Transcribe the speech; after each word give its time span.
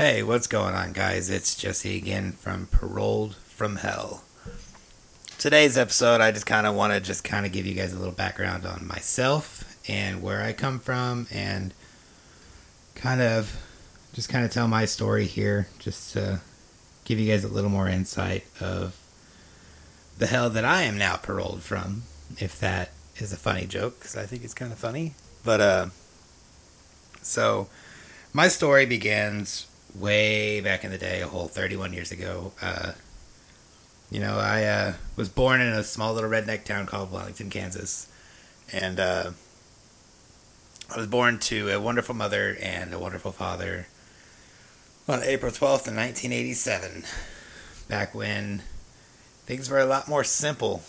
Hey, 0.00 0.22
what's 0.22 0.46
going 0.46 0.74
on, 0.74 0.92
guys? 0.92 1.28
It's 1.28 1.54
Jesse 1.54 1.94
again 1.94 2.32
from 2.32 2.68
Paroled 2.68 3.34
from 3.34 3.76
Hell. 3.76 4.24
Today's 5.36 5.76
episode, 5.76 6.22
I 6.22 6.32
just 6.32 6.46
kind 6.46 6.66
of 6.66 6.74
want 6.74 6.94
to 6.94 7.00
just 7.00 7.22
kind 7.22 7.44
of 7.44 7.52
give 7.52 7.66
you 7.66 7.74
guys 7.74 7.92
a 7.92 7.98
little 7.98 8.14
background 8.14 8.64
on 8.64 8.86
myself 8.86 9.76
and 9.86 10.22
where 10.22 10.42
I 10.42 10.54
come 10.54 10.78
from 10.78 11.26
and 11.30 11.74
kind 12.94 13.20
of 13.20 13.60
just 14.14 14.30
kind 14.30 14.42
of 14.42 14.50
tell 14.50 14.66
my 14.66 14.86
story 14.86 15.26
here 15.26 15.68
just 15.78 16.14
to 16.14 16.40
give 17.04 17.18
you 17.18 17.30
guys 17.30 17.44
a 17.44 17.48
little 17.48 17.68
more 17.68 17.86
insight 17.86 18.46
of 18.58 18.96
the 20.16 20.28
hell 20.28 20.48
that 20.48 20.64
I 20.64 20.84
am 20.84 20.96
now 20.96 21.18
paroled 21.18 21.60
from, 21.60 22.04
if 22.38 22.58
that 22.58 22.92
is 23.18 23.34
a 23.34 23.36
funny 23.36 23.66
joke, 23.66 23.98
because 23.98 24.16
I 24.16 24.24
think 24.24 24.44
it's 24.44 24.54
kind 24.54 24.72
of 24.72 24.78
funny. 24.78 25.12
But, 25.44 25.60
uh, 25.60 25.86
so 27.20 27.68
my 28.32 28.48
story 28.48 28.86
begins 28.86 29.66
way 29.94 30.60
back 30.60 30.84
in 30.84 30.90
the 30.90 30.98
day, 30.98 31.20
a 31.20 31.28
whole 31.28 31.48
31 31.48 31.92
years 31.92 32.12
ago. 32.12 32.52
Uh, 32.60 32.92
you 34.10 34.20
know, 34.20 34.38
I 34.38 34.64
uh, 34.64 34.92
was 35.16 35.28
born 35.28 35.60
in 35.60 35.68
a 35.68 35.84
small 35.84 36.14
little 36.14 36.30
redneck 36.30 36.64
town 36.64 36.86
called 36.86 37.12
Wellington, 37.12 37.48
Kansas. 37.48 38.08
And 38.72 38.98
uh, 38.98 39.30
I 40.92 40.96
was 40.96 41.06
born 41.06 41.38
to 41.38 41.70
a 41.70 41.80
wonderful 41.80 42.14
mother 42.14 42.56
and 42.60 42.92
a 42.92 42.98
wonderful 42.98 43.32
father 43.32 43.86
on 45.08 45.22
April 45.22 45.52
12th, 45.52 45.86
of 45.86 45.96
1987. 45.96 47.04
Back 47.88 48.14
when 48.14 48.62
things 49.46 49.70
were 49.70 49.78
a 49.78 49.86
lot 49.86 50.08
more 50.08 50.24
simple. 50.24 50.82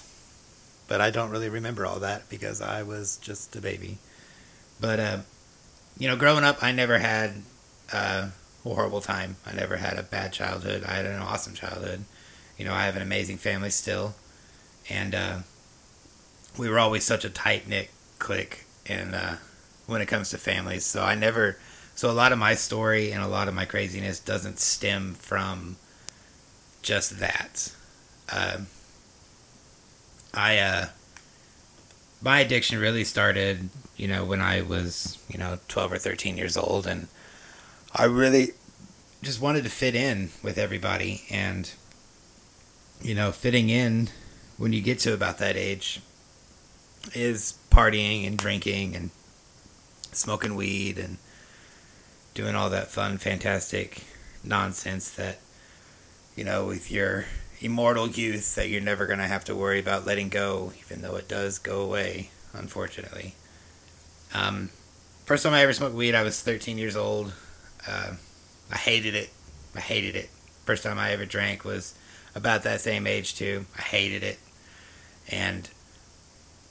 But 0.88 1.00
I 1.00 1.10
don't 1.10 1.30
really 1.30 1.50
remember 1.50 1.86
all 1.86 2.00
that 2.00 2.28
because 2.28 2.62
I 2.62 2.84
was 2.84 3.18
just 3.18 3.56
a 3.56 3.62
baby. 3.62 4.00
But, 4.80 5.00
uh, 5.00 5.18
you 5.98 6.08
know, 6.08 6.16
growing 6.16 6.44
up, 6.44 6.64
I 6.64 6.72
never 6.72 6.98
had 6.98 7.44
uh, 7.94 8.30
horrible 8.64 9.02
time. 9.02 9.38
I 9.46 9.54
never 9.54 9.78
had 9.78 9.98
a 9.98 10.04
bad 10.04 10.34
childhood. 10.34 10.84
I 10.84 10.94
had 10.94 11.06
an 11.06 11.22
awesome 11.22 11.54
childhood. 11.54 12.06
You 12.58 12.66
know, 12.66 12.74
I 12.74 12.86
have 12.86 12.96
an 12.96 13.02
amazing 13.02 13.38
family 13.38 13.70
still. 13.70 14.16
And 14.90 15.16
uh, 15.16 15.40
we 16.58 16.70
were 16.70 16.80
always 16.80 17.04
such 17.04 17.26
a 17.26 17.30
tight 17.30 17.68
knit 17.68 17.90
clique 18.20 18.66
and 18.86 19.16
uh, 19.16 19.36
when 19.88 20.02
it 20.02 20.08
comes 20.08 20.30
to 20.30 20.38
families. 20.38 20.86
So 20.86 21.04
I 21.04 21.16
never. 21.16 21.58
So 21.96 22.10
a 22.10 22.14
lot 22.14 22.32
of 22.32 22.40
my 22.40 22.56
story 22.56 23.12
and 23.12 23.22
a 23.22 23.28
lot 23.28 23.48
of 23.48 23.54
my 23.54 23.66
craziness 23.66 24.20
doesn't 24.20 24.60
stem 24.60 25.14
from 25.14 25.76
just 26.82 27.20
that. 27.20 27.74
Uh, 28.32 28.60
I 30.34 30.58
uh, 30.58 30.86
my 32.22 32.40
addiction 32.40 32.80
really 32.80 33.04
started, 33.04 33.70
you 33.98 34.08
know, 34.08 34.24
when 34.24 34.42
I 34.42 34.62
was, 34.62 35.18
you 35.28 35.38
know, 35.38 35.60
12 35.68 35.94
or 35.94 35.98
13 35.98 36.38
years 36.38 36.56
old 36.56 36.88
and 36.88 37.08
I 37.94 38.06
really 38.06 38.54
just 39.22 39.42
wanted 39.42 39.64
to 39.64 39.70
fit 39.70 39.96
in 39.96 40.30
with 40.42 40.58
everybody 40.58 41.24
and 41.30 41.70
you 43.02 43.16
know, 43.16 43.32
fitting 43.32 43.70
in 43.70 44.10
when 44.58 44.74
you 44.74 44.82
get 44.82 45.00
to 45.00 45.14
about 45.14 45.40
that 45.40 45.56
age 45.56 46.02
is 47.14 47.58
partying 47.72 48.28
and 48.28 48.38
drinking 48.38 48.96
and 48.96 49.10
smoking 50.12 50.56
weed 50.56 51.00
and 51.00 51.18
doing 52.34 52.56
all 52.56 52.70
that 52.70 52.88
fun 52.90 53.18
fantastic 53.18 54.04
nonsense 54.44 55.10
that 55.12 55.40
you 56.36 56.44
know 56.44 56.66
with 56.66 56.92
your 56.92 57.26
immortal 57.62 58.08
youth 58.08 58.56
that 58.56 58.70
you're 58.70 58.82
never 58.82 59.06
going 59.06 59.20
to 59.20 59.28
have 59.28 59.44
to 59.46 59.56
worry 59.56 59.80
about 59.80 60.06
letting 60.06 60.30
go, 60.30 60.74
even 60.86 61.02
though 61.02 61.16
it 61.16 61.28
does 61.28 61.60
go 61.60 61.82
away, 61.82 62.32
unfortunately. 62.54 63.36
Um, 64.34 64.70
first 65.26 65.44
time 65.44 65.54
I 65.54 65.62
ever 65.62 65.74
smoked 65.74 65.96
weed, 65.96 66.16
I 66.16 66.24
was 66.24 66.42
13 66.42 66.78
years 66.78 66.96
old. 66.96 67.34
Uh, 67.88 68.14
I 68.72 68.78
hated 68.78 69.16
it. 69.16 69.30
I 69.76 69.80
hated 69.80 70.16
it. 70.16 70.30
First 70.66 70.84
time 70.84 71.00
I 71.00 71.12
ever 71.12 71.26
drank 71.26 71.66
was 71.66 71.94
about 72.36 72.64
that 72.64 72.82
same 72.82 73.08
age, 73.08 73.36
too. 73.36 73.66
I 73.78 73.82
hated 73.82 74.24
it. 74.24 74.40
And, 75.30 75.70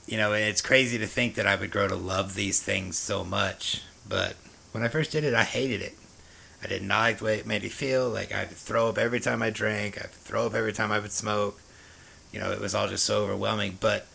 you 0.07 0.17
know, 0.17 0.33
it's 0.33 0.61
crazy 0.61 0.97
to 0.97 1.07
think 1.07 1.35
that 1.35 1.47
I 1.47 1.55
would 1.55 1.71
grow 1.71 1.87
to 1.87 1.95
love 1.95 2.35
these 2.35 2.61
things 2.61 2.97
so 2.97 3.23
much. 3.23 3.81
But 4.07 4.35
when 4.71 4.83
I 4.83 4.87
first 4.87 5.11
did 5.11 5.23
it, 5.23 5.33
I 5.33 5.43
hated 5.43 5.81
it. 5.81 5.95
I 6.63 6.67
did 6.67 6.83
not 6.83 6.99
like 6.99 7.17
the 7.17 7.25
way 7.25 7.37
it 7.39 7.47
made 7.47 7.63
me 7.63 7.69
feel. 7.69 8.09
Like 8.09 8.33
I 8.33 8.41
would 8.41 8.51
throw 8.51 8.89
up 8.89 8.97
every 8.97 9.19
time 9.19 9.41
I 9.41 9.49
drank. 9.49 9.97
I 9.97 10.03
would 10.03 10.11
throw 10.11 10.45
up 10.45 10.53
every 10.53 10.73
time 10.73 10.91
I 10.91 10.99
would 10.99 11.11
smoke. 11.11 11.59
You 12.31 12.39
know, 12.39 12.51
it 12.51 12.61
was 12.61 12.75
all 12.75 12.87
just 12.87 13.05
so 13.05 13.23
overwhelming. 13.23 13.77
But 13.79 14.07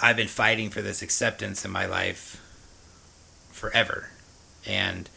I've 0.00 0.16
been 0.16 0.28
fighting 0.28 0.70
for 0.70 0.82
this 0.82 1.00
acceptance 1.02 1.64
in 1.64 1.70
my 1.70 1.86
life 1.86 2.40
forever. 3.52 4.10
And, 4.66 5.08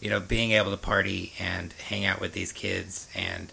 you 0.00 0.10
know, 0.10 0.20
being 0.20 0.52
able 0.52 0.70
to 0.70 0.76
party 0.76 1.32
and 1.38 1.72
hang 1.72 2.04
out 2.04 2.20
with 2.20 2.32
these 2.32 2.52
kids 2.52 3.08
and 3.14 3.52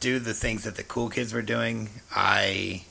do 0.00 0.18
the 0.18 0.34
things 0.34 0.64
that 0.64 0.76
the 0.76 0.82
cool 0.82 1.10
kids 1.10 1.32
were 1.32 1.42
doing, 1.42 1.90
I 2.14 2.84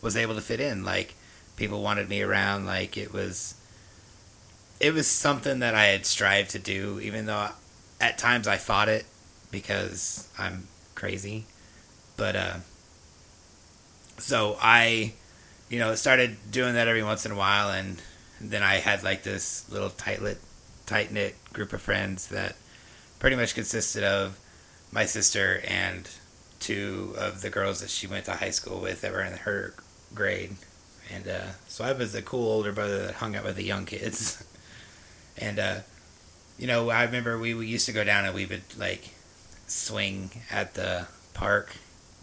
was 0.00 0.16
able 0.16 0.34
to 0.34 0.40
fit 0.40 0.60
in. 0.60 0.84
Like, 0.84 1.14
people 1.56 1.82
wanted 1.82 2.08
me 2.08 2.22
around. 2.22 2.66
Like, 2.66 2.96
it 2.96 3.12
was 3.12 3.54
it 4.80 4.94
was 4.94 5.06
something 5.06 5.58
that 5.58 5.74
I 5.74 5.86
had 5.86 6.06
strived 6.06 6.50
to 6.50 6.58
do, 6.58 7.00
even 7.00 7.26
though 7.26 7.48
at 8.00 8.18
times 8.18 8.46
I 8.46 8.56
fought 8.56 8.88
it 8.88 9.04
because 9.50 10.28
I'm 10.38 10.68
crazy. 10.94 11.46
But 12.16 12.36
uh, 12.36 12.56
so 14.18 14.56
I, 14.60 15.14
you 15.68 15.78
know, 15.78 15.94
started 15.94 16.36
doing 16.50 16.74
that 16.74 16.88
every 16.88 17.02
once 17.02 17.26
in 17.26 17.32
a 17.32 17.36
while, 17.36 17.70
and 17.70 18.00
then 18.40 18.62
I 18.62 18.76
had 18.76 19.02
like 19.02 19.22
this 19.22 19.70
little 19.70 19.90
tight 19.90 20.22
lit, 20.22 20.38
tight 20.86 21.12
knit 21.12 21.36
group 21.52 21.72
of 21.72 21.82
friends 21.82 22.28
that 22.28 22.56
pretty 23.18 23.36
much 23.36 23.54
consisted 23.54 24.04
of 24.04 24.38
my 24.92 25.04
sister 25.04 25.60
and 25.66 26.08
two 26.60 27.14
of 27.18 27.42
the 27.42 27.50
girls 27.50 27.80
that 27.80 27.90
she 27.90 28.06
went 28.06 28.24
to 28.26 28.32
high 28.32 28.50
school 28.50 28.80
with 28.80 29.00
that 29.00 29.12
were 29.12 29.22
in 29.22 29.32
her 29.38 29.74
grade. 30.14 30.56
And 31.12 31.28
uh, 31.28 31.46
so 31.68 31.84
I 31.84 31.92
was 31.92 32.12
the 32.12 32.22
cool 32.22 32.50
older 32.50 32.72
brother 32.72 33.06
that 33.06 33.16
hung 33.16 33.34
out 33.34 33.44
with 33.44 33.56
the 33.56 33.64
young 33.64 33.86
kids. 33.86 34.44
And, 35.40 35.60
uh, 35.60 35.76
you 36.58 36.66
know, 36.66 36.90
I 36.90 37.04
remember 37.04 37.38
we, 37.38 37.54
we 37.54 37.68
used 37.68 37.86
to 37.86 37.92
go 37.92 38.02
down 38.02 38.24
and 38.24 38.34
we 38.34 38.44
would, 38.44 38.76
like, 38.76 39.10
swing 39.68 40.30
at 40.50 40.74
the 40.74 41.06
park 41.32 41.76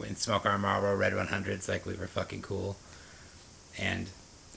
and 0.06 0.18
smoke 0.18 0.46
our 0.46 0.58
Marlboro 0.58 0.96
Red 0.96 1.14
100s 1.14 1.70
like 1.70 1.86
we 1.86 1.94
were 1.94 2.08
fucking 2.08 2.42
cool. 2.42 2.76
And 3.80 4.10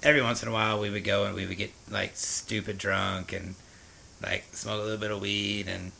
every 0.02 0.22
once 0.22 0.42
in 0.42 0.48
a 0.48 0.52
while 0.52 0.80
we 0.80 0.90
would 0.90 1.04
go 1.04 1.24
and 1.24 1.34
we 1.34 1.46
would 1.46 1.56
get, 1.56 1.72
like, 1.90 2.12
stupid 2.14 2.78
drunk 2.78 3.32
and, 3.32 3.54
like, 4.22 4.44
smoke 4.52 4.80
a 4.80 4.82
little 4.82 4.98
bit 4.98 5.10
of 5.10 5.20
weed. 5.20 5.68
And 5.68 5.92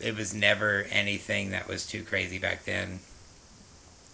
it 0.00 0.16
was 0.16 0.34
never 0.34 0.86
anything 0.90 1.50
that 1.50 1.68
was 1.68 1.86
too 1.86 2.02
crazy 2.02 2.38
back 2.38 2.64
then. 2.64 3.00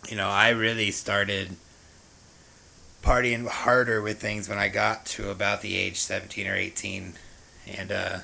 You 0.09 0.17
know, 0.17 0.29
I 0.29 0.51
really 0.51 0.91
started 0.91 1.57
partying 3.03 3.47
harder 3.47 4.03
with 4.03 4.21
things 4.21 4.49
when 4.49 4.59
I 4.59 4.69
got 4.69 5.07
to 5.07 5.31
about 5.31 5.63
the 5.63 5.77
age 5.77 5.97
17 5.97 6.47
or 6.47 6.55
18 6.55 7.15
and 7.67 7.93
uh, 7.93 8.19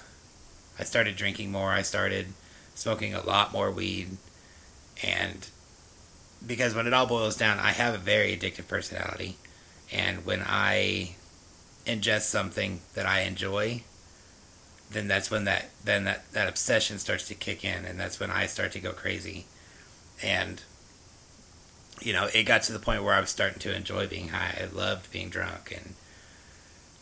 I 0.78 0.84
started 0.84 1.16
drinking 1.16 1.50
more. 1.50 1.70
I 1.70 1.82
started 1.82 2.26
smoking 2.74 3.14
a 3.14 3.24
lot 3.24 3.52
more 3.52 3.70
weed, 3.70 4.16
and 5.02 5.46
because 6.46 6.74
when 6.74 6.86
it 6.86 6.92
all 6.92 7.06
boils 7.06 7.36
down, 7.36 7.58
I 7.58 7.72
have 7.72 7.94
a 7.94 7.98
very 7.98 8.36
addictive 8.36 8.68
personality, 8.68 9.36
and 9.92 10.24
when 10.24 10.42
I 10.44 11.16
ingest 11.86 12.22
something 12.22 12.80
that 12.94 13.06
I 13.06 13.20
enjoy, 13.22 13.82
then 14.90 15.08
that's 15.08 15.30
when 15.30 15.44
that 15.44 15.70
then 15.84 16.04
that, 16.04 16.30
that 16.32 16.48
obsession 16.48 16.98
starts 16.98 17.28
to 17.28 17.34
kick 17.34 17.64
in, 17.64 17.84
and 17.84 17.98
that's 17.98 18.20
when 18.20 18.30
I 18.30 18.46
start 18.46 18.72
to 18.72 18.80
go 18.80 18.92
crazy, 18.92 19.46
and 20.22 20.62
you 22.00 22.12
know 22.12 22.28
it 22.32 22.44
got 22.44 22.62
to 22.64 22.72
the 22.72 22.78
point 22.78 23.04
where 23.04 23.14
I 23.14 23.20
was 23.20 23.30
starting 23.30 23.58
to 23.60 23.74
enjoy 23.74 24.06
being 24.06 24.28
high. 24.28 24.58
I 24.60 24.74
loved 24.74 25.12
being 25.12 25.28
drunk, 25.28 25.72
and 25.76 25.94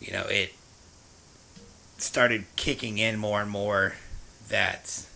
you 0.01 0.13
know 0.13 0.25
it 0.25 0.55
started 1.99 2.45
kicking 2.57 2.99
in 2.99 3.19
more 3.19 3.43
and 3.43 3.51
more 3.51 3.95
that 4.49 5.07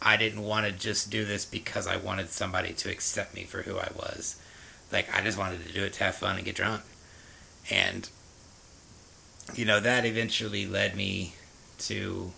I 0.00 0.16
didn't 0.16 0.42
want 0.42 0.66
to 0.66 0.72
just 0.72 1.10
do 1.10 1.24
this 1.24 1.44
because 1.44 1.86
I 1.86 1.96
wanted 1.96 2.30
somebody 2.30 2.72
to 2.74 2.90
accept 2.90 3.34
me 3.34 3.44
for 3.44 3.62
who 3.62 3.78
I 3.78 3.88
was. 3.94 4.36
Like, 4.92 5.14
I 5.14 5.22
just 5.22 5.38
wanted 5.38 5.66
to 5.66 5.72
do 5.72 5.84
it 5.84 5.92
to 5.94 6.04
have 6.04 6.16
fun 6.16 6.36
and 6.36 6.44
get 6.44 6.54
drunk. 6.54 6.82
And, 7.70 8.08
you 9.54 9.64
know, 9.64 9.80
that 9.80 10.04
eventually 10.04 10.66
led 10.66 10.96
me 10.96 11.34
to 11.80 12.32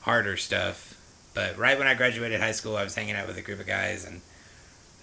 harder 0.00 0.36
stuff. 0.36 0.94
But 1.34 1.56
right 1.56 1.78
when 1.78 1.86
I 1.86 1.94
graduated 1.94 2.40
high 2.40 2.52
school, 2.52 2.76
I 2.76 2.84
was 2.84 2.94
hanging 2.94 3.14
out 3.14 3.28
with 3.28 3.38
a 3.38 3.42
group 3.42 3.60
of 3.60 3.66
guys, 3.66 4.04
and 4.04 4.20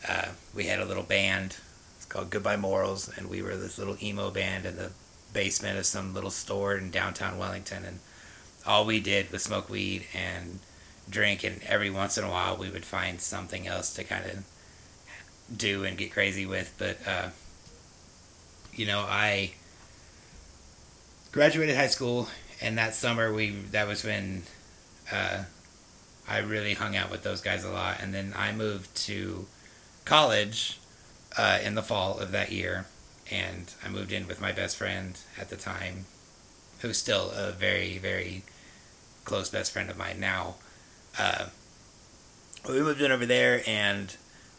uh, 0.08 0.30
we 0.54 0.66
had 0.66 0.80
a 0.80 0.86
little 0.86 1.04
band. 1.04 1.58
It's 1.96 2.06
called 2.06 2.30
Goodbye 2.30 2.58
Morals, 2.58 3.10
and 3.16 3.30
we 3.30 3.42
were 3.42 3.56
this 3.56 3.78
little 3.78 3.98
emo 4.04 4.32
band, 4.32 4.66
in 4.66 4.76
the 4.76 4.92
basement 5.34 5.78
of 5.78 5.86
some 5.86 6.14
little 6.14 6.32
store 6.32 6.76
in 6.76 6.92
downtown 6.92 7.38
Wellington, 7.38 7.86
and 7.86 8.00
all 8.66 8.86
we 8.86 9.00
did 9.00 9.32
was 9.32 9.44
smoke 9.44 9.70
weed 9.70 10.08
and 10.14 10.60
drink, 11.10 11.44
and 11.44 11.62
every 11.64 11.90
once 11.90 12.18
in 12.18 12.24
a 12.24 12.30
while 12.30 12.58
we 12.58 12.70
would 12.70 12.86
find 12.86 13.22
something 13.22 13.68
else 13.68 13.94
to 13.94 14.04
kind 14.04 14.26
of 14.26 14.44
do 15.56 15.84
and 15.84 15.98
get 15.98 16.12
crazy 16.12 16.46
with. 16.46 16.74
But 16.78 16.98
uh, 17.08 17.30
you 18.74 18.86
know, 18.86 19.00
I 19.00 19.54
graduated 21.32 21.76
high 21.76 21.88
school, 21.88 22.30
and 22.62 22.78
that 22.78 22.96
summer 22.96 23.34
we 23.34 23.52
that 23.72 23.88
was 23.88 24.04
when 24.04 24.44
uh, 25.12 25.44
I 26.28 26.40
really 26.40 26.74
hung 26.74 26.96
out 26.96 27.12
with 27.12 27.24
those 27.24 27.42
guys 27.42 27.64
a 27.64 27.72
lot. 27.72 27.98
And 28.02 28.14
then 28.14 28.34
I 28.36 28.52
moved 28.52 28.96
to 29.06 29.46
college 30.06 30.80
uh, 31.38 31.60
in 31.64 31.76
the 31.76 31.84
fall 31.84 32.20
of 32.20 32.32
that 32.32 32.52
year, 32.52 32.86
and 33.32 33.74
I 33.84 33.90
moved 33.90 34.12
in 34.12 34.28
with 34.28 34.42
my 34.42 34.52
best 34.52 34.78
friend 34.78 35.18
at 35.40 35.50
the 35.50 35.58
time, 35.58 36.06
who's 36.80 36.98
still 36.98 37.32
a 37.32 37.52
very, 37.52 37.98
very 37.98 38.44
close 39.26 39.50
best 39.50 39.72
friend 39.72 39.90
of 39.90 39.98
mine 39.98 40.20
now. 40.20 40.56
Uh, 41.18 41.48
we 42.68 42.82
moved 42.82 43.02
in 43.02 43.12
over 43.12 43.26
there, 43.26 43.62
and 43.68 44.16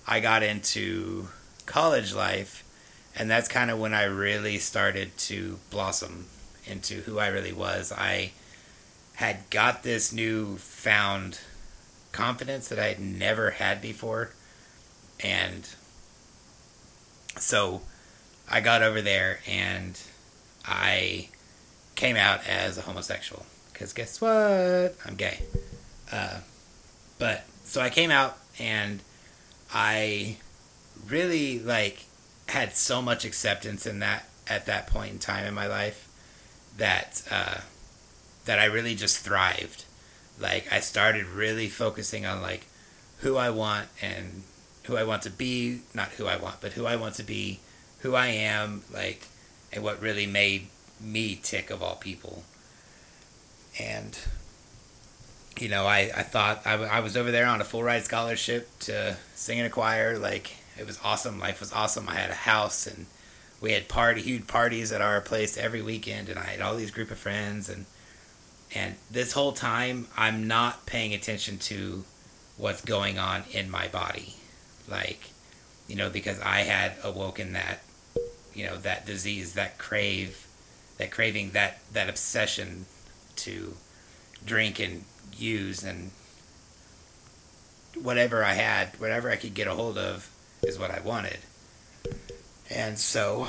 I 0.06 0.20
got 0.20 0.42
into 0.42 1.28
college 1.66 2.14
life, 2.14 2.64
and 3.16 3.30
that's 3.30 3.48
kind 3.48 3.70
of 3.70 3.78
when 3.78 3.94
I 3.94 4.04
really 4.04 4.58
started 4.58 5.16
to 5.18 5.58
blossom 5.70 6.26
into 6.66 7.00
who 7.02 7.18
I 7.18 7.28
really 7.28 7.52
was. 7.52 7.92
I 7.92 8.32
had 9.14 9.48
got 9.50 9.82
this 9.82 10.12
new 10.12 10.56
found 10.56 11.38
confidence 12.12 12.68
that 12.68 12.78
I 12.78 12.86
had 12.88 13.00
never 13.00 13.50
had 13.52 13.80
before. 13.80 14.30
And 15.20 15.68
so 17.38 17.82
I 18.50 18.60
got 18.60 18.82
over 18.82 19.00
there 19.00 19.40
and 19.46 19.98
I 20.64 21.28
came 21.94 22.16
out 22.16 22.46
as 22.46 22.78
a 22.78 22.82
homosexual. 22.82 23.46
Because 23.72 23.92
guess 23.92 24.20
what? 24.20 24.96
I'm 25.06 25.16
gay. 25.16 25.42
Uh, 26.10 26.40
but 27.18 27.44
so 27.64 27.80
I 27.80 27.90
came 27.90 28.10
out 28.10 28.38
and 28.58 29.00
I 29.72 30.36
really 31.08 31.58
like 31.58 32.04
had 32.48 32.74
so 32.74 33.02
much 33.02 33.24
acceptance 33.24 33.86
in 33.86 33.98
that 34.00 34.28
at 34.48 34.66
that 34.66 34.86
point 34.86 35.12
in 35.12 35.18
time 35.18 35.44
in 35.44 35.54
my 35.54 35.66
life 35.66 36.08
that 36.76 37.22
uh, 37.30 37.58
that 38.44 38.58
I 38.58 38.66
really 38.66 38.94
just 38.94 39.18
thrived. 39.18 39.84
Like 40.38 40.72
I 40.72 40.80
started 40.80 41.26
really 41.26 41.68
focusing 41.68 42.26
on 42.26 42.42
like 42.42 42.66
who 43.18 43.36
I 43.36 43.50
want 43.50 43.88
and 44.00 44.42
who 44.84 44.96
I 44.96 45.04
want 45.04 45.22
to 45.22 45.30
be, 45.30 45.80
not 45.94 46.08
who 46.10 46.26
I 46.26 46.36
want, 46.36 46.60
but 46.60 46.72
who 46.72 46.86
I 46.86 46.96
want 46.96 47.16
to 47.16 47.22
be, 47.22 47.60
who 48.00 48.14
I 48.14 48.28
am, 48.28 48.82
like, 48.92 49.26
and 49.72 49.82
what 49.82 50.00
really 50.00 50.26
made 50.26 50.68
me 51.00 51.38
tick 51.42 51.70
of 51.70 51.82
all 51.82 51.96
people. 51.96 52.44
And, 53.80 54.16
you 55.60 55.68
know, 55.68 55.86
I, 55.86 56.10
I 56.14 56.22
thought 56.22 56.62
I, 56.66 56.74
I 56.74 57.00
was 57.00 57.16
over 57.16 57.30
there 57.30 57.46
on 57.46 57.60
a 57.60 57.64
full 57.64 57.82
ride 57.82 58.04
scholarship 58.04 58.68
to 58.80 59.16
sing 59.34 59.58
in 59.58 59.66
a 59.66 59.70
choir. 59.70 60.18
Like, 60.18 60.56
it 60.78 60.86
was 60.86 60.98
awesome. 61.02 61.38
Life 61.38 61.60
was 61.60 61.72
awesome. 61.72 62.08
I 62.08 62.14
had 62.14 62.30
a 62.30 62.34
house 62.34 62.86
and 62.86 63.06
we 63.60 63.72
had 63.72 63.88
party, 63.88 64.22
huge 64.22 64.46
parties 64.46 64.92
at 64.92 65.00
our 65.00 65.20
place 65.20 65.56
every 65.56 65.82
weekend. 65.82 66.28
And 66.28 66.38
I 66.38 66.44
had 66.44 66.60
all 66.60 66.76
these 66.76 66.90
group 66.90 67.10
of 67.10 67.18
friends. 67.18 67.68
And, 67.68 67.86
and 68.74 68.96
this 69.10 69.32
whole 69.32 69.52
time, 69.52 70.08
I'm 70.16 70.46
not 70.46 70.86
paying 70.86 71.14
attention 71.14 71.58
to 71.58 72.04
what's 72.56 72.82
going 72.82 73.18
on 73.18 73.44
in 73.52 73.70
my 73.70 73.88
body 73.88 74.34
like 74.88 75.30
you 75.88 75.96
know 75.96 76.08
because 76.10 76.40
i 76.40 76.60
had 76.60 76.92
awoken 77.02 77.52
that 77.52 77.82
you 78.54 78.64
know 78.64 78.76
that 78.76 79.06
disease 79.06 79.54
that 79.54 79.78
crave 79.78 80.46
that 80.98 81.10
craving 81.10 81.50
that 81.50 81.80
that 81.92 82.08
obsession 82.08 82.86
to 83.34 83.76
drink 84.44 84.80
and 84.80 85.04
use 85.34 85.82
and 85.82 86.10
whatever 88.00 88.44
i 88.44 88.52
had 88.52 88.88
whatever 89.00 89.30
i 89.30 89.36
could 89.36 89.54
get 89.54 89.66
a 89.66 89.74
hold 89.74 89.96
of 89.96 90.30
is 90.62 90.78
what 90.78 90.90
i 90.90 91.00
wanted 91.00 91.38
and 92.70 92.98
so 92.98 93.48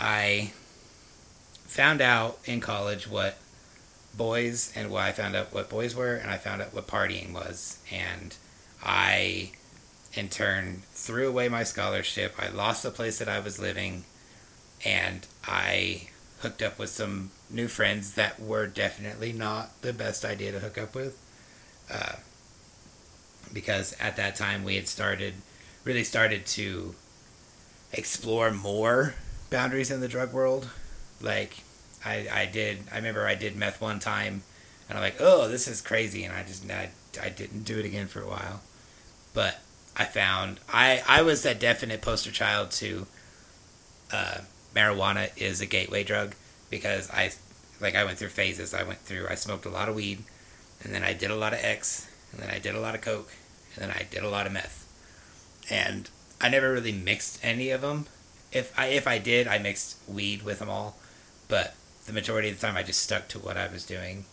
i 0.00 0.50
found 1.66 2.00
out 2.00 2.38
in 2.44 2.60
college 2.60 3.08
what 3.08 3.38
boys 4.16 4.72
and 4.74 4.90
why 4.90 5.08
i 5.08 5.12
found 5.12 5.34
out 5.34 5.52
what 5.52 5.68
boys 5.68 5.94
were 5.94 6.14
and 6.14 6.30
i 6.30 6.36
found 6.36 6.60
out 6.62 6.72
what 6.74 6.86
partying 6.86 7.32
was 7.32 7.78
and 7.90 8.36
i 8.82 9.50
in 10.14 10.28
turn 10.28 10.82
threw 10.92 11.28
away 11.28 11.48
my 11.48 11.64
scholarship. 11.64 12.34
I 12.38 12.48
lost 12.48 12.82
the 12.82 12.90
place 12.90 13.18
that 13.18 13.28
I 13.28 13.40
was 13.40 13.58
living, 13.58 14.04
and 14.84 15.26
I 15.44 16.08
hooked 16.42 16.62
up 16.62 16.78
with 16.78 16.90
some 16.90 17.30
new 17.50 17.68
friends 17.68 18.14
that 18.14 18.40
were 18.40 18.66
definitely 18.66 19.32
not 19.32 19.80
the 19.82 19.92
best 19.92 20.24
idea 20.24 20.52
to 20.52 20.58
hook 20.58 20.78
up 20.78 20.94
with. 20.94 21.18
Uh, 21.90 22.16
because 23.52 23.94
at 24.00 24.16
that 24.16 24.36
time 24.36 24.64
we 24.64 24.76
had 24.76 24.88
started, 24.88 25.34
really 25.84 26.04
started 26.04 26.46
to 26.46 26.94
explore 27.92 28.50
more 28.50 29.14
boundaries 29.50 29.90
in 29.90 30.00
the 30.00 30.08
drug 30.08 30.32
world. 30.32 30.68
Like, 31.20 31.62
I, 32.04 32.26
I 32.32 32.46
did, 32.46 32.78
I 32.92 32.96
remember 32.96 33.26
I 33.26 33.34
did 33.34 33.56
meth 33.56 33.80
one 33.80 33.98
time, 33.98 34.42
and 34.88 34.98
I'm 34.98 35.02
like, 35.02 35.16
oh, 35.20 35.48
this 35.48 35.68
is 35.68 35.80
crazy, 35.80 36.24
and 36.24 36.34
I 36.34 36.42
just, 36.42 36.68
I, 36.70 36.90
I 37.22 37.28
didn't 37.28 37.64
do 37.64 37.78
it 37.78 37.84
again 37.84 38.06
for 38.06 38.20
a 38.20 38.28
while. 38.28 38.62
But 39.34 39.60
I 39.96 40.04
found 40.04 40.58
I 40.72 41.02
I 41.06 41.22
was 41.22 41.42
that 41.42 41.60
definite 41.60 42.00
poster 42.00 42.30
child 42.30 42.70
to 42.72 43.06
uh, 44.12 44.38
marijuana 44.74 45.30
is 45.36 45.60
a 45.60 45.66
gateway 45.66 46.04
drug 46.04 46.34
because 46.70 47.10
I 47.10 47.32
like 47.80 47.94
I 47.94 48.04
went 48.04 48.18
through 48.18 48.28
phases. 48.28 48.74
I 48.74 48.82
went 48.82 49.00
through 49.00 49.26
I 49.28 49.34
smoked 49.34 49.66
a 49.66 49.70
lot 49.70 49.88
of 49.88 49.94
weed, 49.94 50.24
and 50.82 50.94
then 50.94 51.02
I 51.02 51.12
did 51.12 51.30
a 51.30 51.36
lot 51.36 51.52
of 51.52 51.60
X, 51.62 52.08
and 52.32 52.40
then 52.40 52.50
I 52.50 52.58
did 52.58 52.74
a 52.74 52.80
lot 52.80 52.94
of 52.94 53.00
coke, 53.00 53.32
and 53.74 53.82
then 53.82 53.90
I 53.90 54.06
did 54.10 54.22
a 54.22 54.28
lot 54.28 54.46
of 54.46 54.52
meth, 54.52 54.86
and 55.70 56.08
I 56.40 56.48
never 56.48 56.72
really 56.72 56.92
mixed 56.92 57.44
any 57.44 57.70
of 57.70 57.80
them. 57.82 58.06
If 58.52 58.76
I 58.78 58.86
if 58.86 59.06
I 59.06 59.18
did, 59.18 59.46
I 59.46 59.58
mixed 59.58 59.96
weed 60.08 60.42
with 60.42 60.58
them 60.58 60.70
all, 60.70 60.96
but 61.48 61.74
the 62.06 62.12
majority 62.12 62.50
of 62.50 62.60
the 62.60 62.66
time 62.66 62.76
I 62.76 62.82
just 62.82 63.00
stuck 63.00 63.28
to 63.28 63.38
what 63.38 63.56
I 63.56 63.68
was 63.68 63.86
doing. 63.86 64.24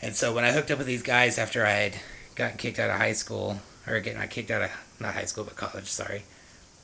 And 0.00 0.14
so 0.14 0.34
when 0.34 0.44
I 0.44 0.52
hooked 0.52 0.70
up 0.70 0.78
with 0.78 0.86
these 0.86 1.02
guys 1.02 1.38
after 1.38 1.64
I 1.64 1.70
had 1.70 1.96
gotten 2.34 2.58
kicked 2.58 2.78
out 2.78 2.90
of 2.90 2.98
high 2.98 3.14
school, 3.14 3.60
or 3.86 3.98
getting 4.00 4.26
kicked 4.28 4.50
out 4.50 4.62
of 4.62 4.70
not 5.00 5.14
high 5.14 5.24
school 5.24 5.44
but 5.44 5.56
college, 5.56 5.86
sorry, 5.86 6.24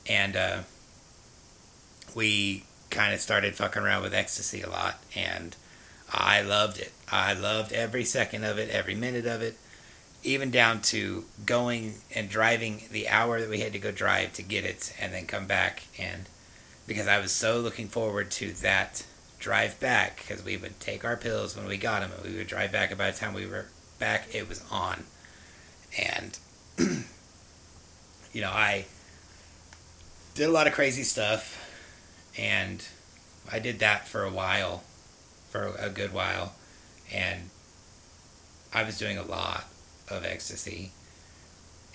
and 0.07 0.35
uh, 0.35 0.59
we 2.15 2.63
kind 2.89 3.13
of 3.13 3.19
started 3.19 3.55
fucking 3.55 3.81
around 3.81 4.03
with 4.03 4.13
ecstasy 4.13 4.61
a 4.61 4.69
lot, 4.69 4.99
and 5.15 5.55
I 6.11 6.41
loved 6.41 6.79
it. 6.79 6.91
I 7.11 7.33
loved 7.33 7.73
every 7.73 8.05
second 8.05 8.43
of 8.43 8.57
it, 8.57 8.69
every 8.69 8.95
minute 8.95 9.25
of 9.25 9.41
it, 9.41 9.57
even 10.23 10.51
down 10.51 10.81
to 10.81 11.25
going 11.45 11.95
and 12.15 12.29
driving 12.29 12.83
the 12.91 13.09
hour 13.09 13.41
that 13.41 13.49
we 13.49 13.59
had 13.59 13.73
to 13.73 13.79
go 13.79 13.91
drive 13.91 14.33
to 14.33 14.43
get 14.43 14.63
it, 14.63 14.93
and 14.99 15.13
then 15.13 15.25
come 15.25 15.47
back 15.47 15.83
and 15.97 16.27
because 16.85 17.07
I 17.07 17.19
was 17.19 17.31
so 17.31 17.59
looking 17.59 17.87
forward 17.87 18.29
to 18.31 18.51
that 18.61 19.05
drive 19.39 19.79
back 19.79 20.17
because 20.17 20.43
we 20.43 20.57
would 20.57 20.79
take 20.79 21.03
our 21.05 21.17
pills 21.17 21.55
when 21.55 21.65
we 21.65 21.77
got 21.77 22.01
them 22.01 22.11
and 22.15 22.31
we 22.31 22.37
would 22.37 22.47
drive 22.47 22.71
back. 22.71 22.89
And 22.89 22.97
by 22.97 23.11
the 23.11 23.17
time 23.17 23.33
we 23.33 23.45
were 23.45 23.67
back, 23.99 24.33
it 24.33 24.47
was 24.47 24.63
on, 24.71 25.03
and 25.97 26.37
you 28.33 28.41
know, 28.41 28.49
I 28.49 28.85
did 30.35 30.49
a 30.49 30.51
lot 30.51 30.67
of 30.67 30.73
crazy 30.73 31.03
stuff, 31.03 31.62
and 32.37 32.85
I 33.51 33.59
did 33.59 33.79
that 33.79 34.07
for 34.07 34.23
a 34.23 34.31
while, 34.31 34.83
for 35.49 35.73
a 35.79 35.89
good 35.89 36.13
while, 36.13 36.53
and 37.11 37.49
I 38.73 38.83
was 38.83 38.97
doing 38.97 39.17
a 39.17 39.23
lot 39.23 39.65
of 40.09 40.25
ecstasy, 40.25 40.91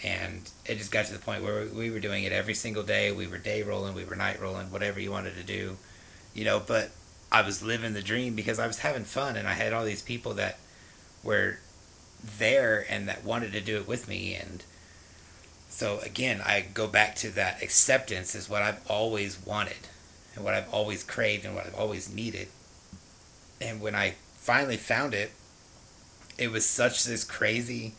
and 0.02 0.48
it 0.64 0.78
just 0.78 0.92
got 0.92 1.06
to 1.06 1.12
the 1.12 1.18
point 1.18 1.42
where 1.42 1.66
we 1.66 1.90
were 1.90 2.00
doing 2.00 2.24
it 2.24 2.32
every 2.32 2.54
single 2.54 2.82
day. 2.82 3.10
We 3.10 3.26
were 3.26 3.38
day 3.38 3.62
rolling, 3.62 3.94
we 3.94 4.04
were 4.04 4.16
night 4.16 4.40
rolling, 4.40 4.70
whatever 4.70 5.00
you 5.00 5.10
wanted 5.10 5.34
to 5.36 5.42
do, 5.42 5.76
you 6.34 6.44
know. 6.44 6.62
But 6.64 6.90
I 7.32 7.42
was 7.42 7.62
living 7.62 7.94
the 7.94 8.02
dream 8.02 8.34
because 8.34 8.58
I 8.58 8.66
was 8.66 8.78
having 8.80 9.04
fun, 9.04 9.36
and 9.36 9.48
I 9.48 9.54
had 9.54 9.72
all 9.72 9.84
these 9.84 10.02
people 10.02 10.34
that 10.34 10.58
were 11.24 11.58
there 12.22 12.84
and 12.88 13.08
that 13.08 13.24
wanted 13.24 13.52
to 13.52 13.60
do 13.60 13.76
it 13.76 13.86
with 13.86 14.08
me 14.08 14.34
and 14.34 14.64
so 15.68 15.98
again 16.00 16.40
i 16.44 16.64
go 16.74 16.86
back 16.88 17.14
to 17.14 17.30
that 17.30 17.62
acceptance 17.62 18.34
is 18.34 18.48
what 18.48 18.62
i've 18.62 18.80
always 18.90 19.38
wanted 19.46 19.88
and 20.38 20.44
what 20.44 20.54
i've 20.54 20.72
always 20.72 21.02
craved 21.02 21.44
and 21.44 21.54
what 21.54 21.66
i've 21.66 21.74
always 21.74 22.12
needed 22.12 22.48
and 23.60 23.80
when 23.80 23.94
i 23.94 24.14
finally 24.36 24.76
found 24.76 25.12
it 25.12 25.32
it 26.38 26.50
was 26.50 26.64
such 26.64 27.04
this 27.04 27.24
crazy 27.24 27.92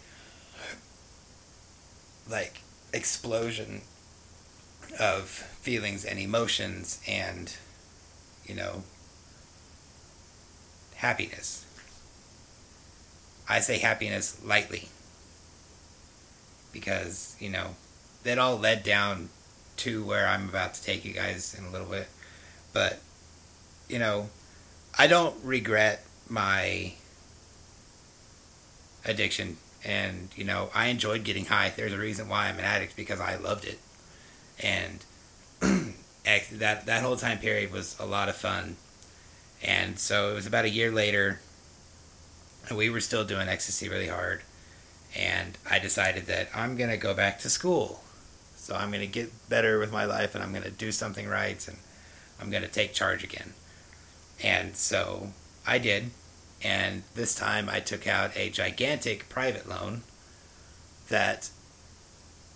like 2.29 2.61
explosion 2.93 3.81
of 4.99 5.27
feelings 5.27 6.05
and 6.05 6.17
emotions 6.17 7.01
and 7.07 7.57
you 8.45 8.55
know 8.55 8.83
happiness 10.95 11.65
I 13.49 13.61
say 13.61 13.79
happiness 13.79 14.39
lightly 14.45 14.89
because, 16.71 17.35
you 17.39 17.49
know, 17.49 17.75
that 18.23 18.37
all 18.37 18.57
led 18.59 18.83
down 18.83 19.29
to 19.77 20.05
where 20.05 20.27
I'm 20.27 20.47
about 20.47 20.75
to 20.75 20.83
take 20.83 21.03
you 21.03 21.13
guys 21.13 21.55
in 21.57 21.65
a 21.65 21.71
little 21.71 21.87
bit. 21.87 22.07
But, 22.73 22.99
you 23.87 23.99
know, 23.99 24.29
I 24.97 25.07
don't 25.07 25.35
regret 25.43 26.03
my 26.29 26.93
addiction. 29.05 29.57
And, 29.83 30.29
you 30.35 30.43
know, 30.43 30.69
I 30.75 30.87
enjoyed 30.87 31.23
getting 31.23 31.45
high. 31.45 31.71
There's 31.75 31.93
a 31.93 31.97
reason 31.97 32.27
why 32.29 32.47
I'm 32.47 32.59
an 32.59 32.65
addict 32.65 32.95
because 32.95 33.19
I 33.19 33.35
loved 33.35 33.65
it. 33.65 33.79
And 34.61 35.05
that, 36.23 36.85
that 36.85 37.01
whole 37.01 37.15
time 37.15 37.39
period 37.39 37.71
was 37.71 37.97
a 37.99 38.05
lot 38.05 38.29
of 38.29 38.35
fun. 38.35 38.75
And 39.63 39.97
so 39.97 40.31
it 40.31 40.35
was 40.35 40.45
about 40.45 40.65
a 40.65 40.69
year 40.69 40.91
later 40.91 41.39
and 42.69 42.77
we 42.77 42.89
were 42.89 42.99
still 42.99 43.25
doing 43.25 43.47
ecstasy 43.47 43.89
really 43.89 44.07
hard. 44.07 44.41
And 45.17 45.57
I 45.69 45.79
decided 45.79 46.27
that 46.27 46.49
I'm 46.53 46.77
gonna 46.77 46.97
go 46.97 47.13
back 47.13 47.39
to 47.39 47.49
school, 47.49 48.03
so 48.55 48.75
I'm 48.75 48.91
gonna 48.91 49.07
get 49.07 49.49
better 49.49 49.79
with 49.79 49.91
my 49.91 50.05
life, 50.05 50.35
and 50.35 50.43
I'm 50.43 50.53
gonna 50.53 50.69
do 50.69 50.91
something 50.91 51.27
right, 51.27 51.67
and 51.67 51.77
I'm 52.39 52.49
gonna 52.49 52.67
take 52.67 52.93
charge 52.93 53.23
again. 53.23 53.53
And 54.41 54.75
so 54.75 55.33
I 55.67 55.77
did, 55.77 56.11
and 56.63 57.03
this 57.15 57.35
time 57.35 57.69
I 57.69 57.79
took 57.79 58.07
out 58.07 58.35
a 58.35 58.49
gigantic 58.49 59.29
private 59.29 59.67
loan 59.67 60.03
that 61.09 61.49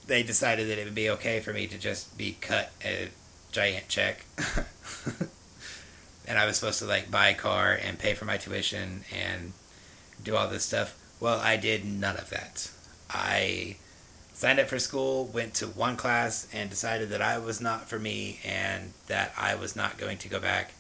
they 0.06 0.24
decided 0.24 0.70
that 0.70 0.78
it 0.78 0.86
would 0.86 0.96
be 0.96 1.10
okay 1.10 1.40
for 1.40 1.54
me 1.54 1.68
to 1.68 1.78
just 1.78 2.18
be 2.18 2.38
cut 2.40 2.72
a 2.84 3.10
giant 3.52 3.88
check. 3.88 4.26
and 6.28 6.38
I 6.38 6.46
was 6.46 6.58
supposed 6.58 6.80
to 6.80 6.86
like 6.86 7.12
buy 7.12 7.30
a 7.30 7.36
car 7.36 7.74
and 7.74 8.00
pay 8.00 8.14
for 8.14 8.26
my 8.26 8.38
tuition 8.38 9.04
and 9.14 9.54
do 10.24 10.36
all 10.36 10.48
this 10.48 10.66
stuff. 10.66 10.98
Well, 11.20 11.40
I 11.40 11.58
did 11.58 11.86
none 11.86 12.18
of 12.18 12.30
that. 12.30 12.70
I 13.10 13.78
signed 14.34 14.60
up 14.60 14.68
for 14.68 14.80
school, 14.80 15.26
went 15.26 15.54
to 15.56 15.68
one 15.68 15.96
class, 15.96 16.48
and 16.52 16.70
decided 16.70 17.10
that 17.10 17.22
I 17.22 17.38
was 17.38 17.62
not 17.62 17.88
for 17.88 18.00
me 18.00 18.40
and 18.44 18.94
that 19.08 19.34
I 19.38 19.56
was 19.56 19.76
not 19.76 19.98
going 19.98 20.18
to 20.20 20.30
go 20.30 20.40
back. 20.40 20.74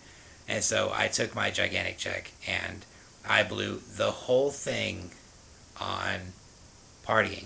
And 0.47 0.63
so 0.63 0.91
I 0.93 1.07
took 1.07 1.33
my 1.35 1.51
gigantic 1.51 1.97
check 1.97 2.31
and 2.47 2.85
I 3.27 3.43
blew 3.43 3.81
the 3.95 4.11
whole 4.11 4.51
thing 4.51 5.11
on 5.79 6.33
partying 7.05 7.45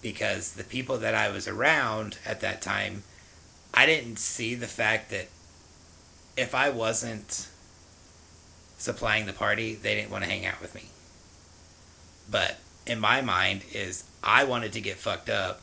because 0.00 0.52
the 0.52 0.64
people 0.64 0.98
that 0.98 1.14
I 1.14 1.28
was 1.30 1.48
around 1.48 2.18
at 2.24 2.40
that 2.40 2.62
time, 2.62 3.02
I 3.74 3.84
didn't 3.86 4.18
see 4.18 4.54
the 4.54 4.66
fact 4.66 5.10
that 5.10 5.28
if 6.36 6.54
I 6.54 6.70
wasn't 6.70 7.48
supplying 8.78 9.26
the 9.26 9.32
party, 9.32 9.74
they 9.74 9.94
didn't 9.94 10.10
want 10.10 10.24
to 10.24 10.30
hang 10.30 10.46
out 10.46 10.60
with 10.60 10.74
me. 10.74 10.84
But 12.30 12.58
in 12.88 12.98
my 12.98 13.20
mind 13.20 13.64
is 13.72 14.04
I 14.22 14.44
wanted 14.44 14.72
to 14.72 14.80
get 14.80 14.96
fucked 14.96 15.28
up 15.28 15.60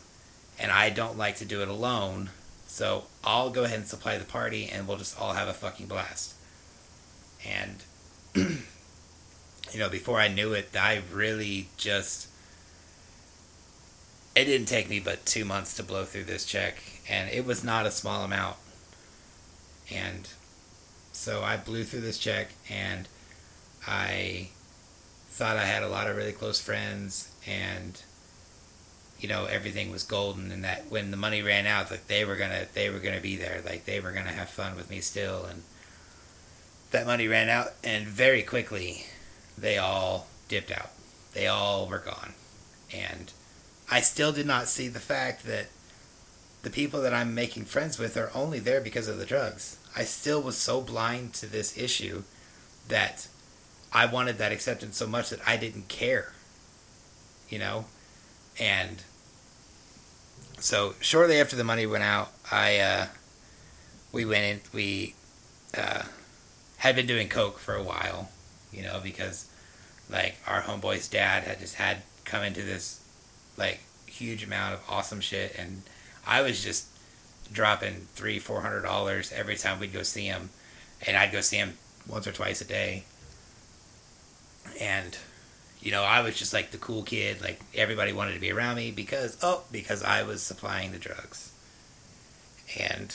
and 0.60 0.72
I 0.72 0.90
don't 0.90 1.18
like 1.18 1.38
to 1.38 1.46
do 1.46 1.62
it 1.62 1.68
alone. 1.68 2.30
So 2.68 3.06
I'll 3.24 3.50
go 3.50 3.64
ahead 3.64 3.80
and 3.80 3.88
supply 3.88 4.18
the 4.18 4.26
party 4.26 4.70
and 4.72 4.88
we'll 4.88 4.98
just 4.98 5.20
all 5.20 5.34
have 5.34 5.48
a 5.48 5.54
fucking 5.54 5.88
blast. 5.88 6.34
And 7.46 7.84
you 8.36 9.80
know, 9.80 9.90
before 9.90 10.20
I 10.20 10.28
knew 10.28 10.54
it, 10.54 10.70
I 10.76 11.02
really 11.12 11.70
just 11.78 12.30
it 14.36 14.46
didn't 14.46 14.68
take 14.68 14.90
me 14.90 15.00
but 15.00 15.26
2 15.26 15.46
months 15.46 15.76
to 15.76 15.84
blow 15.84 16.04
through 16.04 16.26
this 16.26 16.46
check 16.46 16.78
and 17.10 17.30
it 17.30 17.46
was 17.46 17.64
not 17.64 17.86
a 17.86 17.92
small 17.92 18.24
amount. 18.24 18.58
And 19.92 20.28
so 21.12 21.44
I 21.44 21.58
blew 21.58 21.84
through 21.84 22.02
this 22.02 22.18
check 22.18 22.50
and 22.70 23.08
I 23.88 24.50
thought 25.36 25.58
I 25.58 25.66
had 25.66 25.84
a 25.84 25.90
lot 25.90 26.10
of 26.10 26.16
really 26.16 26.32
close 26.32 26.62
friends 26.62 27.30
and 27.46 28.02
you 29.20 29.28
know 29.28 29.46
everything 29.46 29.92
was 29.92 30.04
golden 30.04 30.50
and 30.50 30.64
that 30.64 30.86
when 30.90 31.12
the 31.12 31.18
money 31.18 31.42
ran 31.42 31.68
out 31.68 31.92
like 31.92 32.08
they 32.08 32.24
were 32.24 32.38
gonna 32.38 32.68
they 32.74 32.90
were 32.90 33.00
gonna 33.00 33.20
be 33.20 33.36
there. 33.36 33.62
Like 33.66 33.84
they 33.84 34.00
were 34.00 34.14
gonna 34.14 34.32
have 34.32 34.50
fun 34.50 34.78
with 34.78 34.90
me 34.90 35.02
still 35.02 35.44
and 35.44 35.64
that 36.92 37.06
money 37.06 37.28
ran 37.28 37.50
out 37.50 37.74
and 37.84 38.08
very 38.08 38.44
quickly 38.44 39.08
they 39.58 39.78
all 39.78 40.28
dipped 40.48 40.72
out. 40.72 40.92
They 41.34 41.48
all 41.48 41.86
were 41.86 42.00
gone. 42.00 42.34
And 42.94 43.34
i 43.92 44.00
still 44.00 44.32
did 44.32 44.48
not 44.48 44.70
see 44.70 44.88
the 44.88 45.00
fact 45.02 45.46
that 45.46 45.68
the 46.64 46.70
people 46.70 47.02
that 47.02 47.14
i'm 47.14 47.36
making 47.36 47.66
friends 47.66 48.00
with 48.00 48.18
are 48.18 48.32
only 48.34 48.60
there 48.60 48.80
because 48.80 49.10
of 49.10 49.18
the 49.18 49.26
drugs. 49.26 49.78
I 49.98 50.06
still 50.06 50.42
was 50.42 50.56
so 50.56 50.80
blind 50.80 51.34
to 51.36 51.46
this 51.46 51.78
issue 51.78 52.24
that 52.88 53.28
I 53.96 54.06
wanted 54.08 54.40
that 54.40 54.52
acceptance 54.52 54.98
so 54.98 55.08
much 55.08 55.30
that 55.30 55.40
I 55.48 55.56
didn't 55.56 55.88
care, 55.88 56.34
you 57.48 57.58
know, 57.58 57.86
and 58.60 59.02
so 60.60 60.96
shortly 61.00 61.40
after 61.40 61.56
the 61.56 61.64
money 61.64 61.86
went 61.86 62.04
out, 62.04 62.34
I 62.52 62.78
uh, 62.80 63.06
we 64.12 64.26
went 64.26 64.44
in. 64.44 64.60
We 64.74 65.16
uh, 65.78 66.04
had 66.78 66.98
been 66.98 67.08
doing 67.08 67.30
coke 67.30 67.58
for 67.58 67.74
a 67.74 67.82
while, 67.82 68.32
you 68.74 68.84
know, 68.84 69.00
because 69.02 69.48
like 70.10 70.36
our 70.46 70.64
homeboy's 70.64 71.08
dad 71.08 71.46
had 71.46 71.60
just 71.60 71.76
had 71.76 72.00
come 72.26 72.44
into 72.44 72.64
this 72.64 73.02
like 73.56 73.80
huge 74.08 74.44
amount 74.44 74.74
of 74.74 74.82
awesome 74.90 75.22
shit, 75.22 75.56
and 75.58 75.84
I 76.28 76.42
was 76.42 76.62
just 76.62 76.88
dropping 77.50 78.08
three, 78.14 78.40
four 78.40 78.60
hundred 78.60 78.82
dollars 78.82 79.32
every 79.32 79.56
time 79.56 79.80
we'd 79.80 79.94
go 79.94 80.04
see 80.04 80.26
him, 80.26 80.50
and 81.08 81.16
I'd 81.16 81.32
go 81.32 81.40
see 81.40 81.58
him 81.58 81.78
once 82.06 82.28
or 82.28 82.34
twice 82.34 82.60
a 82.60 82.66
day 82.66 83.06
and 84.80 85.18
you 85.82 85.92
know 85.92 86.04
i 86.04 86.22
was 86.22 86.38
just 86.38 86.54
like 86.54 86.72
the 86.72 86.78
cool 86.78 87.04
kid 87.04 87.42
like 87.42 87.60
everybody 87.74 88.12
wanted 88.12 88.34
to 88.34 88.40
be 88.40 88.52
around 88.52 88.76
me 88.76 88.92
because 88.92 89.38
oh 89.42 89.64
because 89.72 90.04
i 90.04 90.24
was 90.24 90.42
supplying 90.42 90.92
the 90.92 90.98
drugs. 90.98 91.52
And 92.80 93.14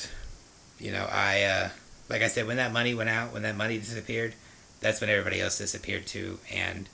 you 0.79 0.93
know 0.93 1.07
i 1.11 1.43
uh, 1.43 1.69
like 2.09 2.23
i 2.23 2.29
said 2.29 2.47
when 2.47 2.57
that 2.57 2.73
money 2.73 2.95
went 2.95 3.11
out 3.11 3.33
when 3.33 3.43
that 3.43 3.57
money 3.57 3.79
disappeared 3.79 4.35
that's 4.81 5.01
when 5.01 5.11
everybody 5.11 5.41
else 5.41 5.59
disappeared 5.59 6.07
too. 6.07 6.39
And 6.53 6.89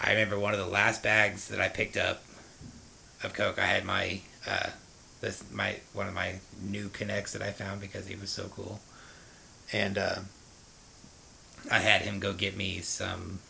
i 0.00 0.10
remember 0.10 0.38
one 0.38 0.52
of 0.52 0.58
the 0.58 0.66
last 0.66 1.02
bags 1.02 1.48
that 1.48 1.60
i 1.60 1.68
picked 1.68 1.96
up 1.96 2.24
of 3.22 3.32
coke 3.32 3.58
i 3.58 3.66
had 3.66 3.84
my 3.84 4.20
uh, 4.48 4.70
this 5.20 5.44
my 5.52 5.76
one 5.92 6.08
of 6.08 6.14
my 6.14 6.34
new 6.62 6.88
connects 6.88 7.32
that 7.32 7.42
i 7.42 7.50
found 7.50 7.80
because 7.80 8.06
he 8.06 8.16
was 8.16 8.30
so 8.30 8.48
cool. 8.48 8.80
And 9.72 9.98
uh, 9.98 10.18
i 11.70 11.78
had 11.78 12.02
him 12.02 12.18
go 12.18 12.32
get 12.32 12.56
me 12.56 12.80
some 12.80 13.40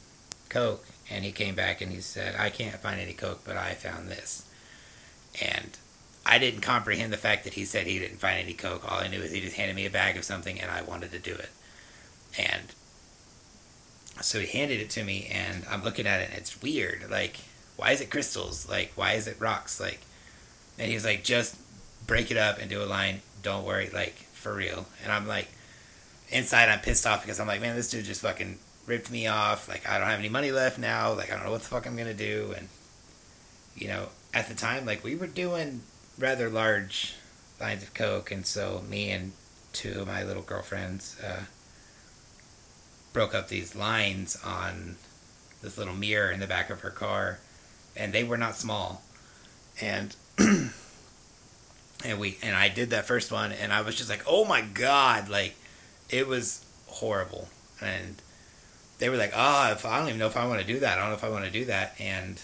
Coke. 0.49 0.85
And 1.11 1.25
he 1.25 1.33
came 1.33 1.55
back 1.55 1.81
and 1.81 1.93
he 1.93 2.01
said, 2.01 2.35
I 2.39 2.49
can't 2.51 2.77
find 2.77 2.99
any 2.99 3.13
Coke, 3.13 3.43
but 3.45 3.57
I 3.57 3.75
found 3.75 4.09
this. 4.09 4.47
And 5.43 5.77
I 6.25 6.39
didn't 6.39 6.63
comprehend 6.63 7.13
the 7.13 7.19
fact 7.19 7.45
that 7.45 7.55
he 7.55 7.65
said 7.65 7.87
he 7.87 7.99
didn't 7.99 8.19
find 8.19 8.39
any 8.39 8.55
Coke. 8.55 8.91
All 8.91 9.01
I 9.01 9.09
knew 9.09 9.21
is 9.21 9.33
he 9.33 9.41
just 9.41 9.57
handed 9.57 9.77
me 9.77 9.85
a 9.85 9.91
bag 9.91 10.17
of 10.17 10.25
something 10.25 10.59
and 10.59 10.71
I 10.71 10.83
wanted 10.83 11.11
to 11.13 11.19
do 11.19 11.35
it. 11.35 11.51
And 12.39 12.63
so 14.21 14.41
he 14.41 14.47
handed 14.47 14.81
it 14.81 14.91
to 14.91 15.05
me 15.05 15.29
and 15.31 15.65
I'm 15.71 15.85
looking 15.85 16.07
at 16.07 16.21
it 16.21 16.31
and 16.31 16.39
it's 16.39 16.63
weird. 16.63 17.11
Like, 17.11 17.41
why 17.77 17.91
is 17.91 18.01
it 18.01 18.11
crystals? 18.11 18.69
Like, 18.69 18.93
why 18.95 19.13
is 19.13 19.27
it 19.27 19.37
rocks? 19.39 19.81
Like, 19.81 20.01
and 20.79 20.89
he 20.89 20.95
was 20.95 21.05
like, 21.05 21.25
just 21.25 21.57
break 22.07 22.31
it 22.31 22.37
up 22.37 22.59
and 22.59 22.71
do 22.71 22.83
a 22.83 22.87
line. 22.87 23.21
Don't 23.43 23.65
worry, 23.65 23.91
like, 23.93 24.15
for 24.33 24.55
real. 24.55 24.87
And 25.03 25.13
I'm 25.13 25.27
like, 25.27 25.49
inside 26.31 26.69
I'm 26.69 26.81
pissed 26.81 27.07
off 27.07 27.23
because 27.23 27.41
I'm 27.41 27.47
like, 27.47 27.61
man, 27.61 27.77
this 27.77 27.91
dude 27.91 28.05
just 28.05 28.23
fucking 28.23 28.59
ripped 28.87 29.11
me 29.11 29.27
off. 29.27 29.69
Like 29.69 29.89
I 29.89 29.99
don't 29.99 30.09
have 30.09 30.19
any 30.19 30.29
money 30.29 30.51
left 30.51 30.79
now. 30.79 31.13
Like 31.13 31.31
I 31.31 31.37
don't 31.37 31.45
know 31.45 31.51
what 31.51 31.63
the 31.63 31.69
fuck 31.69 31.87
I'm 31.87 31.97
gonna 31.97 32.15
do. 32.15 32.55
And 32.57 32.69
you 33.77 33.89
know, 33.89 34.09
at 34.33 34.49
the 34.49 34.55
time, 34.55 34.87
like 34.87 35.03
we 35.03 35.17
were 35.17 35.27
doing 35.27 35.83
rather 36.19 36.49
large 36.49 37.15
lines 37.61 37.83
of 37.83 37.95
coke, 37.95 38.31
and 38.31 38.47
so 38.47 38.83
me 38.89 39.11
and 39.11 39.33
two 39.73 40.01
of 40.01 40.07
my 40.07 40.23
little 40.23 40.43
girlfriends 40.43 41.21
uh, 41.21 41.45
broke 43.13 43.35
up 43.35 43.49
these 43.49 43.75
lines 43.75 44.39
on 44.45 44.97
this 45.63 45.79
little 45.79 45.95
mirror 45.95 46.31
in 46.31 46.41
the 46.41 46.47
back 46.47 46.71
of 46.71 46.81
her 46.81 46.91
car, 46.91 47.39
and 47.97 48.13
they 48.13 48.25
were 48.25 48.39
not 48.39 48.57
small, 48.57 49.03
and. 49.81 50.17
and 52.05 52.19
we 52.19 52.37
and 52.43 52.55
I 52.55 52.69
did 52.69 52.91
that 52.91 53.07
first 53.07 53.33
one 53.33 53.53
and 53.53 53.73
I 53.73 53.81
was 53.81 53.97
just 53.97 54.11
like, 54.11 54.23
"Oh 54.27 54.45
my 54.45 54.61
god, 54.61 55.29
like 55.29 55.55
it 56.11 56.27
was 56.27 56.65
horrible." 56.87 57.49
And 57.81 58.17
they 58.99 59.09
were 59.09 59.17
like, 59.17 59.33
oh, 59.35 59.73
if 59.73 59.85
I 59.85 59.99
don't 59.99 60.09
even 60.09 60.19
know 60.19 60.27
if 60.27 60.37
I 60.37 60.47
want 60.47 60.61
to 60.61 60.67
do 60.67 60.81
that. 60.81 60.99
I 60.99 61.01
don't 61.01 61.11
know 61.11 61.17
if 61.17 61.25
I 61.25 61.29
want 61.29 61.45
to 61.45 61.51
do 61.51 61.65
that. 61.67 61.95
And 61.99 62.41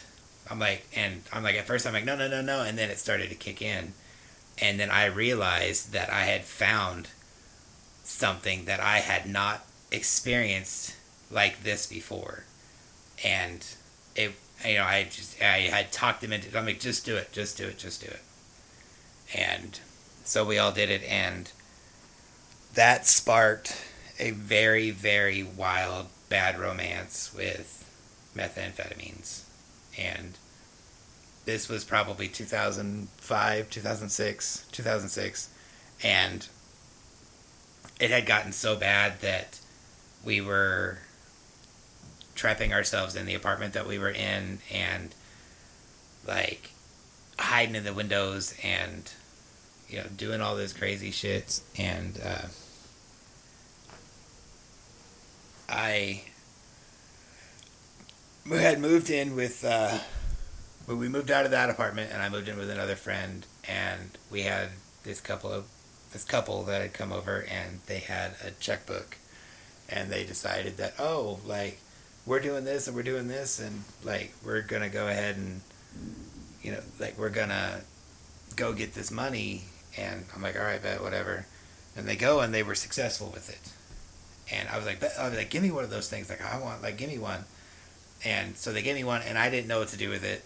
I'm 0.51 0.59
like, 0.59 0.87
and 0.95 1.23
I'm 1.33 1.43
like, 1.43 1.57
at 1.57 1.67
first 1.67 1.87
I'm 1.87 1.93
like, 1.93 2.05
no, 2.05 2.17
no, 2.17 2.29
no, 2.29 2.43
no. 2.43 2.63
And 2.63 2.77
then 2.77 2.91
it 2.91 2.99
started 2.99 3.29
to 3.31 3.37
kick 3.37 3.63
in. 3.63 3.93
And 4.59 4.79
then 4.79 4.91
I 4.91 5.07
realized 5.07 5.93
that 5.93 6.11
I 6.11 6.23
had 6.23 6.45
found 6.45 7.09
something 8.03 8.65
that 8.65 8.81
I 8.81 8.99
had 8.99 9.29
not 9.29 9.65
experienced 9.93 10.97
like 11.31 11.63
this 11.63 11.87
before. 11.87 12.45
And 13.25 13.65
it, 14.17 14.33
you 14.67 14.77
know, 14.77 14.85
I 14.85 15.05
just, 15.05 15.41
I 15.41 15.61
had 15.71 15.93
talked 15.93 16.21
them 16.21 16.33
into, 16.33 16.57
I'm 16.59 16.67
like, 16.67 16.81
just 16.81 17.07
do 17.07 17.17
it, 17.17 17.33
just 17.33 17.57
do 17.57 17.67
it, 17.67 17.79
just 17.79 18.01
do 18.03 18.09
it. 18.09 18.23
And 19.35 19.79
so 20.25 20.45
we 20.45 20.59
all 20.59 20.73
did 20.73 20.91
it. 20.91 21.03
And 21.05 21.51
that 22.75 23.07
sparked 23.07 23.85
a 24.19 24.33
very, 24.33 24.91
very 24.91 25.43
wild 25.43 26.09
bad 26.31 26.59
romance 26.59 27.35
with 27.37 27.85
methamphetamines. 28.35 29.43
And 29.99 30.39
this 31.45 31.69
was 31.69 31.85
probably 31.85 32.29
2005, 32.29 33.69
2006, 33.69 34.67
2006. 34.73 35.49
And 36.03 36.49
it 37.99 38.11
had 38.11 38.25
gotten 38.25 38.53
so 38.53 38.77
bad 38.77 39.21
that 39.21 39.59
we 40.25 40.41
were 40.41 41.01
trapping 42.35 42.73
ourselves 42.73 43.17
in 43.17 43.27
the 43.27 43.35
apartment 43.35 43.75
that 43.75 43.87
we 43.87 43.99
were 43.99 44.11
in 44.11 44.61
and 44.73 45.15
like 46.27 46.71
hiding 47.39 47.75
in 47.75 47.85
the 47.85 47.93
windows 47.93 48.55
and 48.63 49.13
you 49.89 49.99
know 49.99 50.07
doing 50.17 50.41
all 50.41 50.57
this 50.57 50.73
crazy 50.73 51.11
shit 51.11 51.61
and 51.77 52.19
uh, 52.25 52.47
I 55.71 56.25
had 58.51 58.81
moved 58.81 59.11
in 59.11 59.37
with 59.37 59.65
uh, 59.65 59.99
we 60.87 61.09
moved 61.09 61.31
out 61.31 61.45
of 61.45 61.51
that 61.53 61.71
apartment, 61.71 62.11
and 62.13 62.23
I 62.23 62.29
moved 62.29 62.49
in 62.49 62.59
with 62.59 62.71
another 62.71 62.97
friend, 62.97 63.47
and 63.69 64.19
we 64.31 64.43
had 64.43 64.71
this 65.05 65.21
couple 65.21 65.51
of 65.51 65.67
this 66.13 66.25
couple 66.25 66.65
that 66.65 66.83
had 66.83 66.93
come 66.93 67.13
over, 67.13 67.45
and 67.49 67.81
they 67.87 67.99
had 67.99 68.33
a 68.45 68.51
checkbook, 68.53 69.17
and 69.89 70.11
they 70.11 70.25
decided 70.25 70.77
that 70.79 70.95
oh, 70.99 71.41
like 71.47 71.81
we're 72.27 72.41
doing 72.41 72.65
this 72.65 72.87
and 72.87 72.97
we're 72.97 73.03
doing 73.03 73.29
this, 73.29 73.61
and 73.61 73.85
like 74.05 74.33
we're 74.45 74.63
gonna 74.63 74.89
go 74.89 75.09
ahead 75.09 75.37
and 75.37 75.61
you 76.63 76.73
know, 76.73 76.81
like 76.99 77.19
we're 77.19 77.31
gonna 77.31 77.83
go 78.57 78.73
get 78.73 78.95
this 78.95 79.11
money, 79.11 79.65
and 79.97 80.25
I'm 80.35 80.43
like, 80.43 80.57
all 80.57 80.63
right, 80.63 80.83
bet 80.83 81.03
whatever, 81.03 81.47
and 81.97 82.07
they 82.07 82.17
go 82.17 82.41
and 82.41 82.53
they 82.53 82.63
were 82.63 82.75
successful 82.75 83.31
with 83.33 83.49
it, 83.49 83.73
and 84.53 84.69
I 84.69 84.77
was 84.77 84.87
like, 84.87 85.03
I 85.19 85.29
was 85.29 85.37
like, 85.37 85.51
give 85.51 85.63
me 85.63 85.71
one 85.71 85.85
of 85.85 85.91
those 85.91 86.09
things, 86.09 86.29
like 86.29 86.43
I 86.43 86.59
want, 86.59 86.83
like 86.83 86.97
give 86.97 87.09
me 87.11 87.19
one 87.19 87.45
and 88.25 88.57
so 88.57 88.73
they 88.73 88.83
gave 88.83 88.97
me 88.97 89.05
one, 89.05 89.23
and 89.23 89.39
I 89.39 89.51
didn't 89.51 89.69
know 89.69 89.79
what 89.79 89.89
to 89.89 89.97
do 89.97 90.11
with 90.11 90.25
it. 90.25 90.45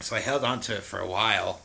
So 0.00 0.16
I 0.16 0.20
held 0.20 0.44
on 0.44 0.60
to 0.60 0.76
it 0.76 0.82
for 0.82 0.98
a 0.98 1.06
while. 1.06 1.60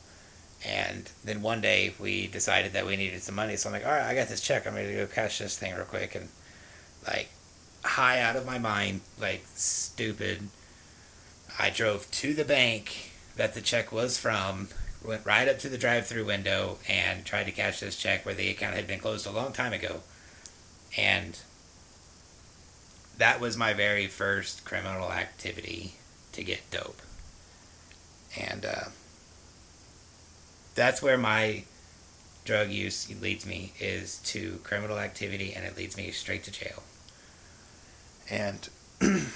And 0.65 1.09
then 1.23 1.41
one 1.41 1.61
day 1.61 1.93
we 1.99 2.27
decided 2.27 2.73
that 2.73 2.85
we 2.85 2.97
needed 2.97 3.21
some 3.21 3.35
money. 3.35 3.55
So 3.55 3.69
I'm 3.69 3.73
like, 3.73 3.85
all 3.85 3.91
right, 3.91 4.03
I 4.03 4.15
got 4.15 4.27
this 4.27 4.41
check. 4.41 4.67
I'm 4.67 4.73
gonna 4.73 4.93
go 4.93 5.07
cash 5.07 5.39
this 5.39 5.57
thing 5.57 5.73
real 5.75 5.85
quick. 5.85 6.15
And 6.15 6.29
like, 7.05 7.29
high 7.83 8.19
out 8.19 8.35
of 8.35 8.45
my 8.45 8.57
mind, 8.57 9.01
like, 9.19 9.43
stupid. 9.53 10.49
I 11.59 11.69
drove 11.69 12.09
to 12.11 12.33
the 12.33 12.43
bank 12.43 13.11
that 13.35 13.53
the 13.53 13.61
check 13.61 13.91
was 13.91 14.17
from, 14.17 14.69
went 15.05 15.25
right 15.25 15.47
up 15.47 15.59
to 15.59 15.69
the 15.69 15.77
drive 15.77 16.05
through 16.05 16.25
window, 16.25 16.79
and 16.89 17.23
tried 17.23 17.45
to 17.45 17.51
cash 17.51 17.79
this 17.79 17.95
check 17.95 18.25
where 18.25 18.35
the 18.35 18.49
account 18.49 18.75
had 18.75 18.87
been 18.87 18.99
closed 18.99 19.25
a 19.25 19.31
long 19.31 19.53
time 19.53 19.73
ago. 19.73 20.01
And 20.95 21.39
that 23.17 23.39
was 23.39 23.57
my 23.57 23.73
very 23.73 24.07
first 24.07 24.63
criminal 24.63 25.11
activity 25.11 25.95
to 26.33 26.43
get 26.43 26.69
dope. 26.71 27.01
And 28.39 28.65
uh, 28.65 28.85
that's 30.75 31.01
where 31.01 31.17
my 31.17 31.63
drug 32.45 32.69
use 32.69 33.09
leads 33.21 33.45
me 33.45 33.73
is 33.79 34.19
to 34.19 34.59
criminal 34.63 34.97
activity 34.99 35.53
and 35.53 35.65
it 35.65 35.75
leads 35.75 35.97
me 35.97 36.11
straight 36.11 36.43
to 36.45 36.51
jail. 36.51 36.83
And 38.29 38.69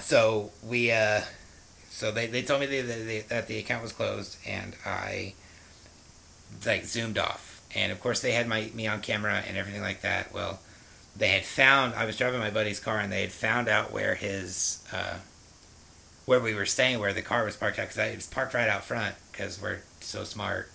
so 0.00 0.50
we 0.62 0.90
uh, 0.90 1.20
so 1.90 2.10
they, 2.10 2.26
they 2.26 2.42
told 2.42 2.60
me 2.60 2.66
that 2.66 3.06
the, 3.06 3.20
that 3.28 3.46
the 3.48 3.58
account 3.58 3.82
was 3.82 3.92
closed 3.92 4.36
and 4.46 4.74
I 4.84 5.34
like 6.64 6.84
zoomed 6.84 7.18
off. 7.18 7.47
And 7.74 7.92
of 7.92 8.00
course 8.00 8.20
they 8.20 8.32
had 8.32 8.48
my 8.48 8.70
me 8.74 8.86
on 8.86 9.00
camera 9.00 9.42
and 9.46 9.56
everything 9.56 9.82
like 9.82 10.00
that. 10.02 10.32
Well, 10.32 10.60
they 11.16 11.28
had 11.28 11.44
found 11.44 11.94
I 11.94 12.04
was 12.04 12.16
driving 12.16 12.40
my 12.40 12.50
buddy's 12.50 12.80
car 12.80 12.98
and 12.98 13.12
they 13.12 13.22
had 13.22 13.32
found 13.32 13.68
out 13.68 13.92
where 13.92 14.14
his 14.14 14.84
uh, 14.92 15.18
where 16.24 16.40
we 16.40 16.54
were 16.54 16.66
staying 16.66 16.98
where 16.98 17.12
the 17.12 17.22
car 17.22 17.44
was 17.44 17.56
parked 17.56 17.78
at 17.78 17.88
because 17.88 17.98
it 17.98 18.14
was 18.14 18.26
parked 18.26 18.54
right 18.54 18.68
out 18.68 18.84
front 18.84 19.14
because 19.32 19.60
we're 19.60 19.80
so 20.00 20.24
smart 20.24 20.70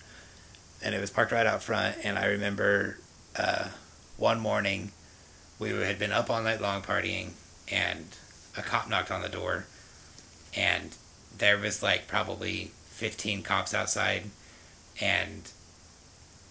and 0.82 0.94
it 0.94 1.00
was 1.00 1.10
parked 1.10 1.32
right 1.32 1.46
out 1.46 1.62
front 1.62 1.96
and 2.04 2.18
I 2.18 2.26
remember 2.26 2.98
uh, 3.36 3.68
one 4.16 4.40
morning 4.40 4.92
we 5.58 5.70
had 5.70 5.98
been 5.98 6.12
up 6.12 6.28
all 6.28 6.42
night 6.42 6.60
long 6.60 6.82
partying 6.82 7.30
and 7.70 8.04
a 8.56 8.62
cop 8.62 8.88
knocked 8.88 9.10
on 9.10 9.22
the 9.22 9.28
door 9.28 9.66
and 10.56 10.96
there 11.36 11.58
was 11.58 11.82
like 11.82 12.06
probably 12.06 12.70
15 12.86 13.42
cops 13.42 13.72
outside 13.72 14.24
and 15.00 15.50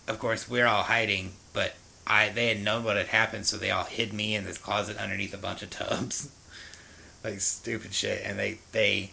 of 0.07 0.19
course 0.19 0.49
we're 0.49 0.67
all 0.67 0.83
hiding 0.83 1.31
but 1.53 1.75
I 2.05 2.29
they 2.29 2.47
had 2.47 2.61
known 2.61 2.83
what 2.83 2.97
had 2.97 3.07
happened, 3.07 3.45
so 3.45 3.57
they 3.57 3.71
all 3.71 3.85
hid 3.85 4.13
me 4.13 4.35
in 4.35 4.43
this 4.43 4.57
closet 4.57 4.97
underneath 4.97 5.33
a 5.33 5.37
bunch 5.37 5.63
of 5.63 5.69
tubs, 5.69 6.29
like 7.23 7.39
stupid 7.39 7.93
shit. 7.93 8.21
And 8.25 8.37
they 8.37 8.59
they 8.71 9.11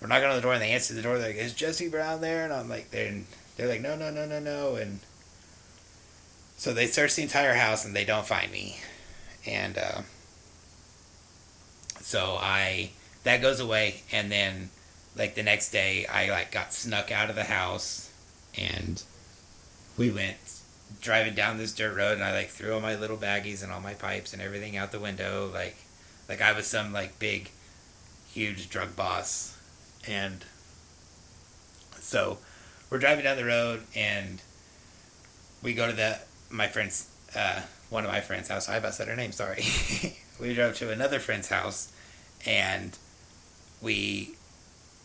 were 0.00 0.06
knocking 0.06 0.28
on 0.28 0.36
the 0.36 0.42
door, 0.42 0.54
and 0.54 0.62
they 0.62 0.70
answered 0.70 0.96
the 0.96 1.02
door. 1.02 1.18
They're 1.18 1.28
like, 1.28 1.36
"Is 1.36 1.52
Jesse 1.52 1.88
Brown 1.88 2.20
there?" 2.20 2.44
And 2.44 2.52
I'm 2.52 2.68
like, 2.68 2.90
"They're 2.90 3.20
they're 3.56 3.68
like, 3.68 3.82
no, 3.82 3.94
no, 3.94 4.10
no, 4.10 4.24
no, 4.24 4.40
no." 4.40 4.76
And 4.76 5.00
so 6.56 6.72
they 6.72 6.86
search 6.86 7.14
the 7.14 7.22
entire 7.22 7.54
house, 7.54 7.84
and 7.84 7.94
they 7.94 8.04
don't 8.04 8.26
find 8.26 8.50
me. 8.50 8.80
And 9.46 9.76
uh, 9.76 10.02
so 12.00 12.38
I 12.40 12.92
that 13.24 13.42
goes 13.42 13.60
away, 13.60 14.02
and 14.10 14.32
then 14.32 14.70
like 15.14 15.34
the 15.34 15.42
next 15.42 15.72
day, 15.72 16.06
I 16.06 16.30
like 16.30 16.52
got 16.52 16.72
snuck 16.72 17.12
out 17.12 17.28
of 17.28 17.36
the 17.36 17.44
house, 17.44 18.10
and 18.56 19.02
we 20.00 20.10
went 20.10 20.36
driving 21.02 21.34
down 21.34 21.58
this 21.58 21.72
dirt 21.72 21.94
road 21.94 22.14
and 22.14 22.24
I 22.24 22.32
like 22.32 22.48
threw 22.48 22.72
all 22.72 22.80
my 22.80 22.96
little 22.96 23.18
baggies 23.18 23.62
and 23.62 23.70
all 23.70 23.82
my 23.82 23.92
pipes 23.92 24.32
and 24.32 24.40
everything 24.40 24.74
out 24.74 24.92
the 24.92 24.98
window 24.98 25.50
like 25.52 25.76
like 26.26 26.40
I 26.40 26.52
was 26.52 26.66
some 26.66 26.90
like 26.90 27.18
big 27.18 27.50
huge 28.32 28.70
drug 28.70 28.96
boss. 28.96 29.58
And 30.08 30.44
so 31.98 32.38
we're 32.88 32.98
driving 32.98 33.24
down 33.24 33.36
the 33.36 33.44
road 33.44 33.82
and 33.94 34.40
we 35.62 35.74
go 35.74 35.86
to 35.86 35.92
the 35.92 36.18
my 36.48 36.66
friend's 36.66 37.06
uh, 37.36 37.60
one 37.90 38.04
of 38.04 38.10
my 38.10 38.22
friend's 38.22 38.48
house. 38.48 38.70
I 38.70 38.76
about 38.76 38.94
said 38.94 39.08
her 39.08 39.16
name 39.16 39.32
sorry. 39.32 39.64
We 40.40 40.54
drove 40.54 40.78
to 40.78 40.90
another 40.90 41.18
friend's 41.18 41.48
house 41.48 41.92
and 42.46 42.96
we 43.82 44.36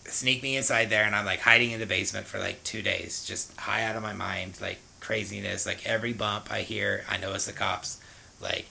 sneak 0.08 0.44
me 0.44 0.56
inside 0.56 0.90
there 0.90 1.04
and 1.04 1.16
I'm 1.16 1.26
like 1.26 1.40
hiding 1.40 1.72
in 1.72 1.80
the 1.80 1.86
basement 1.86 2.28
for 2.28 2.40
like 2.40 2.64
two 2.64 2.82
days 2.82 3.26
just 3.26 3.58
high 3.58 3.84
out 3.84 3.96
of 3.96 4.04
my 4.04 4.14
mind 4.14 4.60
like 4.62 4.80
craziness. 5.06 5.66
Like 5.66 5.86
every 5.86 6.14
bump 6.14 6.52
I 6.52 6.62
hear, 6.62 7.06
I 7.08 7.18
know 7.18 7.34
it's 7.34 7.46
the 7.46 7.54
cops. 7.54 8.00
Like 8.42 8.66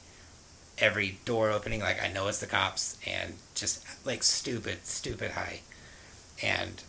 every 0.78 1.18
door 1.24 1.50
opening, 1.50 1.80
like 1.80 2.02
I 2.02 2.08
know 2.08 2.26
it's 2.28 2.40
the 2.40 2.46
cops, 2.46 2.98
and 3.06 3.34
just 3.54 3.84
like 4.04 4.22
stupid, 4.22 4.84
stupid 4.84 5.32
high. 5.32 5.60
And 6.42 6.82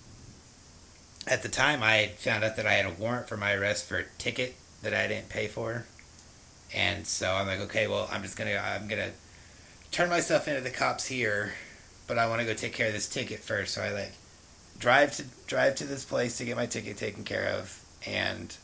at 1.28 1.44
the 1.44 1.50
time, 1.50 1.82
I 1.84 2.12
found 2.18 2.44
out 2.44 2.56
that 2.56 2.66
I 2.66 2.74
had 2.74 2.86
a 2.86 2.94
warrant 2.94 3.30
for 3.30 3.38
my 3.38 3.54
arrest 3.54 3.86
for 3.86 3.98
a 3.98 4.06
ticket 4.18 4.56
that 4.82 4.94
I 4.94 5.08
didn't 5.08 5.30
pay 5.30 5.48
for, 5.48 5.86
and 6.74 7.06
so 7.06 7.34
I'm 7.34 7.48
like, 7.48 7.60
okay, 7.62 7.88
well, 7.88 8.10
I'm 8.12 8.24
just 8.24 8.38
gonna, 8.38 8.56
I'm 8.56 8.88
gonna 8.88 9.12
turn 9.92 10.10
myself 10.10 10.48
into 10.48 10.62
the 10.62 10.72
cops 10.72 11.08
here, 11.08 11.54
but 12.08 12.18
I 12.18 12.28
want 12.28 12.42
to 12.42 12.48
go 12.48 12.54
take 12.54 12.74
care 12.74 12.88
of 12.88 12.94
this 12.94 13.08
ticket 13.08 13.40
first. 13.40 13.76
So 13.76 13.82
I 13.82 13.92
like 13.92 14.14
drive 14.78 15.16
to 15.18 15.26
drive 15.48 15.76
to 15.76 15.86
this 15.86 16.06
place 16.06 16.38
to 16.38 16.46
get 16.46 16.56
my 16.56 16.66
ticket 16.66 16.98
taken 16.98 17.24
care 17.24 17.48
of, 17.48 17.84
and 18.06 18.56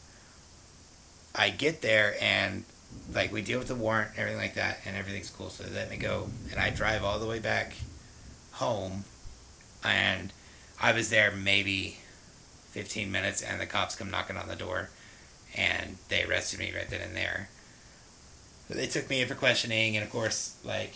I 1.34 1.50
get 1.50 1.82
there 1.82 2.16
and 2.22 2.66
like 3.14 3.32
we 3.32 3.42
deal 3.42 3.60
with 3.60 3.68
the 3.68 3.76
warrant 3.76 4.12
and 4.12 4.20
everything 4.20 4.42
like 4.42 4.56
that 4.56 4.80
and 4.86 4.98
everything's 4.98 5.30
cool 5.30 5.50
so 5.50 5.64
they 5.64 5.74
let 5.74 5.90
me 5.90 5.98
go 5.98 6.30
and 6.52 6.60
I 6.60 6.70
drive 6.70 7.04
all 7.04 7.20
the 7.20 7.28
way 7.28 7.40
back 7.40 7.74
home 8.54 9.06
and 9.84 10.34
I 10.82 10.92
was 10.92 11.10
there 11.10 11.32
maybe 11.32 12.00
15 12.72 13.12
minutes 13.12 13.42
and 13.42 13.60
the 13.62 13.66
cops 13.66 13.96
come 13.96 14.12
knocking 14.12 14.38
on 14.38 14.48
the 14.48 14.56
door 14.56 14.90
and 15.56 15.98
they 16.10 16.24
arrested 16.24 16.60
me 16.60 16.74
right 16.74 16.90
then 16.90 17.02
and 17.02 17.16
there. 17.16 17.50
They 18.70 18.88
took 18.88 19.10
me 19.10 19.22
in 19.22 19.28
for 19.28 19.36
questioning 19.36 19.96
and 19.96 20.06
of 20.06 20.12
course 20.12 20.56
like 20.64 20.96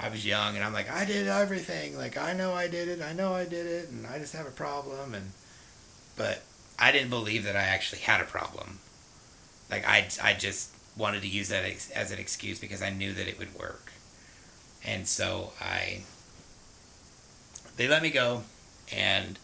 I 0.00 0.08
was 0.08 0.26
young 0.26 0.56
and 0.56 0.64
I'm 0.64 0.72
like 0.72 0.90
I 0.90 1.04
did 1.04 1.28
everything 1.28 1.96
like 1.96 2.18
I 2.18 2.32
know 2.32 2.52
I 2.52 2.68
did 2.68 2.88
it 2.88 3.00
I 3.00 3.12
know 3.12 3.32
I 3.34 3.44
did 3.44 3.66
it 3.66 3.90
and 3.90 4.06
I 4.06 4.18
just 4.18 4.34
have 4.34 4.46
a 4.46 4.50
problem 4.50 5.14
and 5.14 5.32
but 6.16 6.42
I 6.78 6.92
didn't 6.92 7.10
believe 7.10 7.44
that 7.44 7.56
I 7.56 7.62
actually 7.62 8.00
had 8.00 8.20
a 8.20 8.24
problem 8.24 8.80
like 9.70 9.86
I, 9.86 10.08
I 10.22 10.34
just 10.34 10.70
wanted 10.96 11.22
to 11.22 11.28
use 11.28 11.48
that 11.48 11.64
as 11.94 12.10
an 12.10 12.18
excuse 12.18 12.58
because 12.58 12.82
I 12.82 12.90
knew 12.90 13.12
that 13.12 13.26
it 13.26 13.38
would 13.38 13.54
work. 13.58 13.92
And 14.84 15.06
so 15.06 15.52
I 15.60 16.02
they 17.76 17.88
let 17.88 18.02
me 18.02 18.10
go 18.10 18.42
and 18.92 19.38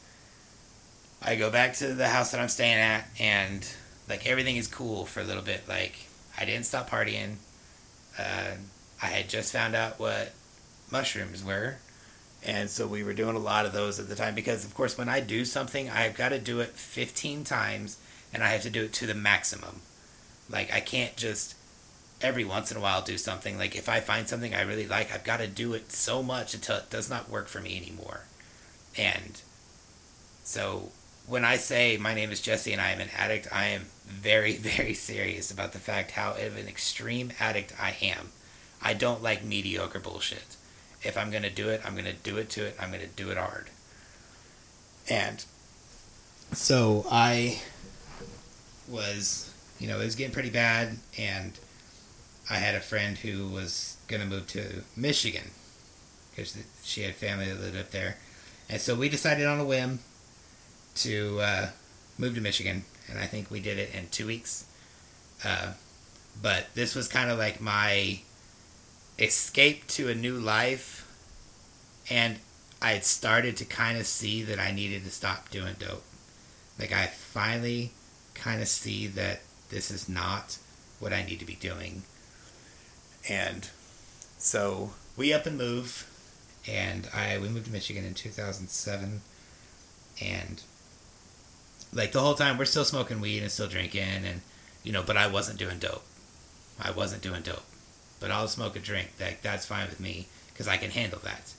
I 1.23 1.35
go 1.35 1.51
back 1.51 1.75
to 1.75 1.95
the 1.95 2.09
house 2.09 2.31
that 2.31 2.41
I'm 2.41 2.49
staying 2.49 2.79
at 2.79 3.09
and 3.19 3.67
like 4.09 4.27
everything 4.27 4.57
is 4.57 4.69
cool 4.69 5.07
for 5.07 5.21
a 5.21 5.25
little 5.25 5.43
bit. 5.43 5.69
Like 5.69 6.07
I 6.39 6.45
didn't 6.45 6.67
stop 6.67 6.91
partying. 6.91 7.37
Uh, 8.19 8.53
I 9.03 9.07
had 9.07 9.29
just 9.29 9.53
found 9.53 9.75
out 9.75 9.99
what 9.99 10.33
mushrooms 10.91 11.45
were. 11.45 11.77
And 12.43 12.71
so 12.71 12.87
we 12.87 13.03
were 13.03 13.13
doing 13.13 13.37
a 13.37 13.41
lot 13.41 13.67
of 13.67 13.73
those 13.73 13.99
at 13.99 14.09
the 14.09 14.17
time 14.17 14.35
because, 14.35 14.65
of 14.65 14.75
course, 14.75 14.97
when 14.97 15.09
I 15.09 15.21
do 15.21 15.45
something, 15.45 15.91
I've 15.91 16.17
got 16.17 16.31
to 16.31 16.39
do 16.39 16.61
it 16.61 16.71
15 16.71 17.45
times 17.45 17.99
and 18.33 18.43
I 18.43 18.49
have 18.49 18.63
to 18.63 18.71
do 18.71 18.85
it 18.85 18.93
to 18.95 19.07
the 19.07 19.15
maximum. 19.15 19.83
Like 20.49 20.73
I 20.73 20.81
can't 20.81 21.17
just 21.17 21.55
every 22.23 22.45
once 22.45 22.71
in 22.71 22.77
a 22.77 22.81
while 22.81 23.03
do 23.03 23.19
something. 23.19 23.59
Like 23.59 23.77
if 23.77 23.89
I 23.89 24.01
find 24.01 24.29
something 24.29 24.55
I 24.55 24.63
really 24.63 24.87
like, 24.87 25.13
I've 25.13 25.25
got 25.25 25.39
to 25.39 25.47
do 25.47 25.73
it 25.75 25.93
so 25.93 26.23
much 26.23 26.55
until 26.55 26.77
it 26.77 26.91
does 26.91 27.09
not 27.09 27.31
work 27.31 27.49
for 27.49 27.61
me 27.61 27.77
anymore. 27.77 28.25
And 28.97 29.41
so 30.45 30.91
when 31.27 31.45
I 31.45 31.57
say 31.57 31.97
my 31.97 32.15
name 32.15 32.31
is 32.31 32.41
Jesse 32.41 32.73
and 32.73 32.81
I 32.81 32.91
am 32.91 33.01
an 33.01 33.11
addict, 33.17 33.49
I 33.53 33.67
am 33.67 33.87
very, 34.07 34.57
very 34.57 34.95
serious 34.95 35.51
about 35.51 35.73
the 35.73 35.79
fact 35.79 36.13
how 36.13 36.33
of 36.33 36.57
an 36.57 36.69
extreme 36.69 37.33
addict 37.39 37.75
I 37.81 37.97
am. 38.03 38.31
I 38.83 38.95
don't 38.95 39.23
like 39.23 39.45
mediocre 39.45 40.01
bullshit. 40.01 40.57
If 41.03 41.17
I'm 41.17 41.31
going 41.31 41.43
to 41.43 41.51
do 41.51 41.69
it, 41.69 41.81
I'm 41.85 41.93
going 41.93 42.05
to 42.05 42.13
do 42.13 42.37
it 42.37 42.51
to 42.51 42.65
it. 42.65 42.77
I'm 42.81 42.91
going 42.91 43.01
to 43.01 43.07
do 43.07 43.31
it 43.31 43.39
hard. 43.39 43.71
And 45.09 45.45
so 46.53 47.07
I 47.11 47.61
was 48.89 49.51
you 49.81 49.89
know, 49.89 49.99
it 49.99 50.05
was 50.05 50.15
getting 50.15 50.33
pretty 50.33 50.51
bad, 50.51 50.99
and 51.19 51.59
I 52.51 52.57
had 52.57 52.75
a 52.75 52.81
friend 52.81 53.17
who 53.17 53.49
was 53.49 53.97
going 54.09 54.21
to 54.21 54.29
move 54.29 54.47
to 54.49 54.85
Michigan 54.95 55.51
because 56.31 56.57
she 56.85 57.03
had 57.03 57.15
family 57.15 57.47
that 57.47 57.59
lived 57.59 57.79
up 57.79 57.91
there, 57.91 58.19
and 58.69 58.81
so 58.81 58.95
we 58.95 59.09
decided 59.09 59.47
on 59.47 59.59
a 59.59 59.65
whim 59.65 60.01
to 60.97 61.41
uh, 61.41 61.69
move 62.19 62.35
to 62.35 62.43
Michigan, 62.43 62.85
and 63.09 63.19
I 63.19 63.25
think 63.25 63.51
we 63.51 63.59
did 63.59 63.79
it 63.79 63.95
in 63.95 64.09
two 64.11 64.27
weeks. 64.27 64.67
Uh, 65.43 65.73
but 66.43 66.67
this 66.75 66.95
was 66.95 67.09
kind 67.09 67.31
of 67.31 67.39
like 67.39 67.61
my 67.61 68.21
escape 69.21 69.87
to 69.89 70.09
a 70.09 70.15
new 70.15 70.39
life, 70.39 71.07
and 72.09 72.39
I 72.83 72.93
had 72.93 73.05
started 73.05 73.57
to 73.59 73.65
kind 73.65 73.99
of 73.99 74.07
see 74.07 74.43
that 74.43 74.59
I 74.59 74.73
needed 74.73 75.05
to 75.05 75.11
stop 75.11 75.51
doing 75.51 75.77
dope. 75.79 76.05
Like 76.79 76.93
I 76.93 77.07
finally 77.07 77.93
kind 78.35 78.63
of 78.63 78.69
see 78.69 79.07
that 79.07 79.41
this 79.69 79.91
is 79.91 80.09
not 80.09 80.59
what 80.99 81.13
I 81.13 81.23
need 81.23 81.39
to 81.41 81.45
be 81.45 81.57
doing. 81.57 82.03
And 83.29 83.69
so 84.39 84.93
we 85.17 85.33
up 85.33 85.45
and 85.45 85.59
move 85.59 86.07
and 86.67 87.09
I 87.15 87.39
we 87.39 87.49
moved 87.49 87.67
to 87.67 87.73
Michigan 87.73 88.05
in 88.05 88.15
2007 88.15 89.21
and 90.23 90.63
like 91.93 92.13
the 92.13 92.21
whole 92.21 92.35
time 92.35 92.59
we're 92.59 92.65
still 92.65 92.85
smoking 92.85 93.21
weed 93.21 93.43
and 93.43 93.51
still 93.51 93.69
drinking 93.69 94.25
and 94.25 94.41
you 94.83 94.93
know 94.93 95.03
but 95.03 95.17
I 95.17 95.27
wasn't 95.27 95.59
doing 95.59 95.79
dope. 95.79 96.05
I 96.81 96.91
wasn't 96.91 97.23
doing 97.23 97.43
dope. 97.43 97.70
But 98.21 98.31
I'll 98.31 98.49
smoke 98.49 98.77
a 98.77 98.79
drink. 98.79 99.11
Like 99.21 99.43
that's 99.43 99.67
fine 99.67 99.89
with 99.89 100.01
me 100.01 100.29
cuz 100.55 100.69
I 100.69 100.77
can 100.77 100.91
handle 100.91 101.21
that. 101.25 101.53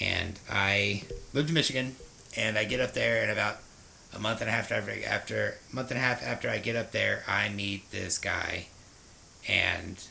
And 0.00 0.38
I 0.50 1.04
moved 1.32 1.48
to 1.48 1.54
Michigan 1.54 1.96
and 2.36 2.56
I 2.58 2.64
get 2.64 2.80
up 2.80 2.94
there 2.94 3.22
and 3.22 3.30
about 3.30 3.58
a 4.14 4.18
month 4.18 4.40
and 4.40 4.48
a 4.48 4.52
half 4.52 4.72
after 4.72 4.92
after 5.06 5.58
month 5.72 5.90
and 5.90 5.98
a 5.98 6.02
half 6.02 6.22
after 6.22 6.48
I 6.48 6.58
get 6.58 6.76
up 6.76 6.92
there, 6.92 7.22
I 7.28 7.48
meet 7.48 7.90
this 7.90 8.18
guy, 8.18 8.66
and 9.48 10.02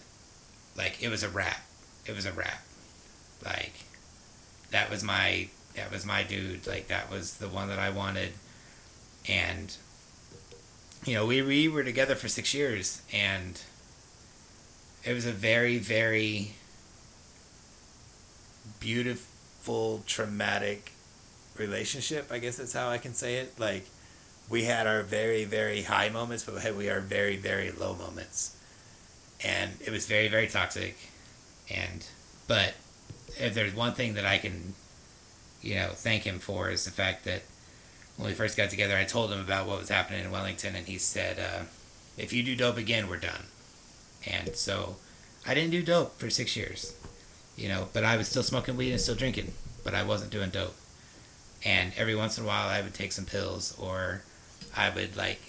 like 0.77 1.01
it 1.01 1.09
was 1.09 1.23
a 1.23 1.29
wrap. 1.29 1.61
It 2.05 2.15
was 2.15 2.25
a 2.25 2.31
wrap. 2.31 2.63
Like 3.43 3.73
that 4.71 4.89
was 4.89 5.03
my 5.03 5.49
that 5.75 5.91
was 5.91 6.05
my 6.05 6.23
dude. 6.23 6.65
Like 6.65 6.87
that 6.87 7.11
was 7.11 7.37
the 7.37 7.49
one 7.49 7.67
that 7.69 7.79
I 7.79 7.89
wanted, 7.89 8.33
and 9.27 9.75
you 11.05 11.13
know 11.13 11.25
we 11.25 11.41
we 11.41 11.67
were 11.67 11.83
together 11.83 12.15
for 12.15 12.27
six 12.27 12.53
years, 12.53 13.01
and 13.13 13.61
it 15.09 15.13
was 15.15 15.25
a 15.25 15.31
very 15.31 15.79
very 15.79 16.51
beautiful 18.79 20.03
traumatic 20.05 20.91
relationship. 21.57 22.31
I 22.31 22.37
guess 22.37 22.57
that's 22.57 22.73
how 22.73 22.89
I 22.89 22.99
can 22.99 23.15
say 23.15 23.37
it. 23.37 23.59
Like 23.59 23.87
we 24.49 24.65
had 24.65 24.85
our 24.85 25.01
very 25.01 25.45
very 25.45 25.81
high 25.81 26.09
moments, 26.09 26.43
but 26.43 26.53
we 26.75 26.85
had 26.85 26.93
our 26.93 27.01
very 27.01 27.37
very 27.37 27.71
low 27.71 27.95
moments, 27.95 28.55
and 29.43 29.71
it 29.81 29.89
was 29.89 30.05
very 30.05 30.27
very 30.27 30.45
toxic. 30.45 30.95
And 31.73 32.05
but 32.47 32.75
if 33.39 33.55
there's 33.55 33.73
one 33.73 33.93
thing 33.93 34.13
that 34.13 34.27
I 34.27 34.37
can, 34.37 34.75
you 35.63 35.73
know, 35.73 35.89
thank 35.89 36.23
him 36.23 36.37
for 36.37 36.69
is 36.69 36.85
the 36.85 36.91
fact 36.91 37.25
that 37.25 37.41
when 38.15 38.27
we 38.27 38.35
first 38.35 38.55
got 38.55 38.69
together, 38.69 38.95
I 38.95 39.05
told 39.05 39.31
him 39.31 39.39
about 39.39 39.65
what 39.65 39.79
was 39.79 39.89
happening 39.89 40.23
in 40.23 40.29
Wellington, 40.29 40.75
and 40.75 40.85
he 40.85 40.99
said, 40.99 41.39
uh, 41.39 41.63
"If 42.15 42.31
you 42.31 42.43
do 42.43 42.55
dope 42.55 42.77
again, 42.77 43.09
we're 43.09 43.17
done." 43.17 43.45
And 44.25 44.55
so, 44.55 44.97
I 45.47 45.53
didn't 45.53 45.71
do 45.71 45.81
dope 45.81 46.19
for 46.19 46.29
six 46.29 46.55
years, 46.55 46.93
you 47.57 47.69
know, 47.69 47.87
but 47.93 48.03
I 48.03 48.17
was 48.17 48.27
still 48.27 48.43
smoking 48.43 48.77
weed 48.77 48.91
and 48.91 49.01
still 49.01 49.15
drinking, 49.15 49.53
but 49.83 49.95
I 49.95 50.03
wasn't 50.03 50.31
doing 50.31 50.49
dope 50.49 50.75
and 51.65 51.91
every 51.97 52.15
once 52.15 52.37
in 52.37 52.43
a 52.43 52.47
while 52.47 52.67
I 52.67 52.81
would 52.81 52.93
take 52.93 53.11
some 53.11 53.25
pills 53.25 53.77
or 53.79 54.23
I 54.75 54.89
would 54.89 55.17
like 55.17 55.41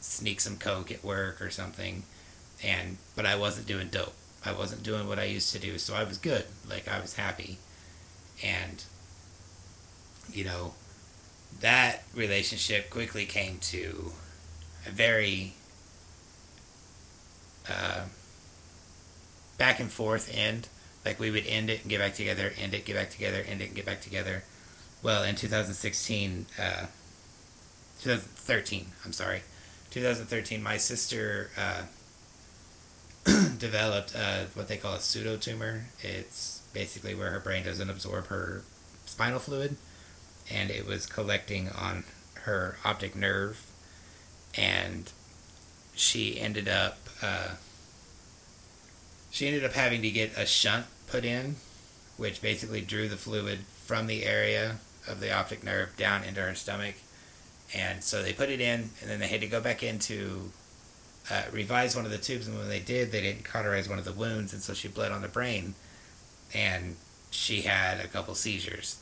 sneak 0.00 0.40
some 0.40 0.56
coke 0.56 0.90
at 0.90 1.04
work 1.04 1.42
or 1.42 1.50
something 1.50 2.04
and 2.62 2.96
but 3.14 3.26
I 3.26 3.36
wasn't 3.36 3.66
doing 3.66 3.88
dope. 3.88 4.14
I 4.44 4.52
wasn't 4.52 4.82
doing 4.82 5.08
what 5.08 5.18
I 5.18 5.24
used 5.24 5.52
to 5.52 5.58
do, 5.58 5.78
so 5.78 5.94
I 5.94 6.04
was 6.04 6.16
good. 6.16 6.44
Like 6.68 6.88
I 6.88 7.00
was 7.00 7.14
happy. 7.14 7.58
And 8.42 8.82
you 10.32 10.44
know, 10.44 10.74
that 11.60 12.04
relationship 12.14 12.90
quickly 12.90 13.26
came 13.26 13.58
to 13.58 14.12
a 14.86 14.90
very 14.90 15.54
uh, 17.68 18.02
back 19.56 19.80
and 19.80 19.90
forth 19.90 20.30
end. 20.34 20.68
Like 21.04 21.20
we 21.20 21.30
would 21.30 21.46
end 21.46 21.70
it 21.70 21.82
and 21.82 21.90
get 21.90 22.00
back 22.00 22.14
together, 22.14 22.52
end 22.60 22.74
it, 22.74 22.84
get 22.84 22.96
back 22.96 23.10
together, 23.10 23.42
end 23.46 23.62
it, 23.62 23.66
and 23.66 23.74
get 23.74 23.86
back 23.86 24.00
together 24.00 24.42
well, 25.02 25.22
in 25.22 25.36
2016, 25.36 26.46
uh, 26.58 26.86
2013, 28.00 28.86
I'm 29.04 29.12
sorry, 29.12 29.42
2013, 29.90 30.62
my 30.62 30.76
sister 30.76 31.50
uh, 31.56 31.82
developed 33.58 34.14
uh, 34.16 34.44
what 34.54 34.68
they 34.68 34.76
call 34.76 34.94
a 34.94 35.00
pseudo 35.00 35.36
tumor. 35.36 35.84
It's 36.00 36.62
basically 36.72 37.14
where 37.14 37.30
her 37.30 37.40
brain 37.40 37.64
doesn't 37.64 37.88
absorb 37.88 38.26
her 38.26 38.62
spinal 39.06 39.38
fluid, 39.38 39.76
and 40.50 40.70
it 40.70 40.86
was 40.86 41.06
collecting 41.06 41.68
on 41.68 42.04
her 42.42 42.78
optic 42.84 43.14
nerve, 43.14 43.66
and 44.56 45.12
she 45.94 46.40
ended 46.40 46.68
up 46.68 47.07
uh, 47.22 47.48
she 49.30 49.46
ended 49.46 49.64
up 49.64 49.72
having 49.72 50.02
to 50.02 50.10
get 50.10 50.36
a 50.36 50.46
shunt 50.46 50.86
put 51.06 51.24
in, 51.24 51.56
which 52.16 52.42
basically 52.42 52.80
drew 52.80 53.08
the 53.08 53.16
fluid 53.16 53.60
from 53.84 54.06
the 54.06 54.24
area 54.24 54.76
of 55.06 55.20
the 55.20 55.32
optic 55.32 55.64
nerve 55.64 55.96
down 55.96 56.24
into 56.24 56.40
her 56.40 56.54
stomach. 56.54 56.96
And 57.74 58.02
so 58.02 58.22
they 58.22 58.32
put 58.32 58.48
it 58.48 58.60
in, 58.60 58.90
and 59.00 59.10
then 59.10 59.20
they 59.20 59.26
had 59.26 59.40
to 59.42 59.46
go 59.46 59.60
back 59.60 59.82
in 59.82 59.98
to 60.00 60.50
uh, 61.30 61.42
revise 61.52 61.94
one 61.94 62.04
of 62.04 62.10
the 62.10 62.18
tubes. 62.18 62.48
And 62.48 62.56
when 62.56 62.68
they 62.68 62.80
did, 62.80 63.12
they 63.12 63.20
didn't 63.20 63.44
cauterize 63.44 63.88
one 63.88 63.98
of 63.98 64.04
the 64.04 64.12
wounds, 64.12 64.52
and 64.52 64.62
so 64.62 64.72
she 64.72 64.88
bled 64.88 65.12
on 65.12 65.22
the 65.22 65.28
brain. 65.28 65.74
And 66.54 66.96
she 67.30 67.62
had 67.62 68.00
a 68.00 68.08
couple 68.08 68.34
seizures. 68.34 68.98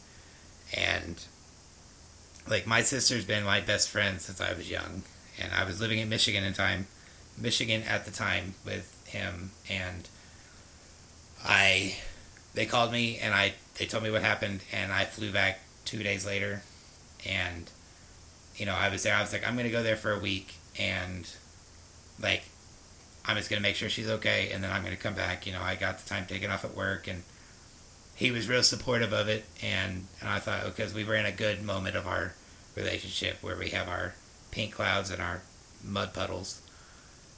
And 0.76 1.24
like 2.48 2.66
my 2.66 2.82
sister's 2.82 3.24
been 3.24 3.44
my 3.44 3.60
best 3.60 3.88
friend 3.88 4.20
since 4.20 4.40
I 4.40 4.52
was 4.52 4.70
young, 4.70 5.02
and 5.40 5.52
I 5.52 5.64
was 5.64 5.80
living 5.80 5.98
in 5.98 6.08
Michigan 6.08 6.44
in 6.44 6.52
time, 6.52 6.86
Michigan 7.38 7.82
at 7.82 8.04
the 8.04 8.10
time 8.10 8.54
with 8.64 8.92
him, 9.06 9.50
and 9.68 10.08
I, 11.44 11.96
they 12.54 12.66
called 12.66 12.92
me 12.92 13.18
and 13.18 13.34
I 13.34 13.54
they 13.78 13.86
told 13.86 14.02
me 14.02 14.10
what 14.10 14.22
happened, 14.22 14.60
and 14.72 14.92
I 14.92 15.04
flew 15.04 15.32
back 15.32 15.60
two 15.84 16.02
days 16.02 16.26
later, 16.26 16.62
and 17.26 17.70
you 18.56 18.66
know 18.66 18.74
I 18.74 18.88
was 18.88 19.02
there. 19.02 19.14
I 19.14 19.20
was 19.20 19.32
like, 19.32 19.46
I'm 19.46 19.56
gonna 19.56 19.70
go 19.70 19.82
there 19.82 19.96
for 19.96 20.12
a 20.12 20.18
week, 20.18 20.54
and 20.78 21.28
like 22.20 22.44
I'm 23.24 23.36
just 23.36 23.50
gonna 23.50 23.60
make 23.60 23.76
sure 23.76 23.88
she's 23.88 24.08
okay, 24.08 24.50
and 24.52 24.62
then 24.64 24.70
I'm 24.70 24.82
gonna 24.82 24.96
come 24.96 25.14
back. 25.14 25.46
You 25.46 25.52
know, 25.52 25.62
I 25.62 25.74
got 25.74 25.98
the 25.98 26.08
time 26.08 26.26
taken 26.26 26.50
off 26.50 26.64
at 26.64 26.74
work, 26.74 27.06
and 27.06 27.22
he 28.14 28.30
was 28.30 28.48
real 28.48 28.62
supportive 28.62 29.12
of 29.12 29.28
it, 29.28 29.44
and 29.62 30.06
and 30.20 30.30
I 30.30 30.38
thought 30.38 30.64
because 30.64 30.94
we 30.94 31.04
were 31.04 31.16
in 31.16 31.26
a 31.26 31.32
good 31.32 31.62
moment 31.62 31.96
of 31.96 32.06
our 32.06 32.34
relationship 32.74 33.38
where 33.42 33.56
we 33.56 33.70
have 33.70 33.88
our 33.88 34.14
pink 34.50 34.74
clouds 34.74 35.10
and 35.10 35.20
our 35.20 35.42
mud 35.84 36.14
puddles, 36.14 36.62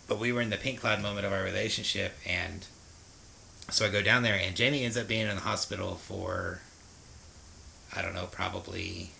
but 0.09 0.19
we 0.19 0.33
were 0.33 0.41
in 0.41 0.51
the 0.51 0.57
pink 0.57 0.81
cloud 0.81 1.01
moment 1.01 1.27
of 1.27 1.33
our 1.33 1.43
relationship, 1.43 2.15
and 2.27 2.67
so 3.71 3.87
I 3.87 3.91
go 3.91 4.03
down 4.03 4.23
there, 4.23 4.35
and 4.35 4.57
Jamie 4.57 4.85
ends 4.85 4.97
up 4.97 5.07
being 5.07 5.27
in 5.27 5.37
the 5.37 5.43
hospital 5.43 5.95
for 5.95 6.61
I 7.95 8.03
don't 8.03 8.15
know, 8.15 8.27
probably 8.31 9.11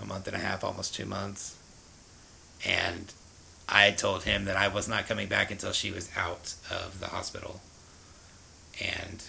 a 0.00 0.06
month 0.06 0.26
and 0.26 0.36
a 0.36 0.40
half, 0.40 0.62
almost 0.62 0.94
two 0.94 1.06
months. 1.06 1.56
And 2.64 3.12
I 3.68 3.90
told 3.90 4.22
him 4.22 4.44
that 4.44 4.56
I 4.56 4.68
was 4.68 4.88
not 4.88 5.06
coming 5.06 5.26
back 5.26 5.50
until 5.50 5.72
she 5.72 5.90
was 5.90 6.10
out 6.16 6.54
of 6.70 7.00
the 7.00 7.08
hospital. 7.08 7.60
And 8.80 9.24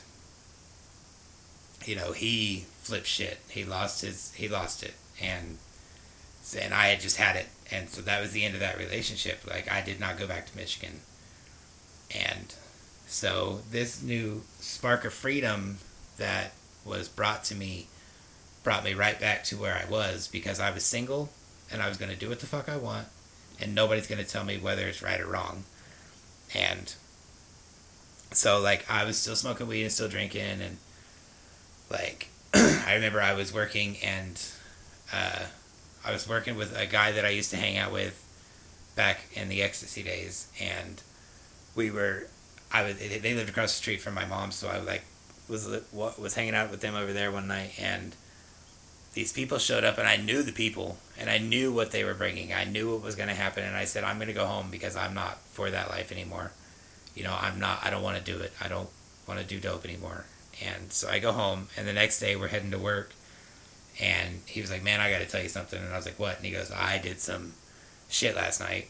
you 1.85 1.95
know, 1.95 2.11
he 2.11 2.65
flipped 2.81 3.07
shit. 3.07 3.39
He 3.49 3.63
lost 3.63 4.01
his 4.01 4.33
he 4.35 4.47
lost 4.47 4.83
it. 4.83 4.93
And 5.21 5.57
and 6.55 6.73
I 6.73 6.87
had 6.87 6.99
just 6.99 7.17
had 7.17 7.35
it. 7.35 7.47
And 7.71 7.89
so 7.89 8.01
that 8.01 8.21
was 8.21 8.31
the 8.31 8.45
end 8.45 8.53
of 8.53 8.59
that 8.61 8.77
relationship. 8.77 9.41
Like 9.47 9.71
I 9.71 9.81
did 9.81 9.99
not 9.99 10.17
go 10.17 10.27
back 10.27 10.45
to 10.47 10.57
Michigan. 10.57 11.01
And 12.15 12.53
so 13.07 13.61
this 13.69 14.01
new 14.01 14.43
spark 14.59 15.05
of 15.05 15.13
freedom 15.13 15.79
that 16.17 16.53
was 16.85 17.09
brought 17.09 17.43
to 17.45 17.55
me 17.55 17.87
brought 18.63 18.83
me 18.83 18.93
right 18.93 19.19
back 19.19 19.43
to 19.45 19.55
where 19.55 19.75
I 19.75 19.89
was 19.89 20.27
because 20.27 20.59
I 20.59 20.71
was 20.71 20.83
single 20.83 21.29
and 21.71 21.81
I 21.81 21.87
was 21.87 21.97
going 21.97 22.11
to 22.11 22.17
do 22.17 22.29
what 22.29 22.39
the 22.41 22.45
fuck 22.45 22.67
I 22.67 22.77
want 22.77 23.07
and 23.59 23.73
nobody's 23.73 24.07
going 24.07 24.23
to 24.23 24.29
tell 24.29 24.43
me 24.43 24.57
whether 24.57 24.87
it's 24.87 25.01
right 25.01 25.21
or 25.21 25.27
wrong. 25.27 25.63
And 26.53 26.93
so 28.31 28.59
like 28.59 28.89
I 28.89 29.05
was 29.05 29.17
still 29.17 29.35
smoking 29.35 29.67
weed 29.67 29.83
and 29.83 29.91
still 29.91 30.09
drinking 30.09 30.61
and 30.61 30.77
like 31.89 32.29
I 32.53 32.93
remember 32.95 33.21
I 33.21 33.33
was 33.33 33.53
working 33.53 33.97
and 34.03 34.41
uh, 35.13 35.45
I 36.07 36.13
was 36.13 36.27
working 36.27 36.55
with 36.55 36.75
a 36.75 36.85
guy 36.87 37.11
that 37.11 37.25
I 37.25 37.29
used 37.29 37.51
to 37.51 37.57
hang 37.57 37.77
out 37.77 37.91
with 37.91 38.23
back 38.95 39.25
in 39.33 39.49
the 39.49 39.61
ecstasy 39.61 40.01
days 40.01 40.47
and 40.59 41.03
we 41.75 41.91
were 41.91 42.27
I 42.71 42.83
was 42.83 42.97
they 42.97 43.33
lived 43.33 43.49
across 43.49 43.73
the 43.73 43.77
street 43.77 44.01
from 44.01 44.15
my 44.15 44.25
mom 44.25 44.51
so 44.51 44.67
I 44.67 44.77
was 44.77 44.87
like 44.87 45.03
was 45.49 45.67
was 46.17 46.33
hanging 46.35 46.55
out 46.55 46.71
with 46.71 46.81
them 46.81 46.95
over 46.95 47.13
there 47.13 47.31
one 47.31 47.47
night, 47.47 47.73
and 47.79 48.15
these 49.13 49.33
people 49.33 49.57
showed 49.57 49.83
up, 49.83 49.97
and 49.97 50.07
I 50.07 50.17
knew 50.17 50.43
the 50.43 50.51
people, 50.51 50.97
and 51.17 51.29
I 51.29 51.37
knew 51.37 51.71
what 51.71 51.91
they 51.91 52.03
were 52.03 52.13
bringing. 52.13 52.53
I 52.53 52.65
knew 52.65 52.91
what 52.91 53.03
was 53.03 53.15
going 53.15 53.29
to 53.29 53.35
happen, 53.35 53.63
and 53.63 53.75
I 53.75 53.85
said, 53.85 54.03
I'm 54.03 54.17
going 54.17 54.27
to 54.27 54.33
go 54.33 54.45
home 54.45 54.67
because 54.69 54.95
I'm 54.95 55.13
not 55.13 55.39
for 55.51 55.69
that 55.71 55.89
life 55.89 56.11
anymore. 56.11 56.51
You 57.15 57.23
know, 57.23 57.35
I'm 57.39 57.59
not. 57.59 57.83
I 57.83 57.89
don't 57.89 58.03
want 58.03 58.17
to 58.17 58.23
do 58.23 58.39
it. 58.39 58.53
I 58.61 58.67
don't 58.67 58.89
want 59.27 59.39
to 59.39 59.45
do 59.45 59.59
dope 59.59 59.85
anymore. 59.85 60.25
And 60.63 60.91
so 60.91 61.09
I 61.09 61.19
go 61.19 61.31
home, 61.31 61.67
and 61.77 61.87
the 61.87 61.93
next 61.93 62.19
day 62.19 62.35
we're 62.35 62.47
heading 62.47 62.71
to 62.71 62.77
work, 62.77 63.13
and 63.99 64.41
he 64.45 64.61
was 64.61 64.71
like, 64.71 64.83
"Man, 64.83 64.99
I 64.99 65.11
got 65.11 65.19
to 65.19 65.25
tell 65.25 65.41
you 65.41 65.49
something." 65.49 65.81
And 65.81 65.93
I 65.93 65.97
was 65.97 66.05
like, 66.05 66.19
"What?" 66.19 66.37
And 66.37 66.45
he 66.45 66.51
goes, 66.51 66.71
"I 66.71 66.97
did 66.97 67.19
some 67.19 67.53
shit 68.09 68.35
last 68.35 68.59
night." 68.59 68.87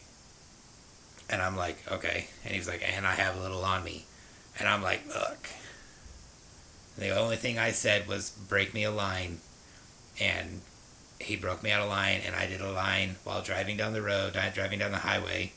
And 1.30 1.42
I'm 1.42 1.56
like, 1.56 1.78
"Okay." 1.90 2.28
And 2.44 2.52
he 2.52 2.58
was 2.58 2.68
like, 2.68 2.82
"And 2.84 3.06
I 3.06 3.14
have 3.14 3.36
a 3.36 3.40
little 3.40 3.64
on 3.64 3.84
me," 3.84 4.06
and 4.58 4.68
I'm 4.68 4.82
like, 4.82 5.06
"Look." 5.08 5.48
The 6.96 7.16
only 7.16 7.36
thing 7.36 7.58
I 7.58 7.70
said 7.70 8.08
was 8.08 8.30
break 8.30 8.74
me 8.74 8.82
a 8.82 8.90
line, 8.90 9.40
and 10.20 10.62
he 11.20 11.36
broke 11.36 11.62
me 11.62 11.70
out 11.70 11.82
a 11.82 11.86
line, 11.86 12.20
and 12.24 12.34
I 12.34 12.46
did 12.46 12.60
a 12.60 12.72
line 12.72 13.16
while 13.24 13.42
driving 13.42 13.76
down 13.76 13.92
the 13.92 14.02
road, 14.02 14.32
driving 14.54 14.80
down 14.80 14.90
the 14.90 14.98
highway, 14.98 15.52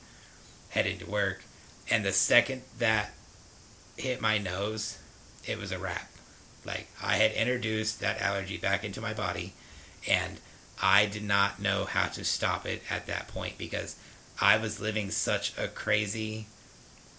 heading 0.70 1.00
to 1.00 1.10
work. 1.10 1.44
And 1.90 2.06
the 2.06 2.14
second 2.14 2.62
that 2.78 3.12
hit 3.98 4.22
my 4.22 4.38
nose, 4.38 5.00
it 5.46 5.58
was 5.58 5.72
a 5.72 5.80
wrap. 5.80 6.11
Like 6.66 6.88
I 7.02 7.16
had 7.16 7.32
introduced 7.32 8.00
that 8.00 8.22
allergy 8.22 8.58
back 8.58 8.84
into 8.84 9.02
my 9.02 9.14
body, 9.14 9.54
and 10.08 10.40
I 10.82 11.06
did 11.06 11.24
not 11.24 11.62
know 11.62 11.86
how 11.86 12.08
to 12.08 12.24
stop 12.24 12.66
it 12.66 12.82
at 12.90 13.08
that 13.08 13.28
point 13.28 13.58
because 13.58 13.96
I 14.40 14.58
was 14.58 14.82
living 14.82 15.12
such 15.12 15.58
a 15.58 15.68
crazy 15.68 16.48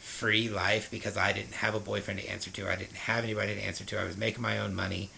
free 0.01 0.49
life 0.49 0.91
because 0.91 1.17
I 1.17 1.33
didn't 1.33 1.55
have 1.55 1.75
a 1.75 1.81
boyfriend 1.81 2.21
to 2.21 2.29
answer 2.29 2.51
to. 2.51 2.69
I 2.69 2.77
didn't 2.77 2.97
have 2.97 3.23
anybody 3.23 3.55
to 3.55 3.65
answer 3.65 3.85
to. 3.85 4.01
I 4.01 4.05
was 4.05 4.17
making 4.17 4.43
my 4.43 4.59
own 4.59 4.75
money. 4.75 5.11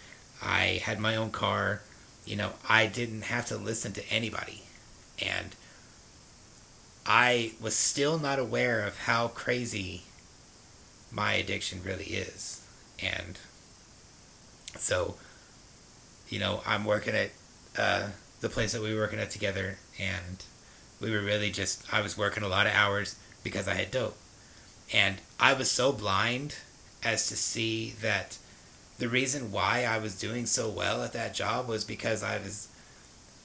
I 0.42 0.80
had 0.84 0.98
my 0.98 1.16
own 1.16 1.30
car. 1.30 1.80
You 2.26 2.36
know, 2.36 2.52
I 2.68 2.86
didn't 2.86 3.22
have 3.22 3.46
to 3.46 3.56
listen 3.56 3.92
to 3.92 4.08
anybody. 4.10 4.62
And 5.20 5.54
I 7.06 7.52
was 7.60 7.74
still 7.74 8.18
not 8.18 8.38
aware 8.38 8.86
of 8.86 8.98
how 9.00 9.28
crazy 9.28 10.02
my 11.10 11.34
addiction 11.34 11.80
really 11.84 12.04
is. 12.04 12.62
And 12.98 13.38
so, 14.78 15.16
you 16.28 16.38
know, 16.38 16.62
I'm 16.66 16.84
working 16.84 17.14
at 17.14 17.30
uh, 17.78 18.08
the 18.40 18.48
place 18.48 18.72
that 18.72 18.82
we 18.82 18.94
were 18.94 19.00
working 19.00 19.18
at 19.18 19.30
together, 19.30 19.78
and 19.98 20.42
we 21.00 21.10
were 21.10 21.22
really 21.22 21.50
just, 21.50 21.92
I 21.92 22.00
was 22.00 22.16
working 22.16 22.42
a 22.42 22.48
lot 22.48 22.66
of 22.66 22.72
hours 22.72 23.16
because 23.42 23.68
I 23.68 23.74
had 23.74 23.90
dope. 23.90 24.16
And 24.92 25.16
I 25.40 25.54
was 25.54 25.70
so 25.70 25.92
blind 25.92 26.56
as 27.02 27.26
to 27.28 27.36
see 27.36 27.94
that 28.00 28.38
the 28.98 29.08
reason 29.08 29.50
why 29.50 29.84
I 29.84 29.98
was 29.98 30.18
doing 30.18 30.46
so 30.46 30.68
well 30.68 31.02
at 31.02 31.12
that 31.12 31.34
job 31.34 31.68
was 31.68 31.84
because 31.84 32.22
I 32.22 32.38
was 32.38 32.68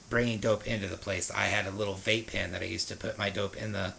bringing 0.08 0.38
dope 0.38 0.66
into 0.66 0.86
the 0.86 0.96
place. 0.96 1.30
I 1.30 1.44
had 1.46 1.66
a 1.66 1.70
little 1.70 1.94
vape 1.94 2.28
pen 2.28 2.52
that 2.52 2.62
I 2.62 2.66
used 2.66 2.88
to 2.88 2.96
put 2.96 3.18
my 3.18 3.30
dope 3.30 3.56
in 3.56 3.72
the 3.72 3.94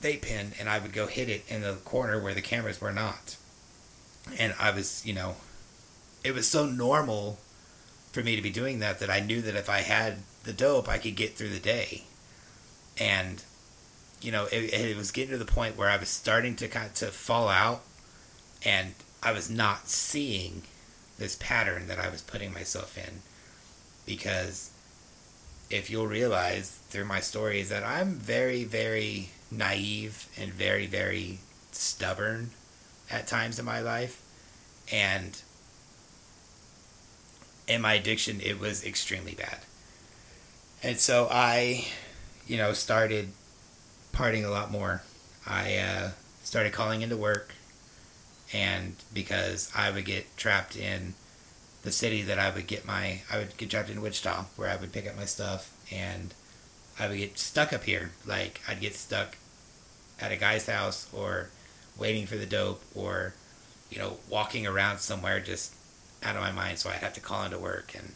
vape 0.00 0.22
pen 0.22 0.52
and 0.58 0.68
I 0.68 0.78
would 0.78 0.92
go 0.92 1.06
hit 1.06 1.28
it 1.28 1.44
in 1.48 1.62
the 1.62 1.74
corner 1.84 2.20
where 2.20 2.34
the 2.34 2.40
cameras 2.40 2.80
were 2.80 2.92
not. 2.92 3.36
And 4.38 4.54
I 4.58 4.70
was, 4.70 5.04
you 5.06 5.12
know, 5.12 5.36
it 6.24 6.34
was 6.34 6.48
so 6.48 6.66
normal 6.66 7.38
for 8.12 8.22
me 8.22 8.36
to 8.36 8.42
be 8.42 8.50
doing 8.50 8.78
that 8.80 8.98
that 9.00 9.10
I 9.10 9.20
knew 9.20 9.40
that 9.42 9.54
if 9.54 9.68
I 9.68 9.80
had 9.80 10.18
the 10.44 10.52
dope, 10.52 10.88
I 10.88 10.98
could 10.98 11.16
get 11.16 11.34
through 11.34 11.50
the 11.50 11.58
day. 11.58 12.04
And 12.98 13.42
you 14.20 14.32
know, 14.32 14.46
it, 14.46 14.72
it 14.72 14.96
was 14.96 15.12
getting 15.12 15.30
to 15.30 15.38
the 15.38 15.44
point 15.44 15.76
where 15.76 15.88
I 15.88 15.96
was 15.96 16.08
starting 16.08 16.56
to 16.56 16.68
kind 16.68 16.86
of 16.86 16.94
to 16.94 17.06
fall 17.06 17.48
out, 17.48 17.82
and 18.64 18.94
I 19.22 19.32
was 19.32 19.48
not 19.48 19.88
seeing 19.88 20.62
this 21.18 21.36
pattern 21.36 21.86
that 21.88 21.98
I 21.98 22.08
was 22.08 22.22
putting 22.22 22.52
myself 22.52 22.98
in, 22.98 23.22
because 24.06 24.70
if 25.70 25.90
you'll 25.90 26.06
realize 26.06 26.78
through 26.88 27.04
my 27.04 27.20
story 27.20 27.60
is 27.60 27.68
that 27.68 27.84
I'm 27.84 28.14
very, 28.14 28.64
very 28.64 29.30
naive 29.50 30.26
and 30.36 30.52
very, 30.52 30.86
very 30.86 31.38
stubborn 31.70 32.50
at 33.10 33.26
times 33.26 33.58
in 33.58 33.64
my 33.64 33.80
life, 33.80 34.20
and 34.90 35.40
in 37.68 37.82
my 37.82 37.94
addiction, 37.94 38.40
it 38.40 38.58
was 38.58 38.84
extremely 38.84 39.34
bad. 39.34 39.58
And 40.82 40.98
so 40.98 41.28
I, 41.30 41.86
you 42.46 42.56
know, 42.56 42.72
started 42.72 43.28
partying 44.12 44.44
a 44.44 44.50
lot 44.50 44.70
more. 44.70 45.02
I 45.46 45.76
uh, 45.76 46.10
started 46.42 46.72
calling 46.72 47.02
into 47.02 47.16
work, 47.16 47.52
and 48.52 48.96
because 49.12 49.70
I 49.76 49.90
would 49.90 50.04
get 50.04 50.36
trapped 50.36 50.76
in 50.76 51.14
the 51.82 51.92
city 51.92 52.22
that 52.22 52.38
I 52.38 52.50
would 52.50 52.66
get 52.66 52.86
my, 52.86 53.22
I 53.30 53.38
would 53.38 53.56
get 53.56 53.70
trapped 53.70 53.90
in 53.90 54.00
Wichita, 54.00 54.46
where 54.56 54.70
I 54.70 54.76
would 54.76 54.92
pick 54.92 55.06
up 55.06 55.16
my 55.16 55.24
stuff, 55.24 55.72
and 55.92 56.34
I 56.98 57.08
would 57.08 57.18
get 57.18 57.38
stuck 57.38 57.72
up 57.72 57.84
here. 57.84 58.12
Like 58.26 58.60
I'd 58.66 58.80
get 58.80 58.94
stuck 58.94 59.36
at 60.20 60.32
a 60.32 60.36
guy's 60.36 60.66
house, 60.66 61.06
or 61.12 61.50
waiting 61.98 62.26
for 62.26 62.36
the 62.36 62.46
dope, 62.46 62.82
or 62.94 63.34
you 63.90 63.98
know, 63.98 64.18
walking 64.28 64.66
around 64.66 64.98
somewhere 64.98 65.40
just 65.40 65.72
out 66.22 66.36
of 66.36 66.42
my 66.42 66.52
mind. 66.52 66.78
So 66.78 66.90
I'd 66.90 66.96
have 66.96 67.14
to 67.14 67.20
call 67.20 67.44
into 67.44 67.58
work, 67.58 67.92
and 67.94 68.14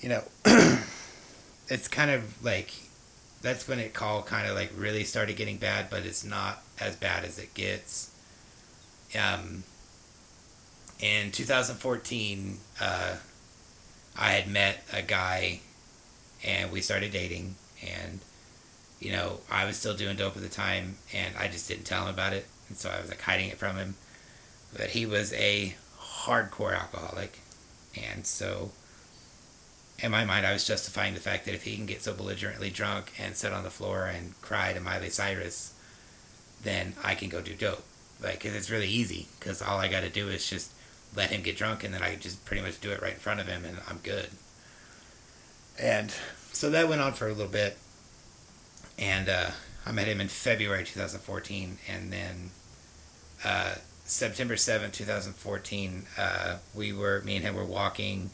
you 0.00 0.08
know, 0.08 0.22
it's 1.68 1.88
kind 1.88 2.10
of 2.10 2.44
like 2.44 2.72
that's 3.42 3.68
when 3.68 3.78
it 3.78 3.92
call 3.92 4.22
kind 4.22 4.48
of 4.48 4.54
like 4.54 4.72
really 4.76 5.04
started 5.04 5.36
getting 5.36 5.58
bad, 5.58 5.90
but 5.90 6.04
it's 6.04 6.24
not 6.24 6.62
as 6.80 6.96
bad 6.96 7.24
as 7.24 7.38
it 7.38 7.54
gets. 7.54 8.10
Um, 9.14 9.64
in 10.98 11.30
2014, 11.30 12.58
uh, 12.80 13.16
I 14.16 14.30
had 14.30 14.48
met 14.48 14.82
a 14.92 15.02
guy, 15.02 15.60
and 16.44 16.72
we 16.72 16.80
started 16.80 17.12
dating, 17.12 17.56
and 17.82 18.20
you 18.98 19.12
know 19.12 19.40
I 19.50 19.66
was 19.66 19.76
still 19.76 19.94
doing 19.94 20.16
dope 20.16 20.36
at 20.36 20.42
the 20.42 20.48
time, 20.48 20.96
and 21.12 21.36
I 21.36 21.48
just 21.48 21.68
didn't 21.68 21.84
tell 21.84 22.04
him 22.04 22.14
about 22.14 22.32
it, 22.32 22.46
and 22.68 22.78
so 22.78 22.90
I 22.90 23.00
was 23.00 23.10
like 23.10 23.20
hiding 23.20 23.50
it 23.50 23.58
from 23.58 23.76
him. 23.76 23.96
But 24.76 24.90
he 24.90 25.04
was 25.04 25.32
a 25.34 25.74
hardcore 26.24 26.78
alcoholic, 26.78 27.40
and 27.96 28.26
so 28.26 28.70
in 29.98 30.10
my 30.10 30.24
mind, 30.24 30.46
I 30.46 30.52
was 30.52 30.66
justifying 30.66 31.14
the 31.14 31.20
fact 31.20 31.44
that 31.44 31.54
if 31.54 31.64
he 31.64 31.76
can 31.76 31.86
get 31.86 32.02
so 32.02 32.12
belligerently 32.12 32.70
drunk 32.70 33.12
and 33.18 33.36
sit 33.36 33.52
on 33.52 33.62
the 33.64 33.70
floor 33.70 34.06
and 34.06 34.40
cry 34.42 34.72
to 34.72 34.80
Miley 34.80 35.10
Cyrus, 35.10 35.72
then 36.62 36.94
I 37.02 37.14
can 37.14 37.28
go 37.28 37.40
do 37.40 37.54
dope. 37.54 37.84
Like, 38.22 38.40
cause 38.40 38.54
it's 38.54 38.70
really 38.70 38.88
easy. 38.88 39.28
Cause 39.40 39.62
all 39.62 39.78
I 39.78 39.88
got 39.88 40.00
to 40.00 40.10
do 40.10 40.28
is 40.28 40.48
just 40.48 40.72
let 41.14 41.30
him 41.30 41.42
get 41.42 41.56
drunk, 41.56 41.84
and 41.84 41.94
then 41.94 42.02
I 42.02 42.16
just 42.16 42.44
pretty 42.44 42.62
much 42.62 42.80
do 42.80 42.90
it 42.90 43.00
right 43.00 43.14
in 43.14 43.20
front 43.20 43.40
of 43.40 43.46
him, 43.46 43.64
and 43.64 43.78
I'm 43.88 43.98
good. 44.02 44.30
And 45.80 46.12
so 46.52 46.70
that 46.70 46.88
went 46.88 47.00
on 47.00 47.12
for 47.12 47.28
a 47.28 47.32
little 47.32 47.50
bit, 47.50 47.76
and 48.98 49.28
uh, 49.28 49.50
I 49.86 49.92
met 49.92 50.08
him 50.08 50.20
in 50.20 50.28
February 50.28 50.84
2014, 50.84 51.78
and 51.88 52.12
then 52.12 52.50
uh, 53.44 53.76
September 54.06 54.56
7, 54.56 54.90
2014, 54.90 56.04
uh, 56.18 56.56
we 56.74 56.92
were 56.92 57.22
me 57.22 57.36
and 57.36 57.44
him 57.44 57.54
were 57.54 57.64
walking 57.64 58.30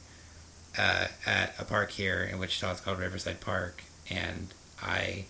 uh, 0.77 1.07
at 1.25 1.55
a 1.59 1.65
park 1.65 1.91
here 1.91 2.29
in 2.31 2.39
Wichita. 2.39 2.73
It's 2.73 2.81
called 2.81 2.99
Riverside 2.99 3.41
Park, 3.41 3.85
and 4.11 4.49
I 4.83 5.27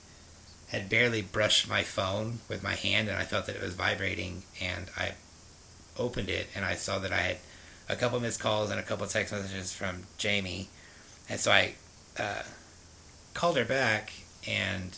had 0.68 0.88
barely 0.88 1.20
brushed 1.20 1.68
my 1.68 1.83
phone 1.83 2.38
with 2.48 2.62
my 2.62 2.74
hand, 2.74 3.09
and 3.09 3.18
I 3.18 3.24
felt 3.24 3.46
that 3.46 3.57
it 3.57 3.62
was 3.62 3.74
vibrating, 3.74 4.44
and 4.61 4.87
I 4.96 5.12
opened 5.98 6.31
it, 6.31 6.46
and 6.55 6.64
I 6.64 6.74
saw 6.74 6.98
that 7.00 7.12
I 7.12 7.20
had 7.20 7.37
a 7.88 7.96
couple 7.96 8.18
missed 8.20 8.40
calls 8.40 8.70
and 8.70 8.81
a 8.81 8.83
couple 8.83 9.07
text 9.07 9.33
messages 9.33 9.72
from 9.72 10.05
Jamie, 10.16 10.68
and 11.29 11.38
so 11.38 11.50
I 11.50 11.74
uh, 12.18 12.42
called 13.35 13.57
her 13.57 13.64
back, 13.64 14.12
and 14.48 14.96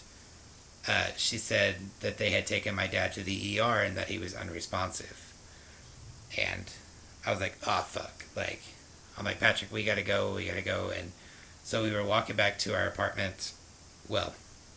uh, 0.86 1.06
she 1.16 1.38
said 1.38 1.76
that 2.00 2.18
they 2.18 2.30
had 2.30 2.46
taken 2.46 2.74
my 2.74 2.86
dad 2.86 3.12
to 3.14 3.22
the 3.22 3.58
ER 3.60 3.82
and 3.82 3.96
that 3.96 4.08
he 4.08 4.18
was 4.18 4.34
unresponsive, 4.34 5.31
and 6.38 6.72
I 7.26 7.30
was 7.30 7.40
like, 7.40 7.56
oh 7.66 7.82
fuck, 7.82 8.24
like 8.34 8.62
I'm 9.18 9.24
like, 9.24 9.40
Patrick, 9.40 9.72
we 9.72 9.84
gotta 9.84 10.02
go, 10.02 10.34
we 10.34 10.46
gotta 10.46 10.62
go. 10.62 10.90
And 10.96 11.12
so 11.62 11.82
we 11.82 11.92
were 11.92 12.04
walking 12.04 12.36
back 12.36 12.58
to 12.60 12.74
our 12.74 12.86
apartment, 12.86 13.52
well, 14.08 14.34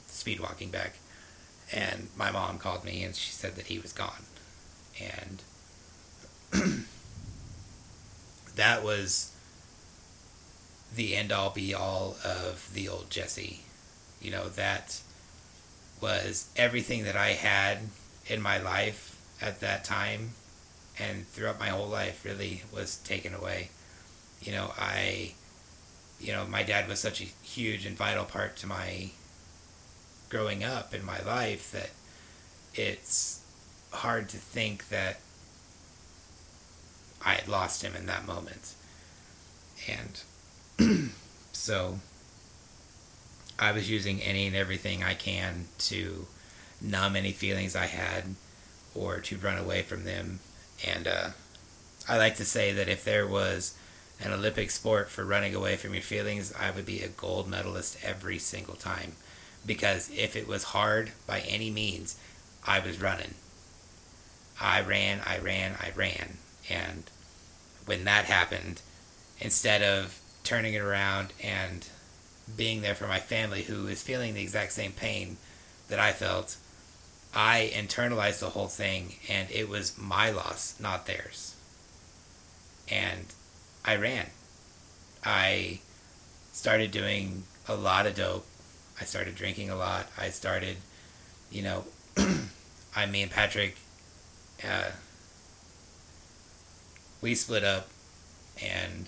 speed 0.07 0.39
walking 0.39 0.69
back. 0.69 0.95
And 1.71 2.09
my 2.15 2.31
mom 2.31 2.59
called 2.59 2.83
me 2.83 3.03
and 3.03 3.15
she 3.15 3.31
said 3.31 3.55
that 3.55 3.67
he 3.67 3.79
was 3.79 3.91
gone. 3.91 4.25
And 4.99 5.41
that 8.55 8.83
was 8.83 9.31
the 10.95 11.15
end 11.15 11.31
all 11.31 11.49
be 11.49 11.73
all 11.73 12.17
of 12.23 12.69
the 12.73 12.87
old 12.87 13.09
Jesse. 13.09 13.61
You 14.21 14.31
know, 14.31 14.49
that 14.49 15.01
was 16.01 16.49
everything 16.55 17.03
that 17.03 17.15
I 17.15 17.29
had 17.29 17.79
in 18.27 18.41
my 18.41 18.57
life 18.57 19.17
at 19.41 19.59
that 19.61 19.83
time 19.83 20.31
and 20.99 21.27
throughout 21.27 21.59
my 21.59 21.69
whole 21.69 21.87
life 21.87 22.23
really 22.25 22.63
was 22.73 22.97
taken 22.97 23.33
away 23.33 23.69
you 24.45 24.51
know, 24.51 24.71
I, 24.77 25.33
you 26.19 26.31
know, 26.31 26.45
my 26.45 26.63
dad 26.63 26.87
was 26.87 26.99
such 26.99 27.19
a 27.21 27.25
huge 27.43 27.85
and 27.85 27.97
vital 27.97 28.25
part 28.25 28.55
to 28.57 28.67
my 28.67 29.11
growing 30.29 30.63
up 30.63 30.93
in 30.93 31.03
my 31.03 31.21
life 31.21 31.71
that 31.71 31.91
it's 32.73 33.41
hard 33.91 34.29
to 34.29 34.37
think 34.37 34.89
that 34.89 35.19
I 37.25 37.33
had 37.33 37.47
lost 37.47 37.83
him 37.83 37.95
in 37.95 38.05
that 38.05 38.27
moment. 38.27 38.73
And 39.87 41.11
so 41.51 41.99
I 43.57 43.71
was 43.71 43.89
using 43.89 44.21
any 44.21 44.45
and 44.47 44.55
everything 44.55 45.03
I 45.03 45.15
can 45.15 45.65
to 45.79 46.27
numb 46.81 47.15
any 47.15 47.31
feelings 47.31 47.75
I 47.75 47.85
had 47.87 48.35
or 48.93 49.19
to 49.21 49.37
run 49.37 49.57
away 49.57 49.81
from 49.81 50.03
them. 50.03 50.39
And 50.83 51.07
uh, 51.07 51.29
I 52.07 52.17
like 52.17 52.35
to 52.37 52.45
say 52.45 52.71
that 52.73 52.89
if 52.89 53.03
there 53.03 53.27
was 53.27 53.75
an 54.19 54.31
Olympic 54.31 54.71
sport 54.71 55.09
for 55.09 55.25
running 55.25 55.53
away 55.53 55.75
from 55.75 55.93
your 55.93 56.03
feelings, 56.03 56.53
I 56.57 56.71
would 56.71 56.85
be 56.85 57.01
a 57.01 57.07
gold 57.07 57.47
medalist 57.47 57.97
every 58.03 58.39
single 58.39 58.75
time. 58.75 59.13
Because 59.65 60.09
if 60.11 60.35
it 60.35 60.47
was 60.47 60.65
hard 60.65 61.11
by 61.25 61.39
any 61.41 61.69
means, 61.69 62.17
I 62.65 62.79
was 62.79 63.01
running. 63.01 63.33
I 64.59 64.81
ran, 64.81 65.21
I 65.25 65.39
ran, 65.39 65.75
I 65.81 65.91
ran. 65.95 66.37
And 66.69 67.03
when 67.85 68.05
that 68.05 68.25
happened, 68.25 68.81
instead 69.39 69.81
of 69.81 70.19
turning 70.43 70.73
it 70.73 70.81
around 70.81 71.33
and 71.43 71.87
being 72.55 72.81
there 72.81 72.95
for 72.95 73.07
my 73.07 73.19
family 73.19 73.63
who 73.63 73.87
is 73.87 74.03
feeling 74.03 74.33
the 74.33 74.41
exact 74.41 74.71
same 74.71 74.91
pain 74.91 75.37
that 75.89 75.99
I 75.99 76.11
felt, 76.11 76.57
I 77.35 77.71
internalized 77.73 78.39
the 78.39 78.51
whole 78.51 78.67
thing 78.67 79.15
and 79.29 79.49
it 79.51 79.67
was 79.67 79.97
my 79.97 80.29
loss, 80.29 80.75
not 80.79 81.05
theirs. 81.05 81.55
And 82.89 83.25
I 83.83 83.95
ran. 83.97 84.27
I 85.23 85.79
started 86.53 86.91
doing 86.91 87.43
a 87.67 87.75
lot 87.75 88.05
of 88.05 88.15
dope. 88.15 88.45
I 88.99 89.03
started 89.03 89.35
drinking 89.35 89.69
a 89.69 89.75
lot. 89.75 90.07
I 90.17 90.29
started, 90.29 90.77
you 91.51 91.61
know, 91.63 91.83
I, 92.95 93.05
me 93.05 93.23
and 93.23 93.31
Patrick, 93.31 93.75
uh, 94.63 94.91
we 97.21 97.35
split 97.35 97.63
up 97.63 97.89
and 98.61 99.07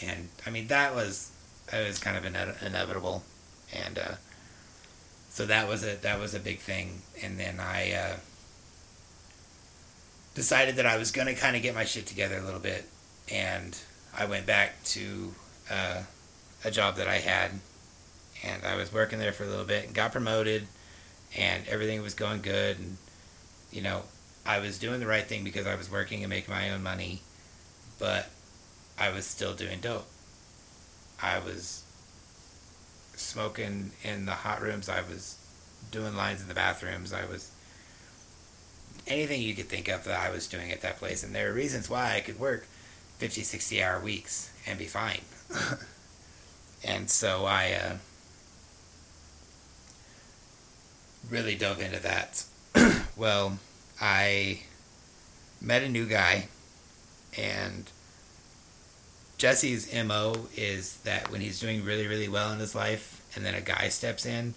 and 0.00 0.28
I 0.46 0.50
mean 0.50 0.68
that 0.68 0.94
was 0.94 1.30
that 1.70 1.86
was 1.86 1.98
kind 1.98 2.16
of 2.16 2.24
ine- 2.24 2.54
inevitable, 2.64 3.24
and 3.72 3.98
uh, 3.98 4.14
so 5.38 5.46
that 5.46 5.68
was 5.68 5.84
a 5.84 5.94
that 6.02 6.18
was 6.18 6.34
a 6.34 6.40
big 6.40 6.58
thing. 6.58 7.00
And 7.22 7.38
then 7.38 7.60
I 7.60 7.92
uh, 7.92 8.16
decided 10.34 10.74
that 10.76 10.84
I 10.86 10.96
was 10.96 11.12
gonna 11.12 11.36
kind 11.36 11.54
of 11.54 11.62
get 11.62 11.76
my 11.76 11.84
shit 11.84 12.06
together 12.06 12.38
a 12.38 12.42
little 12.42 12.58
bit, 12.58 12.84
and 13.30 13.78
I 14.12 14.24
went 14.24 14.46
back 14.46 14.82
to 14.86 15.32
uh, 15.70 16.02
a 16.64 16.72
job 16.72 16.96
that 16.96 17.06
I 17.06 17.18
had, 17.18 17.52
and 18.42 18.64
I 18.64 18.74
was 18.74 18.92
working 18.92 19.20
there 19.20 19.30
for 19.30 19.44
a 19.44 19.46
little 19.46 19.64
bit 19.64 19.84
and 19.86 19.94
got 19.94 20.10
promoted, 20.10 20.66
and 21.36 21.68
everything 21.68 22.02
was 22.02 22.14
going 22.14 22.42
good, 22.42 22.80
and 22.80 22.96
you 23.70 23.80
know 23.80 24.02
I 24.44 24.58
was 24.58 24.76
doing 24.76 24.98
the 24.98 25.06
right 25.06 25.24
thing 25.24 25.44
because 25.44 25.68
I 25.68 25.76
was 25.76 25.88
working 25.88 26.24
and 26.24 26.30
making 26.30 26.52
my 26.52 26.68
own 26.70 26.82
money, 26.82 27.20
but 28.00 28.28
I 28.98 29.10
was 29.10 29.24
still 29.24 29.54
doing 29.54 29.78
dope. 29.78 30.08
I 31.22 31.38
was 31.38 31.84
smoking 33.18 33.92
in 34.02 34.26
the 34.26 34.32
hot 34.32 34.60
rooms. 34.60 34.88
I 34.88 35.00
was 35.02 35.36
doing 35.90 36.16
lines 36.16 36.42
in 36.42 36.48
the 36.48 36.54
bathrooms. 36.54 37.12
I 37.12 37.24
was 37.24 37.50
anything 39.06 39.40
you 39.40 39.54
could 39.54 39.68
think 39.68 39.88
of 39.88 40.04
that 40.04 40.18
I 40.18 40.30
was 40.30 40.46
doing 40.46 40.70
at 40.70 40.82
that 40.82 40.98
place. 40.98 41.22
And 41.22 41.34
there 41.34 41.50
are 41.50 41.54
reasons 41.54 41.88
why 41.88 42.14
I 42.14 42.20
could 42.20 42.38
work 42.38 42.66
50, 43.18 43.42
60 43.42 43.82
hour 43.82 44.00
weeks 44.00 44.50
and 44.66 44.78
be 44.78 44.86
fine. 44.86 45.20
and 46.84 47.10
so 47.10 47.44
I 47.46 47.72
uh, 47.72 47.96
really 51.30 51.54
dove 51.54 51.80
into 51.80 52.00
that. 52.00 52.44
well, 53.16 53.58
I 54.00 54.60
met 55.60 55.82
a 55.82 55.88
new 55.88 56.06
guy 56.06 56.48
and 57.36 57.90
Jesse's 59.38 59.94
MO 59.94 60.48
is 60.56 60.96
that 61.04 61.30
when 61.30 61.40
he's 61.40 61.60
doing 61.60 61.84
really, 61.84 62.08
really 62.08 62.28
well 62.28 62.50
in 62.50 62.58
his 62.58 62.74
life 62.74 63.22
and 63.36 63.46
then 63.46 63.54
a 63.54 63.60
guy 63.60 63.88
steps 63.88 64.26
in, 64.26 64.54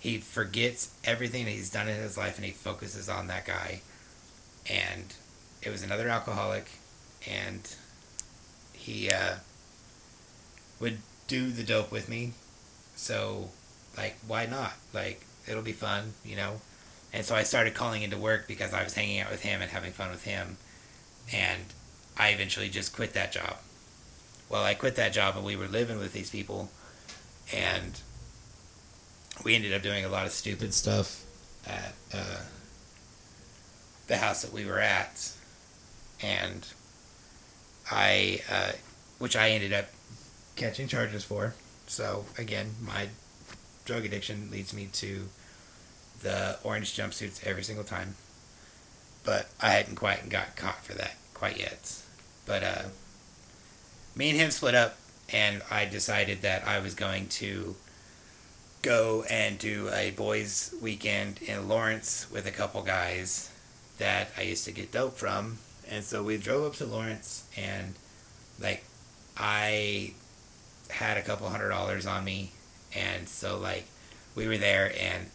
he 0.00 0.18
forgets 0.18 0.92
everything 1.04 1.44
that 1.44 1.52
he's 1.52 1.70
done 1.70 1.88
in 1.88 1.96
his 1.96 2.18
life 2.18 2.36
and 2.36 2.44
he 2.44 2.50
focuses 2.50 3.08
on 3.08 3.28
that 3.28 3.46
guy. 3.46 3.80
And 4.68 5.14
it 5.62 5.70
was 5.70 5.84
another 5.84 6.08
alcoholic 6.08 6.68
and 7.28 7.72
he 8.72 9.10
uh, 9.10 9.36
would 10.80 10.98
do 11.28 11.50
the 11.50 11.62
dope 11.62 11.92
with 11.92 12.08
me. 12.08 12.32
So, 12.96 13.50
like, 13.96 14.16
why 14.26 14.46
not? 14.46 14.72
Like, 14.92 15.24
it'll 15.46 15.62
be 15.62 15.72
fun, 15.72 16.14
you 16.24 16.34
know? 16.34 16.60
And 17.12 17.24
so 17.24 17.36
I 17.36 17.44
started 17.44 17.74
calling 17.74 18.02
into 18.02 18.18
work 18.18 18.48
because 18.48 18.74
I 18.74 18.82
was 18.82 18.94
hanging 18.94 19.20
out 19.20 19.30
with 19.30 19.42
him 19.42 19.62
and 19.62 19.70
having 19.70 19.92
fun 19.92 20.10
with 20.10 20.24
him. 20.24 20.56
And 21.32 21.62
I 22.18 22.30
eventually 22.30 22.68
just 22.68 22.94
quit 22.94 23.12
that 23.12 23.30
job 23.30 23.58
well, 24.48 24.64
I 24.64 24.74
quit 24.74 24.96
that 24.96 25.12
job 25.12 25.36
and 25.36 25.44
we 25.44 25.56
were 25.56 25.68
living 25.68 25.98
with 25.98 26.12
these 26.12 26.30
people, 26.30 26.70
and 27.54 28.00
we 29.44 29.54
ended 29.54 29.72
up 29.72 29.82
doing 29.82 30.04
a 30.04 30.08
lot 30.08 30.26
of 30.26 30.32
stupid 30.32 30.72
stuff 30.72 31.24
at 31.66 31.94
uh, 32.14 32.42
the 34.06 34.16
house 34.18 34.42
that 34.42 34.52
we 34.52 34.64
were 34.64 34.80
at, 34.80 35.32
and 36.22 36.66
I, 37.90 38.40
uh, 38.50 38.72
which 39.18 39.36
I 39.36 39.50
ended 39.50 39.72
up 39.72 39.86
catching 40.54 40.88
charges 40.88 41.24
for. 41.24 41.54
So 41.86 42.24
again, 42.38 42.74
my 42.82 43.08
drug 43.84 44.04
addiction 44.04 44.50
leads 44.50 44.74
me 44.74 44.88
to 44.92 45.28
the 46.22 46.58
orange 46.64 46.96
jumpsuits 46.96 47.46
every 47.46 47.62
single 47.62 47.84
time. 47.84 48.16
But 49.24 49.48
I 49.60 49.70
hadn't 49.70 49.96
quite 49.96 50.28
got 50.28 50.56
caught 50.56 50.84
for 50.84 50.94
that 50.94 51.16
quite 51.34 51.58
yet. 51.58 52.00
But 52.46 52.62
uh, 52.62 52.82
me 54.16 54.30
and 54.30 54.38
him 54.38 54.50
split 54.50 54.74
up, 54.74 54.96
and 55.28 55.62
I 55.70 55.84
decided 55.84 56.40
that 56.42 56.66
I 56.66 56.80
was 56.80 56.94
going 56.94 57.28
to 57.28 57.76
go 58.80 59.24
and 59.28 59.58
do 59.58 59.90
a 59.92 60.10
boys' 60.12 60.74
weekend 60.80 61.42
in 61.42 61.68
Lawrence 61.68 62.26
with 62.32 62.46
a 62.46 62.50
couple 62.50 62.82
guys 62.82 63.50
that 63.98 64.30
I 64.36 64.42
used 64.42 64.64
to 64.64 64.72
get 64.72 64.90
dope 64.90 65.16
from. 65.16 65.58
And 65.88 66.02
so 66.02 66.22
we 66.22 66.38
drove 66.38 66.64
up 66.64 66.74
to 66.76 66.86
Lawrence, 66.86 67.44
and 67.56 67.94
like 68.58 68.84
I 69.36 70.14
had 70.88 71.18
a 71.18 71.22
couple 71.22 71.48
hundred 71.50 71.68
dollars 71.68 72.06
on 72.06 72.24
me, 72.24 72.52
and 72.94 73.28
so 73.28 73.58
like 73.58 73.84
we 74.34 74.48
were 74.48 74.58
there, 74.58 74.92
and 74.98 75.26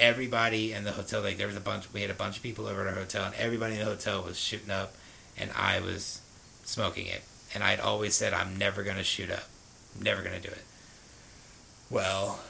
everybody 0.00 0.72
in 0.72 0.84
the 0.84 0.92
hotel, 0.92 1.20
like 1.20 1.36
there 1.36 1.46
was 1.46 1.56
a 1.56 1.60
bunch, 1.60 1.92
we 1.92 2.00
had 2.00 2.10
a 2.10 2.14
bunch 2.14 2.38
of 2.38 2.42
people 2.42 2.66
over 2.66 2.80
at 2.80 2.86
our 2.86 3.00
hotel, 3.00 3.26
and 3.26 3.34
everybody 3.34 3.74
in 3.74 3.80
the 3.80 3.84
hotel 3.84 4.22
was 4.22 4.38
shooting 4.38 4.70
up, 4.70 4.94
and 5.36 5.50
I 5.52 5.80
was 5.80 6.20
smoking 6.64 7.06
it 7.06 7.22
and 7.54 7.62
I'd 7.62 7.80
always 7.80 8.14
said 8.14 8.32
I'm 8.32 8.56
never 8.56 8.82
to 8.84 9.04
shoot 9.04 9.30
up, 9.30 9.44
never 10.00 10.22
going 10.22 10.40
to 10.40 10.48
do 10.48 10.52
it. 10.52 10.64
Well, 11.90 12.40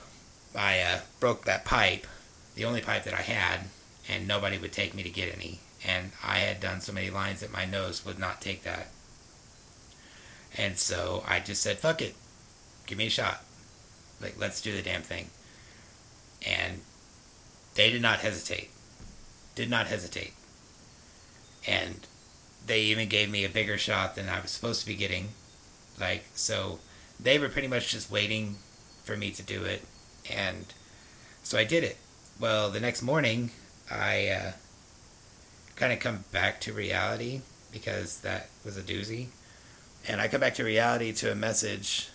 I 0.56 0.80
uh, 0.80 1.00
broke 1.18 1.44
that 1.44 1.64
pipe, 1.64 2.06
the 2.54 2.64
only 2.64 2.80
pipe 2.80 3.04
that 3.04 3.14
I 3.14 3.22
had, 3.22 3.60
and 4.08 4.28
nobody 4.28 4.58
would 4.58 4.72
take 4.72 4.94
me 4.94 5.02
to 5.02 5.10
get 5.10 5.34
any. 5.34 5.60
And 5.86 6.12
I 6.22 6.38
had 6.38 6.60
done 6.60 6.80
so 6.80 6.92
many 6.92 7.10
lines 7.10 7.40
that 7.40 7.52
my 7.52 7.64
nose 7.64 8.04
would 8.06 8.18
not 8.18 8.40
take 8.40 8.62
that. 8.62 8.88
And 10.56 10.78
so 10.78 11.24
I 11.26 11.40
just 11.40 11.62
said, 11.62 11.78
fuck 11.78 12.02
it, 12.02 12.14
give 12.86 12.98
me 12.98 13.06
a 13.06 13.10
shot. 13.10 13.42
Like, 14.20 14.38
let's 14.38 14.60
do 14.60 14.76
the 14.76 14.82
damn 14.82 15.02
thing. 15.02 15.30
And 16.46 16.80
they 17.74 17.90
did 17.90 18.02
not 18.02 18.20
hesitate. 18.20 18.70
Did 19.54 19.70
not 19.70 19.86
hesitate. 19.86 20.34
And 21.66 22.06
they 22.66 22.82
even 22.82 23.08
gave 23.08 23.30
me 23.30 23.44
a 23.44 23.48
bigger 23.48 23.78
shot 23.78 24.14
than 24.14 24.28
I 24.28 24.40
was 24.40 24.50
supposed 24.50 24.80
to 24.80 24.86
be 24.86 24.94
getting. 24.94 25.28
Like, 25.98 26.24
so 26.34 26.78
they 27.18 27.38
were 27.38 27.48
pretty 27.48 27.68
much 27.68 27.90
just 27.90 28.10
waiting 28.10 28.56
for 29.04 29.16
me 29.16 29.30
to 29.32 29.42
do 29.42 29.64
it. 29.64 29.82
And 30.30 30.66
so 31.42 31.58
I 31.58 31.64
did 31.64 31.84
it. 31.84 31.96
Well, 32.38 32.70
the 32.70 32.80
next 32.80 33.02
morning, 33.02 33.50
I 33.90 34.28
uh, 34.28 34.52
kind 35.76 35.92
of 35.92 36.00
come 36.00 36.24
back 36.32 36.60
to 36.62 36.72
reality 36.72 37.42
because 37.72 38.20
that 38.20 38.48
was 38.64 38.76
a 38.76 38.82
doozy. 38.82 39.28
And 40.06 40.20
I 40.20 40.28
come 40.28 40.40
back 40.40 40.54
to 40.54 40.64
reality 40.64 41.12
to 41.12 41.30
a 41.30 41.36
message 41.36 42.08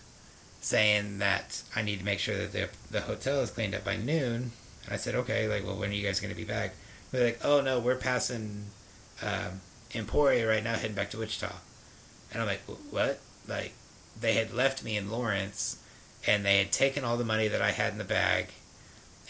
saying 0.60 1.19
that 1.19 1.63
I 1.75 1.81
need 1.81 1.99
to 1.99 2.05
make 2.05 2.19
sure 2.19 2.38
that 2.38 2.51
the, 2.51 2.69
the 2.91 3.01
hotel 3.01 3.41
is 3.41 3.51
cleaned 3.51 3.75
up 3.75 3.86
by 3.86 3.95
noon. 3.95 4.51
And 4.86 4.93
I 4.93 4.97
said, 4.97 5.15
okay, 5.15 5.48
like, 5.48 5.65
well, 5.65 5.77
when 5.77 5.91
are 5.91 5.93
you 5.93 6.06
guys 6.06 6.19
going 6.19 6.33
to 6.33 6.37
be 6.37 6.43
back? 6.43 6.73
They're 7.12 7.25
like, 7.25 7.39
oh, 7.43 7.62
no, 7.62 7.79
we're 7.79 7.95
passing 7.95 8.65
um, 9.23 9.62
Emporia 9.94 10.48
right 10.48 10.63
now, 10.63 10.75
heading 10.75 10.96
back 10.96 11.10
to 11.12 11.17
Wichita. 11.17 11.54
And 12.31 12.42
I'm 12.42 12.48
like, 12.48 12.62
what? 12.92 13.19
Like, 13.48 13.73
they 14.19 14.33
had 14.33 14.54
left 14.54 14.83
me 14.83 14.98
in 14.98 15.10
Lawrence, 15.10 15.81
and 16.25 16.46
they 16.46 16.58
had 16.58 16.71
taken 16.71 17.04
all 17.04 17.17
the 17.17 17.23
money 17.23 17.48
that 17.48 17.62
I 17.62 17.71
had 17.71 17.92
in 17.92 17.98
the 17.98 18.04
bag, 18.04 18.48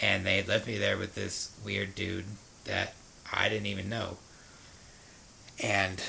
and 0.01 0.25
they 0.25 0.37
had 0.37 0.47
left 0.47 0.67
me 0.67 0.77
there 0.77 0.97
with 0.97 1.15
this 1.15 1.51
weird 1.63 1.95
dude 1.95 2.25
that 2.65 2.93
I 3.31 3.49
didn't 3.49 3.67
even 3.67 3.89
know. 3.89 4.17
And 5.61 6.01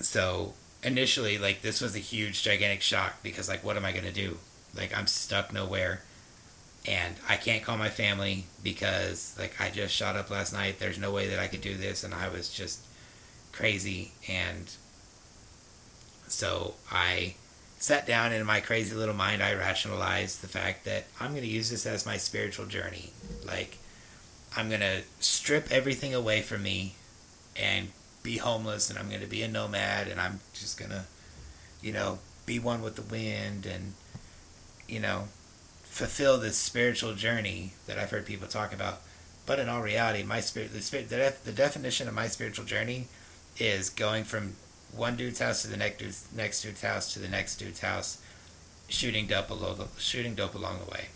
so 0.00 0.54
initially, 0.82 1.38
like, 1.38 1.62
this 1.62 1.80
was 1.80 1.94
a 1.94 2.00
huge, 2.00 2.42
gigantic 2.42 2.82
shock 2.82 3.22
because, 3.22 3.48
like, 3.48 3.64
what 3.64 3.76
am 3.76 3.84
I 3.84 3.92
going 3.92 4.04
to 4.04 4.12
do? 4.12 4.38
Like, 4.74 4.96
I'm 4.96 5.06
stuck 5.06 5.52
nowhere 5.52 6.02
and 6.88 7.16
I 7.28 7.36
can't 7.36 7.62
call 7.62 7.76
my 7.76 7.90
family 7.90 8.46
because 8.62 9.34
like 9.38 9.60
I 9.60 9.68
just 9.70 9.94
shot 9.94 10.16
up 10.16 10.30
last 10.30 10.52
night. 10.52 10.78
There's 10.78 10.98
no 10.98 11.12
way 11.12 11.28
that 11.28 11.38
I 11.38 11.46
could 11.46 11.60
do 11.60 11.76
this, 11.76 12.02
and 12.02 12.14
I 12.14 12.28
was 12.28 12.48
just 12.48 12.80
crazy. 13.58 14.12
And 14.28 14.70
so 16.28 16.74
I 16.90 17.34
sat 17.78 18.06
down 18.06 18.32
in 18.32 18.46
my 18.46 18.60
crazy 18.60 18.94
little 18.94 19.14
mind. 19.14 19.42
I 19.42 19.54
rationalized 19.54 20.40
the 20.40 20.48
fact 20.48 20.84
that 20.84 21.06
I'm 21.20 21.30
going 21.30 21.42
to 21.42 21.48
use 21.48 21.70
this 21.70 21.84
as 21.84 22.06
my 22.06 22.16
spiritual 22.16 22.66
journey. 22.66 23.10
Like 23.44 23.78
I'm 24.56 24.68
going 24.68 24.80
to 24.80 25.02
strip 25.20 25.70
everything 25.70 26.14
away 26.14 26.40
from 26.40 26.62
me, 26.62 26.94
and 27.58 27.88
be 28.22 28.36
homeless 28.38 28.90
and 28.90 28.98
I'm 28.98 29.08
going 29.08 29.20
to 29.20 29.26
be 29.26 29.42
a 29.42 29.48
nomad 29.48 30.08
and 30.08 30.20
I'm 30.20 30.40
just 30.52 30.78
going 30.78 30.90
to, 30.90 31.04
you 31.82 31.92
know, 31.92 32.18
be 32.46 32.58
one 32.58 32.82
with 32.82 32.96
the 32.96 33.02
wind 33.02 33.66
and, 33.66 33.94
you 34.88 35.00
know, 35.00 35.24
fulfill 35.82 36.38
this 36.38 36.56
spiritual 36.56 37.14
journey 37.14 37.72
that 37.86 37.98
I've 37.98 38.10
heard 38.10 38.26
people 38.26 38.46
talk 38.46 38.72
about. 38.72 39.00
But 39.46 39.58
in 39.58 39.68
all 39.68 39.80
reality, 39.80 40.22
my 40.22 40.40
spirit, 40.40 40.72
the 40.72 40.80
spirit, 40.80 41.08
the, 41.08 41.16
def, 41.16 41.44
the 41.44 41.52
definition 41.52 42.06
of 42.06 42.14
my 42.14 42.28
spiritual 42.28 42.64
journey 42.64 43.08
is 43.58 43.90
going 43.90 44.24
from 44.24 44.54
one 44.94 45.16
dude's 45.16 45.40
house 45.40 45.62
to 45.62 45.68
the 45.68 45.76
next 45.76 45.98
dude's, 45.98 46.28
next 46.34 46.62
dude's 46.62 46.82
house 46.82 47.12
to 47.12 47.18
the 47.18 47.28
next 47.28 47.56
dude's 47.56 47.80
house, 47.80 48.18
shooting 48.88 49.26
dope 49.26 49.50
along 49.50 49.78
the, 49.78 49.86
shooting 49.98 50.34
dope 50.34 50.54
along 50.54 50.78
the 50.84 50.90
way. 50.90 51.08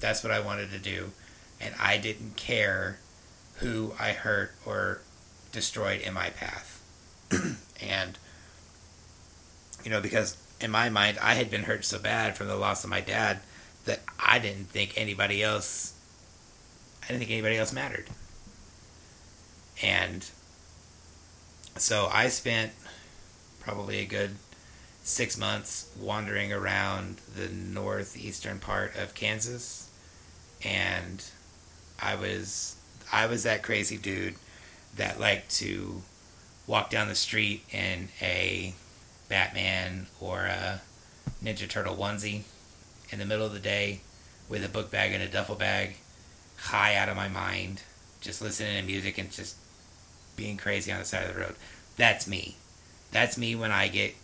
That's 0.00 0.22
what 0.22 0.32
I 0.32 0.40
wanted 0.40 0.70
to 0.70 0.78
do, 0.78 1.12
and 1.60 1.74
I 1.80 1.98
didn't 1.98 2.36
care 2.36 2.98
who 3.56 3.92
I 3.98 4.12
hurt 4.12 4.54
or 4.64 5.00
destroyed 5.52 6.00
in 6.00 6.14
my 6.14 6.30
path. 6.30 6.80
and 7.82 8.18
you 9.84 9.90
know, 9.90 10.00
because 10.00 10.36
in 10.60 10.70
my 10.70 10.88
mind, 10.88 11.18
I 11.22 11.34
had 11.34 11.50
been 11.50 11.64
hurt 11.64 11.84
so 11.84 11.98
bad 11.98 12.36
from 12.36 12.48
the 12.48 12.56
loss 12.56 12.84
of 12.84 12.90
my 12.90 13.00
dad 13.00 13.40
that 13.84 14.00
I 14.18 14.38
didn't 14.38 14.66
think 14.66 14.94
anybody 14.96 15.42
else. 15.42 15.94
I 17.02 17.08
didn't 17.08 17.20
think 17.20 17.30
anybody 17.30 17.56
else 17.56 17.72
mattered. 17.72 18.08
And 19.82 20.28
so 21.80 22.08
I 22.12 22.28
spent 22.28 22.72
probably 23.60 23.98
a 23.98 24.06
good 24.06 24.36
six 25.02 25.38
months 25.38 25.90
wandering 25.98 26.52
around 26.52 27.20
the 27.34 27.48
northeastern 27.48 28.58
part 28.58 28.96
of 28.96 29.14
Kansas, 29.14 29.88
and 30.64 31.24
I 32.00 32.14
was 32.14 32.76
I 33.12 33.26
was 33.26 33.42
that 33.44 33.62
crazy 33.62 33.96
dude 33.96 34.34
that 34.96 35.20
liked 35.20 35.50
to 35.56 36.02
walk 36.66 36.90
down 36.90 37.08
the 37.08 37.14
street 37.14 37.64
in 37.70 38.08
a 38.20 38.74
Batman 39.28 40.06
or 40.20 40.44
a 40.44 40.82
Ninja 41.42 41.68
Turtle 41.68 41.96
onesie 41.96 42.42
in 43.10 43.18
the 43.18 43.24
middle 43.24 43.46
of 43.46 43.52
the 43.52 43.58
day 43.58 44.00
with 44.48 44.64
a 44.64 44.68
book 44.68 44.90
bag 44.90 45.12
and 45.12 45.22
a 45.22 45.28
duffel 45.28 45.54
bag, 45.54 45.96
high 46.56 46.94
out 46.96 47.08
of 47.08 47.16
my 47.16 47.28
mind, 47.28 47.82
just 48.20 48.42
listening 48.42 48.80
to 48.80 48.86
music 48.86 49.18
and 49.18 49.30
just 49.30 49.56
being 50.38 50.56
crazy 50.56 50.90
on 50.90 51.00
the 51.00 51.04
side 51.04 51.28
of 51.28 51.34
the 51.34 51.40
road. 51.40 51.56
That's 51.98 52.26
me. 52.26 52.56
That's 53.10 53.36
me 53.36 53.54
when 53.54 53.72
I 53.72 53.88
get 53.88 54.14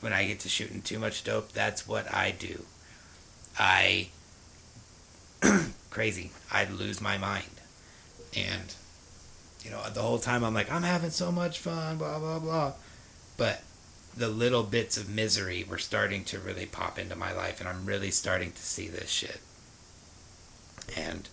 when 0.00 0.12
I 0.12 0.26
get 0.26 0.40
to 0.40 0.48
shooting 0.48 0.82
too 0.82 0.98
much 0.98 1.22
dope. 1.22 1.52
That's 1.52 1.86
what 1.86 2.12
I 2.12 2.32
do. 2.32 2.64
I 3.58 4.08
crazy. 5.90 6.32
I'd 6.50 6.70
lose 6.70 7.00
my 7.00 7.18
mind. 7.18 7.60
And 8.36 8.74
you 9.62 9.70
know, 9.70 9.82
the 9.90 10.02
whole 10.02 10.18
time 10.18 10.42
I'm 10.44 10.54
like, 10.54 10.72
I'm 10.72 10.82
having 10.82 11.10
so 11.10 11.30
much 11.30 11.58
fun, 11.58 11.98
blah 11.98 12.18
blah 12.18 12.38
blah. 12.38 12.72
But 13.36 13.62
the 14.16 14.28
little 14.28 14.64
bits 14.64 14.96
of 14.96 15.08
misery 15.08 15.64
were 15.68 15.78
starting 15.78 16.24
to 16.24 16.40
really 16.40 16.66
pop 16.66 16.98
into 16.98 17.14
my 17.14 17.32
life 17.32 17.60
and 17.60 17.68
I'm 17.68 17.86
really 17.86 18.10
starting 18.10 18.50
to 18.50 18.62
see 18.62 18.88
this 18.88 19.10
shit. 19.10 19.40
And 20.96 21.28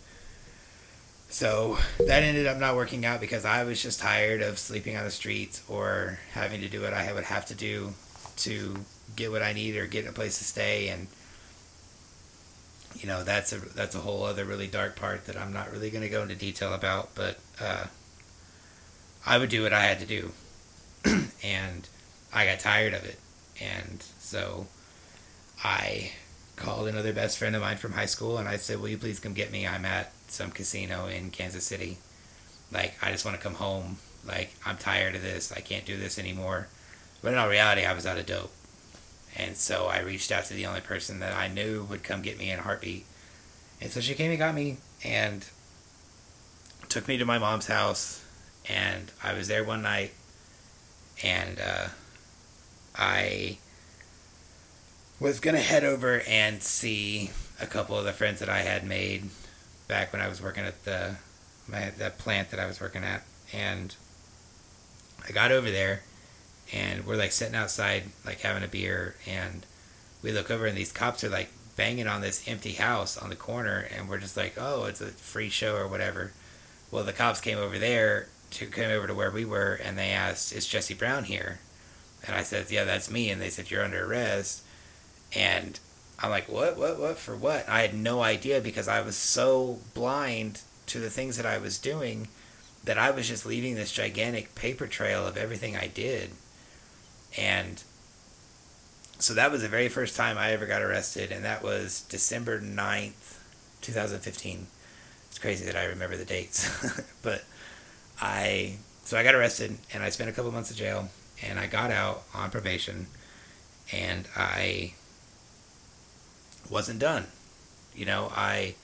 so 1.35 1.77
that 1.97 2.23
ended 2.23 2.47
up 2.47 2.57
not 2.59 2.77
working 2.77 3.05
out 3.05 3.19
because 3.19 3.43
I 3.43 3.65
was 3.65 3.83
just 3.83 3.99
tired 3.99 4.41
of 4.41 4.57
sleeping 4.57 4.95
on 4.95 5.03
the 5.03 5.11
streets 5.11 5.61
or 5.67 6.17
having 6.31 6.61
to 6.61 6.69
do 6.69 6.79
what 6.79 6.93
I 6.93 7.11
would 7.11 7.25
have 7.25 7.45
to 7.47 7.53
do 7.53 7.93
to 8.37 8.77
get 9.17 9.33
what 9.33 9.41
I 9.41 9.51
need 9.51 9.75
or 9.75 9.85
get 9.85 10.07
a 10.07 10.13
place 10.13 10.37
to 10.37 10.45
stay. 10.45 10.87
And 10.87 11.07
you 12.95 13.05
know 13.05 13.25
that's 13.25 13.51
a 13.51 13.57
that's 13.57 13.95
a 13.95 13.99
whole 13.99 14.23
other 14.23 14.45
really 14.45 14.67
dark 14.67 14.95
part 14.95 15.25
that 15.25 15.35
I'm 15.35 15.51
not 15.51 15.73
really 15.73 15.89
going 15.89 16.03
to 16.03 16.09
go 16.09 16.21
into 16.21 16.35
detail 16.35 16.73
about 16.73 17.13
but 17.15 17.37
uh, 17.59 17.87
I 19.25 19.37
would 19.37 19.49
do 19.49 19.63
what 19.63 19.73
I 19.73 19.81
had 19.81 19.99
to 19.99 20.05
do. 20.05 20.31
And 21.43 21.89
I 22.33 22.45
got 22.45 22.61
tired 22.61 22.93
of 22.93 23.03
it. 23.03 23.19
And 23.61 24.01
so 24.19 24.67
I 25.61 26.13
called 26.55 26.87
another 26.87 27.13
best 27.13 27.37
friend 27.37 27.55
of 27.55 27.61
mine 27.61 27.77
from 27.77 27.93
high 27.93 28.05
school 28.05 28.37
and 28.37 28.47
I 28.47 28.57
said 28.57 28.79
will 28.79 28.89
you 28.89 28.97
please 28.97 29.19
come 29.19 29.33
get 29.33 29.51
me 29.51 29.67
I'm 29.67 29.85
at 29.85 30.11
some 30.27 30.51
casino 30.51 31.07
in 31.07 31.29
Kansas 31.29 31.65
City 31.65 31.97
like 32.71 32.95
I 33.01 33.11
just 33.11 33.25
want 33.25 33.37
to 33.37 33.43
come 33.43 33.55
home 33.55 33.97
like 34.25 34.55
I'm 34.65 34.77
tired 34.77 35.15
of 35.15 35.21
this 35.21 35.51
I 35.51 35.59
can't 35.59 35.85
do 35.85 35.97
this 35.97 36.17
anymore 36.17 36.67
but 37.21 37.33
in 37.33 37.39
all 37.39 37.49
reality 37.49 37.85
I 37.85 37.93
was 37.93 38.05
out 38.05 38.17
of 38.17 38.25
dope 38.25 38.51
and 39.35 39.57
so 39.57 39.87
I 39.87 39.99
reached 39.99 40.31
out 40.31 40.45
to 40.45 40.53
the 40.53 40.65
only 40.65 40.81
person 40.81 41.19
that 41.19 41.33
I 41.33 41.47
knew 41.47 41.83
would 41.83 42.03
come 42.03 42.21
get 42.21 42.37
me 42.37 42.51
in 42.51 42.59
a 42.59 42.61
heartbeat. 42.61 43.05
And 43.81 43.91
so 43.91 43.99
she 43.99 44.13
came 44.13 44.31
and 44.31 44.39
got 44.39 44.55
me 44.55 44.77
and 45.03 45.45
took 46.87 47.07
me 47.07 47.17
to 47.17 47.25
my 47.25 47.37
mom's 47.37 47.67
house. 47.67 48.23
And 48.69 49.11
I 49.21 49.33
was 49.33 49.47
there 49.49 49.63
one 49.63 49.81
night. 49.81 50.13
And 51.21 51.59
uh, 51.59 51.87
I 52.95 53.57
was 55.19 55.39
to 55.39 55.51
head 55.53 55.83
over 55.83 56.21
and 56.27 56.61
see 56.61 57.31
a 57.61 57.65
couple 57.65 57.97
of 57.97 58.05
the 58.05 58.11
friends 58.11 58.39
that 58.39 58.49
I 58.49 58.59
had 58.59 58.85
made 58.85 59.29
back 59.87 60.11
when 60.11 60.21
I 60.21 60.27
was 60.27 60.41
working 60.41 60.65
at 60.65 60.83
the 60.83 61.15
my 61.67 61.91
the 61.91 62.11
plant 62.11 62.51
that 62.51 62.59
I 62.59 62.65
was 62.65 62.81
working 62.81 63.03
at. 63.03 63.23
And 63.53 63.95
I 65.27 65.31
got 65.31 65.51
over 65.51 65.71
there 65.71 66.01
and 66.73 67.05
we're 67.05 67.15
like 67.15 67.31
sitting 67.31 67.55
outside 67.55 68.03
like 68.25 68.41
having 68.41 68.63
a 68.63 68.67
beer. 68.67 69.15
And 69.25 69.65
we 70.21 70.31
look 70.31 70.51
over 70.51 70.65
and 70.65 70.77
these 70.77 70.91
cops 70.91 71.23
are 71.23 71.29
like 71.29 71.49
banging 71.75 72.07
on 72.07 72.21
this 72.21 72.47
empty 72.47 72.73
house 72.73 73.17
on 73.17 73.29
the 73.29 73.35
corner. 73.35 73.87
And 73.95 74.09
we're 74.09 74.17
just 74.17 74.37
like 74.37 74.55
oh 74.57 74.85
it's 74.85 75.01
a 75.01 75.07
free 75.07 75.49
show 75.49 75.75
or 75.75 75.87
whatever. 75.87 76.33
Well 76.91 77.03
the 77.03 77.13
cops 77.13 77.39
came 77.39 77.57
over 77.57 77.79
there 77.79 78.27
to 78.51 78.67
come 78.67 78.91
over 78.91 79.07
to 79.07 79.13
where 79.13 79.31
we 79.31 79.45
were 79.45 79.79
and 79.81 79.97
they 79.97 80.09
asked 80.09 80.53
is 80.53 80.67
jesse 80.67 80.93
brown 80.93 81.23
here? 81.23 81.59
And 82.27 82.35
i 82.35 82.43
said 82.43 82.69
yeah 82.69 82.83
that's 82.83 83.09
me. 83.09 83.29
And 83.29 83.41
they 83.41 83.49
said 83.49 83.71
you're 83.71 83.83
under 83.83 84.05
arrest 84.05 84.63
and 85.35 85.79
i'm 86.19 86.29
like 86.29 86.47
what 86.47 86.77
what 86.77 86.99
what 86.99 87.17
for 87.17 87.35
what 87.35 87.67
i 87.67 87.81
had 87.81 87.93
no 87.93 88.21
idea 88.21 88.61
because 88.61 88.87
i 88.87 89.01
was 89.01 89.15
so 89.15 89.79
blind 89.93 90.61
to 90.85 90.99
the 90.99 91.09
things 91.09 91.37
that 91.37 91.45
i 91.45 91.57
was 91.57 91.77
doing 91.77 92.27
that 92.83 92.97
i 92.97 93.11
was 93.11 93.27
just 93.27 93.45
leaving 93.45 93.75
this 93.75 93.91
gigantic 93.91 94.55
paper 94.55 94.87
trail 94.87 95.25
of 95.25 95.37
everything 95.37 95.75
i 95.75 95.87
did 95.87 96.31
and 97.37 97.83
so 99.17 99.33
that 99.33 99.51
was 99.51 99.61
the 99.61 99.67
very 99.67 99.87
first 99.87 100.15
time 100.15 100.37
I 100.37 100.51
ever 100.51 100.65
got 100.65 100.81
arrested, 100.81 101.31
and 101.31 101.45
that 101.45 101.63
was 101.63 102.01
December 102.01 102.59
9th, 102.59 103.39
2015. 103.81 104.67
It's 105.29 105.39
crazy 105.39 105.65
that 105.65 105.75
I 105.75 105.85
remember 105.85 106.17
the 106.17 106.25
dates. 106.25 106.69
but 107.21 107.43
I, 108.21 108.77
so 109.03 109.17
I 109.17 109.23
got 109.23 109.35
arrested, 109.35 109.77
and 109.93 110.03
I 110.03 110.09
spent 110.09 110.29
a 110.29 110.33
couple 110.33 110.51
months 110.51 110.69
in 110.69 110.77
jail, 110.77 111.09
and 111.41 111.59
I 111.59 111.67
got 111.67 111.91
out 111.91 112.23
on 112.33 112.51
probation, 112.51 113.07
and 113.93 114.27
I 114.35 114.93
wasn't 116.69 116.99
done. 116.99 117.27
You 117.95 118.05
know, 118.05 118.31
I, 118.35 118.75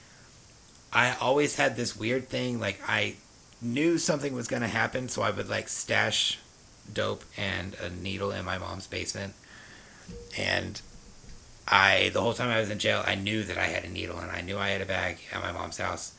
I 0.93 1.15
always 1.19 1.55
had 1.55 1.75
this 1.75 1.97
weird 1.97 2.29
thing, 2.29 2.59
like 2.59 2.79
I 2.87 3.15
knew 3.61 3.97
something 3.97 4.33
was 4.33 4.47
going 4.47 4.61
to 4.61 4.67
happen, 4.67 5.09
so 5.09 5.21
I 5.21 5.31
would 5.31 5.49
like 5.49 5.69
stash 5.69 6.39
dope 6.91 7.23
and 7.37 7.75
a 7.75 7.89
needle 7.89 8.31
in 8.31 8.45
my 8.45 8.57
mom's 8.57 8.87
basement. 8.87 9.33
And 10.37 10.81
I, 11.67 12.09
the 12.13 12.21
whole 12.21 12.33
time 12.33 12.49
I 12.49 12.59
was 12.59 12.69
in 12.69 12.79
jail, 12.79 13.03
I 13.05 13.15
knew 13.15 13.43
that 13.43 13.57
I 13.57 13.65
had 13.65 13.83
a 13.85 13.89
needle 13.89 14.17
and 14.17 14.31
I 14.31 14.41
knew 14.41 14.57
I 14.57 14.69
had 14.69 14.81
a 14.81 14.85
bag 14.85 15.19
at 15.31 15.41
my 15.41 15.51
mom's 15.51 15.77
house. 15.77 16.13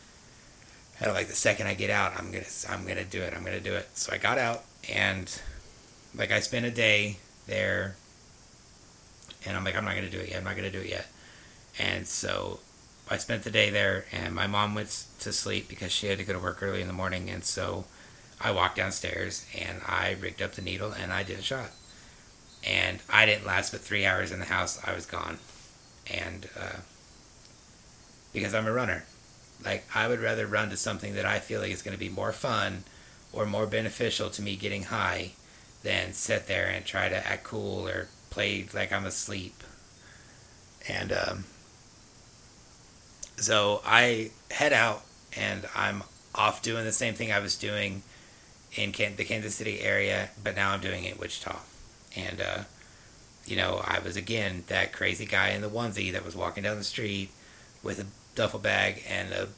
And 1.01 1.13
like 1.13 1.29
the 1.29 1.35
second 1.35 1.67
I 1.67 1.75
get 1.75 1.91
out, 1.91 2.13
I'm 2.17 2.31
gonna, 2.31 2.45
I'm 2.69 2.87
gonna 2.87 3.05
do 3.05 3.21
it. 3.21 3.35
I'm 3.35 3.45
gonna 3.45 3.61
do 3.61 3.75
it. 3.75 3.89
So 3.95 4.13
I 4.13 4.19
got 4.19 4.39
out 4.39 4.63
and 4.93 5.31
like 6.15 6.31
I 6.31 6.41
spent 6.41 6.67
a 6.67 6.71
day 6.71 7.17
there, 7.47 7.97
and 9.45 9.57
I'm 9.57 9.65
like, 9.65 9.77
I'm 9.77 9.85
not 9.85 9.95
gonna 9.95 10.11
do 10.11 10.21
it 10.21 10.29
yet. 10.29 10.39
I'm 10.39 10.45
not 10.45 10.57
gonna 10.57 10.71
do 10.71 10.81
it 10.81 10.89
yet. 10.89 11.07
And 11.79 12.07
so 12.07 12.61
I 13.09 13.17
spent 13.17 13.45
the 13.45 13.51
day 13.51 13.71
there, 13.71 14.05
and 14.13 14.35
my 14.35 14.47
mom 14.47 14.75
went 14.75 15.07
to 15.21 15.33
sleep 15.33 15.69
because 15.69 15.93
she 15.93 16.09
had 16.09 16.19
to 16.19 16.25
go 16.25 16.33
to 16.33 16.39
work 16.39 16.63
early 16.63 16.81
in 16.81 16.87
the 16.87 16.93
morning, 16.93 17.31
and 17.31 17.45
so 17.45 17.85
I 18.43 18.51
walked 18.51 18.77
downstairs 18.77 19.47
and 19.57 19.81
I 19.87 20.17
rigged 20.21 20.43
up 20.43 20.53
the 20.53 20.63
needle 20.63 20.91
and 20.91 21.13
I 21.13 21.23
did 21.23 21.39
a 21.39 21.43
shot. 21.43 21.71
And 22.67 22.99
I 23.09 23.25
didn't 23.25 23.47
last 23.47 23.71
but 23.71 23.81
three 23.81 24.05
hours 24.05 24.33
in 24.33 24.41
the 24.41 24.47
house. 24.47 24.81
I 24.85 24.95
was 24.95 25.07
gone. 25.07 25.39
And 26.13 26.49
uh, 26.59 26.81
because 28.33 28.53
I'm 28.55 28.67
a 28.67 28.73
runner, 28.73 29.05
like 29.65 29.85
I 29.95 30.09
would 30.09 30.21
rather 30.21 30.47
run 30.47 30.71
to 30.71 30.77
something 30.77 31.15
that 31.15 31.25
I 31.25 31.39
feel 31.39 31.61
like 31.61 31.71
is 31.71 31.83
going 31.83 31.97
to 31.97 32.01
be 32.01 32.09
more 32.09 32.33
fun 32.33 32.83
or 33.33 33.47
more 33.47 33.67
beneficial 33.67 34.29
to 34.31 34.43
me 34.43 34.57
getting 34.57 34.85
high 34.85 35.33
than 35.85 36.13
sit 36.13 36.47
there 36.49 36.67
and 36.67 36.85
try 36.85 37.09
to 37.09 37.27
act 37.27 37.45
cool 37.45 37.89
or 37.89 38.09
play 38.31 38.67
like 38.75 38.93
I'm 38.93 39.07
asleep. 39.07 39.63
And 40.89 41.13
um, 41.13 41.45
so 43.43 43.83
I 43.85 44.31
head 44.51 44.73
out 44.73 45.03
and 45.37 45.67
I'm 45.75 46.03
off 46.35 46.63
doing 46.63 46.85
the 46.85 46.93
same 46.93 47.15
thing 47.15 47.33
I 47.33 47.39
was 47.39 47.57
doing 47.57 48.03
in 48.75 48.93
Can- 48.93 49.17
the 49.17 49.25
Kansas 49.25 49.55
City 49.55 49.81
area, 49.81 50.31
but 50.43 50.57
now 50.57 50.73
I'm 50.73 50.81
doing 50.81 51.05
it 51.05 51.15
in 51.15 51.19
Wichita. 51.19 51.59
And, 52.17 52.41
uh, 52.41 52.59
you 53.45 53.57
know, 53.57 53.83
I 53.85 53.99
was 53.99 54.17
again 54.17 54.65
that 54.69 54.93
crazy 54.93 55.27
guy 55.27 55.51
in 55.51 55.63
the 55.63 55.69
onesie 55.69 56.13
that 56.13 56.25
was 56.25 56.37
walking 56.37 56.63
down 56.63 56.79
the 56.79 56.85
street 56.85 57.31
with 57.83 57.99
a 57.99 58.07
duffel 58.35 58.61
bag 58.61 59.03
and 59.09 59.33
a, 59.33 59.49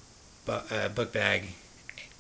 bu- 0.47 0.75
a 0.75 0.89
book 0.89 1.13
bag, 1.13 1.49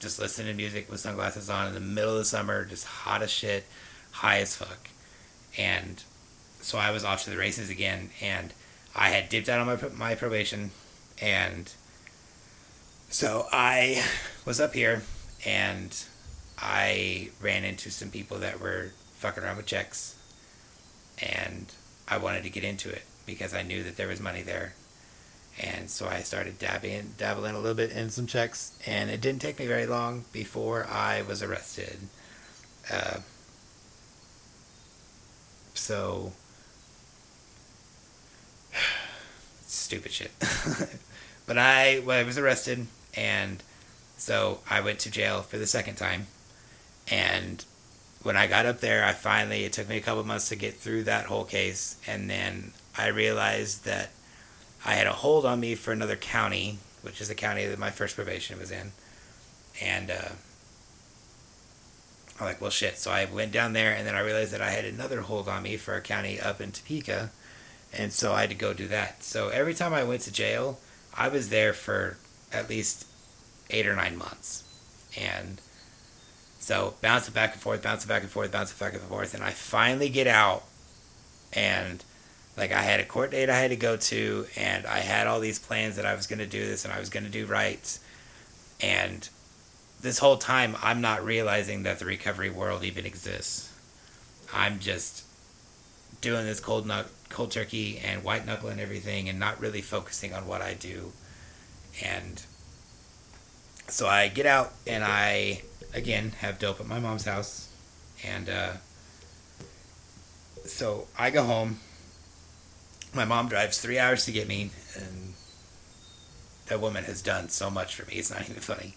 just 0.00 0.20
listening 0.20 0.48
to 0.48 0.54
music 0.54 0.90
with 0.90 1.00
sunglasses 1.00 1.48
on 1.48 1.68
in 1.68 1.74
the 1.74 1.80
middle 1.80 2.12
of 2.12 2.18
the 2.18 2.24
summer, 2.24 2.64
just 2.64 2.84
hot 2.86 3.22
as 3.22 3.30
shit, 3.30 3.64
high 4.12 4.38
as 4.38 4.56
fuck. 4.56 4.88
And 5.56 6.02
so 6.60 6.78
I 6.78 6.90
was 6.90 7.04
off 7.04 7.24
to 7.24 7.30
the 7.30 7.36
races 7.36 7.70
again, 7.70 8.10
and 8.20 8.52
I 8.94 9.10
had 9.10 9.28
dipped 9.28 9.48
out 9.48 9.60
on 9.60 9.66
my, 9.66 9.88
my 9.96 10.14
probation, 10.14 10.70
and 11.24 11.72
so 13.08 13.46
I 13.50 14.04
was 14.44 14.60
up 14.60 14.74
here, 14.74 15.02
and 15.46 15.96
I 16.58 17.30
ran 17.40 17.64
into 17.64 17.90
some 17.90 18.10
people 18.10 18.40
that 18.40 18.60
were 18.60 18.92
fucking 19.16 19.42
around 19.42 19.56
with 19.56 19.64
checks, 19.64 20.16
and 21.22 21.72
I 22.06 22.18
wanted 22.18 22.42
to 22.42 22.50
get 22.50 22.62
into 22.62 22.90
it 22.90 23.04
because 23.24 23.54
I 23.54 23.62
knew 23.62 23.82
that 23.84 23.96
there 23.96 24.08
was 24.08 24.20
money 24.20 24.42
there. 24.42 24.74
And 25.58 25.88
so 25.88 26.06
I 26.08 26.20
started 26.20 26.58
dabbing, 26.58 27.14
dabbling 27.16 27.54
a 27.54 27.58
little 27.58 27.76
bit 27.76 27.92
in 27.92 28.10
some 28.10 28.26
checks, 28.26 28.78
and 28.86 29.08
it 29.08 29.22
didn't 29.22 29.40
take 29.40 29.58
me 29.58 29.66
very 29.66 29.86
long 29.86 30.26
before 30.30 30.86
I 30.90 31.22
was 31.22 31.42
arrested. 31.42 32.00
Uh, 32.92 33.20
so, 35.72 36.32
stupid 39.66 40.12
shit. 40.12 40.32
but 41.46 41.58
I, 41.58 42.00
well, 42.04 42.18
I 42.18 42.24
was 42.24 42.38
arrested, 42.38 42.86
and 43.14 43.62
so 44.16 44.60
I 44.68 44.80
went 44.80 44.98
to 45.00 45.10
jail 45.10 45.42
for 45.42 45.58
the 45.58 45.66
second 45.66 45.96
time, 45.96 46.26
and 47.10 47.64
when 48.24 48.36
I 48.38 48.46
got 48.46 48.64
up 48.64 48.80
there, 48.80 49.04
I 49.04 49.12
finally, 49.12 49.64
it 49.64 49.74
took 49.74 49.88
me 49.88 49.98
a 49.98 50.00
couple 50.00 50.24
months 50.24 50.48
to 50.48 50.56
get 50.56 50.74
through 50.74 51.04
that 51.04 51.26
whole 51.26 51.44
case. 51.44 51.98
And 52.06 52.28
then 52.28 52.72
I 52.96 53.08
realized 53.08 53.84
that 53.84 54.10
I 54.84 54.94
had 54.94 55.06
a 55.06 55.12
hold 55.12 55.44
on 55.44 55.60
me 55.60 55.74
for 55.74 55.92
another 55.92 56.16
county, 56.16 56.78
which 57.02 57.20
is 57.20 57.28
the 57.28 57.34
county 57.34 57.66
that 57.66 57.78
my 57.78 57.90
first 57.90 58.16
probation 58.16 58.58
was 58.58 58.70
in. 58.70 58.92
And 59.82 60.10
uh, 60.10 60.30
I'm 62.40 62.46
like, 62.46 62.62
well, 62.62 62.70
shit. 62.70 62.96
So 62.96 63.10
I 63.10 63.26
went 63.26 63.52
down 63.52 63.74
there, 63.74 63.92
and 63.92 64.06
then 64.06 64.14
I 64.14 64.20
realized 64.20 64.54
that 64.54 64.62
I 64.62 64.70
had 64.70 64.86
another 64.86 65.20
hold 65.20 65.46
on 65.46 65.62
me 65.62 65.76
for 65.76 65.94
a 65.94 66.00
county 66.00 66.40
up 66.40 66.62
in 66.62 66.72
Topeka. 66.72 67.30
And 67.92 68.10
so 68.10 68.32
I 68.32 68.40
had 68.40 68.50
to 68.50 68.56
go 68.56 68.72
do 68.72 68.88
that. 68.88 69.22
So 69.22 69.50
every 69.50 69.74
time 69.74 69.92
I 69.92 70.02
went 70.02 70.22
to 70.22 70.32
jail, 70.32 70.78
I 71.16 71.28
was 71.28 71.48
there 71.48 71.72
for 71.72 72.16
at 72.52 72.68
least 72.68 73.06
eight 73.70 73.86
or 73.86 73.94
nine 73.94 74.16
months. 74.16 74.62
And 75.16 75.60
so 76.58 76.94
bouncing 77.00 77.34
back 77.34 77.52
and 77.52 77.62
forth, 77.62 77.82
bouncing 77.82 78.08
back 78.08 78.22
and 78.22 78.30
forth, 78.30 78.50
bouncing 78.52 78.78
back 78.78 78.94
and 78.94 79.02
forth, 79.02 79.34
and 79.34 79.44
I 79.44 79.50
finally 79.50 80.08
get 80.08 80.26
out, 80.26 80.64
and 81.52 82.02
like 82.56 82.72
I 82.72 82.82
had 82.82 83.00
a 83.00 83.04
court 83.04 83.32
date 83.32 83.50
I 83.50 83.58
had 83.58 83.70
to 83.70 83.76
go 83.76 83.96
to, 83.96 84.46
and 84.56 84.86
I 84.86 84.98
had 84.98 85.26
all 85.26 85.40
these 85.40 85.58
plans 85.58 85.96
that 85.96 86.06
I 86.06 86.14
was 86.14 86.26
going 86.26 86.38
to 86.38 86.46
do 86.46 86.64
this 86.64 86.84
and 86.84 86.92
I 86.92 87.00
was 87.00 87.10
going 87.10 87.24
to 87.24 87.30
do 87.30 87.46
rights. 87.46 88.00
and 88.80 89.28
this 90.00 90.18
whole 90.18 90.36
time 90.36 90.76
I'm 90.82 91.00
not 91.00 91.24
realizing 91.24 91.82
that 91.84 91.98
the 91.98 92.04
recovery 92.04 92.50
world 92.50 92.84
even 92.84 93.06
exists. 93.06 93.72
I'm 94.52 94.78
just 94.78 95.24
doing 96.20 96.44
this 96.44 96.60
cold 96.60 96.86
nut, 96.86 97.08
cold 97.34 97.50
turkey, 97.50 97.98
and 97.98 98.22
white 98.22 98.46
knuckle 98.46 98.68
and 98.68 98.80
everything, 98.80 99.28
and 99.28 99.40
not 99.40 99.60
really 99.60 99.82
focusing 99.82 100.32
on 100.32 100.46
what 100.46 100.62
I 100.62 100.74
do, 100.74 101.12
and 102.02 102.42
so 103.88 104.06
I 104.06 104.28
get 104.28 104.46
out 104.46 104.72
and 104.86 105.04
I 105.04 105.62
again 105.92 106.32
have 106.38 106.58
dope 106.58 106.80
at 106.80 106.86
my 106.86 107.00
mom's 107.00 107.24
house, 107.24 107.68
and 108.24 108.48
uh, 108.48 108.72
so 110.64 111.08
I 111.18 111.30
go 111.30 111.42
home. 111.42 111.80
My 113.12 113.24
mom 113.24 113.48
drives 113.48 113.78
three 113.78 113.98
hours 113.98 114.24
to 114.26 114.32
get 114.32 114.46
me, 114.46 114.70
and 114.96 115.34
that 116.66 116.80
woman 116.80 117.02
has 117.04 117.20
done 117.20 117.48
so 117.48 117.68
much 117.68 117.96
for 117.96 118.06
me. 118.08 118.14
It's 118.14 118.30
not 118.30 118.42
even 118.48 118.62
funny. 118.62 118.94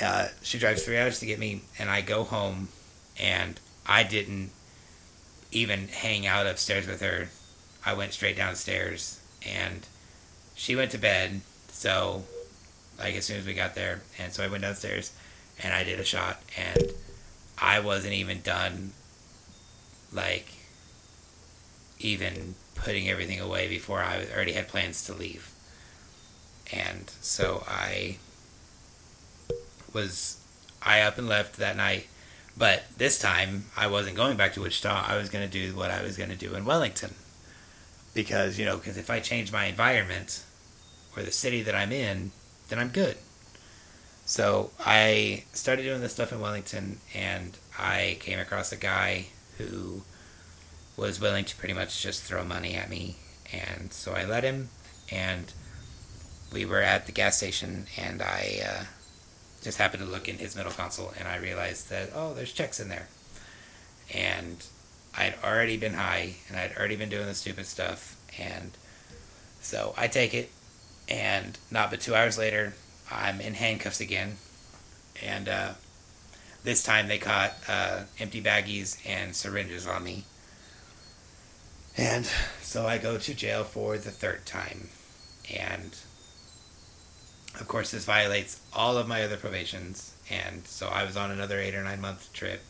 Uh, 0.00 0.28
she 0.42 0.58
drives 0.58 0.84
three 0.84 0.98
hours 0.98 1.18
to 1.20 1.26
get 1.26 1.38
me, 1.38 1.62
and 1.78 1.88
I 1.88 2.02
go 2.02 2.24
home, 2.24 2.68
and 3.18 3.58
I 3.86 4.02
didn't 4.02 4.50
even 5.50 5.88
hang 5.88 6.26
out 6.26 6.46
upstairs 6.46 6.86
with 6.86 7.00
her. 7.00 7.28
I 7.84 7.94
went 7.94 8.12
straight 8.12 8.36
downstairs, 8.36 9.20
and 9.46 9.86
she 10.54 10.76
went 10.76 10.90
to 10.92 10.98
bed. 10.98 11.40
So, 11.70 12.24
like 12.98 13.14
as 13.14 13.24
soon 13.24 13.38
as 13.38 13.46
we 13.46 13.54
got 13.54 13.74
there, 13.74 14.02
and 14.18 14.32
so 14.32 14.44
I 14.44 14.48
went 14.48 14.62
downstairs, 14.62 15.12
and 15.62 15.72
I 15.72 15.84
did 15.84 16.00
a 16.00 16.04
shot, 16.04 16.42
and 16.56 16.92
I 17.60 17.80
wasn't 17.80 18.14
even 18.14 18.40
done, 18.42 18.92
like, 20.12 20.46
even 21.98 22.54
putting 22.74 23.08
everything 23.08 23.40
away 23.40 23.68
before 23.68 24.02
I 24.02 24.24
already 24.34 24.52
had 24.52 24.68
plans 24.68 25.04
to 25.06 25.14
leave. 25.14 25.52
And 26.72 27.10
so 27.20 27.64
I 27.66 28.18
was, 29.92 30.38
I 30.82 31.00
up 31.00 31.18
and 31.18 31.28
left 31.28 31.56
that 31.56 31.76
night. 31.76 32.06
But 32.56 32.84
this 32.96 33.18
time, 33.18 33.66
I 33.76 33.86
wasn't 33.86 34.16
going 34.16 34.36
back 34.36 34.52
to 34.54 34.60
Wichita. 34.60 35.04
I 35.06 35.16
was 35.16 35.28
going 35.28 35.48
to 35.48 35.50
do 35.50 35.76
what 35.76 35.90
I 35.90 36.02
was 36.02 36.16
going 36.16 36.30
to 36.30 36.36
do 36.36 36.54
in 36.54 36.64
Wellington. 36.64 37.14
Because, 38.14 38.58
you 38.58 38.64
know, 38.64 38.76
because 38.76 38.96
if 38.96 39.10
I 39.10 39.20
change 39.20 39.52
my 39.52 39.66
environment 39.66 40.44
or 41.16 41.22
the 41.22 41.32
city 41.32 41.62
that 41.62 41.74
I'm 41.74 41.92
in, 41.92 42.32
then 42.68 42.78
I'm 42.78 42.88
good. 42.88 43.16
So 44.24 44.72
I 44.84 45.44
started 45.52 45.84
doing 45.84 46.02
this 46.02 46.12
stuff 46.12 46.32
in 46.32 46.40
Wellington, 46.40 47.00
and 47.14 47.56
I 47.78 48.18
came 48.20 48.38
across 48.38 48.72
a 48.72 48.76
guy 48.76 49.28
who 49.56 50.02
was 50.98 51.18
willing 51.20 51.46
to 51.46 51.56
pretty 51.56 51.72
much 51.72 52.02
just 52.02 52.22
throw 52.24 52.44
money 52.44 52.74
at 52.74 52.90
me, 52.90 53.16
and 53.52 53.92
so 53.92 54.12
I 54.12 54.24
let 54.24 54.44
him, 54.44 54.68
and 55.10 55.50
we 56.52 56.66
were 56.66 56.82
at 56.82 57.06
the 57.06 57.12
gas 57.12 57.38
station, 57.38 57.86
and 57.96 58.20
I 58.20 58.60
uh, 58.66 58.84
just 59.62 59.78
happened 59.78 60.04
to 60.04 60.10
look 60.10 60.28
in 60.28 60.36
his 60.36 60.54
middle 60.54 60.72
console, 60.72 61.14
and 61.18 61.26
I 61.26 61.36
realized 61.36 61.88
that 61.88 62.10
oh, 62.14 62.34
there's 62.34 62.52
checks 62.52 62.80
in 62.80 62.88
there, 62.88 63.08
and 64.12 64.62
I'd 65.18 65.34
already 65.42 65.76
been 65.76 65.94
high, 65.94 66.36
and 66.48 66.56
I'd 66.56 66.76
already 66.76 66.96
been 66.96 67.08
doing 67.08 67.26
the 67.26 67.34
stupid 67.34 67.66
stuff, 67.66 68.16
and 68.38 68.70
so 69.60 69.92
I 69.96 70.06
take 70.06 70.32
it, 70.32 70.50
and 71.08 71.58
not 71.70 71.90
but 71.90 72.00
two 72.00 72.14
hours 72.14 72.38
later, 72.38 72.74
I'm 73.10 73.40
in 73.40 73.54
handcuffs 73.54 74.00
again, 74.00 74.36
and 75.22 75.48
uh, 75.48 75.72
this 76.62 76.82
time 76.82 77.08
they 77.08 77.18
caught 77.18 77.54
uh, 77.68 78.02
empty 78.20 78.42
baggies 78.42 78.98
and 79.06 79.34
syringes 79.34 79.86
on 79.86 80.04
me. 80.04 80.24
And 81.96 82.28
so 82.62 82.86
I 82.86 82.98
go 82.98 83.18
to 83.18 83.34
jail 83.34 83.64
for 83.64 83.98
the 83.98 84.12
third 84.12 84.46
time. 84.46 84.88
And 85.52 85.96
of 87.58 87.66
course, 87.66 87.90
this 87.90 88.04
violates 88.04 88.60
all 88.72 88.96
of 88.96 89.08
my 89.08 89.24
other 89.24 89.36
probations. 89.36 90.14
And 90.30 90.64
so 90.66 90.86
I 90.88 91.04
was 91.04 91.16
on 91.16 91.32
another 91.32 91.58
eight 91.58 91.74
or 91.74 91.82
nine 91.82 92.00
month 92.00 92.32
trip. 92.32 92.62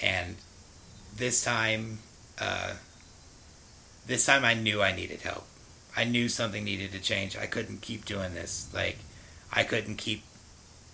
And 0.00 0.36
this 1.16 1.42
time, 1.42 1.98
uh, 2.40 2.72
this 4.06 4.26
time 4.26 4.44
I 4.44 4.54
knew 4.54 4.82
I 4.82 4.94
needed 4.94 5.22
help. 5.22 5.46
I 5.96 6.04
knew 6.04 6.28
something 6.28 6.64
needed 6.64 6.92
to 6.92 7.00
change. 7.00 7.36
I 7.36 7.46
couldn't 7.46 7.80
keep 7.80 8.04
doing 8.04 8.34
this. 8.34 8.68
Like, 8.74 8.98
I 9.52 9.62
couldn't 9.64 9.96
keep 9.96 10.22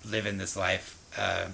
living 0.09 0.39
this 0.39 0.57
life. 0.57 0.99
Uh, 1.19 1.47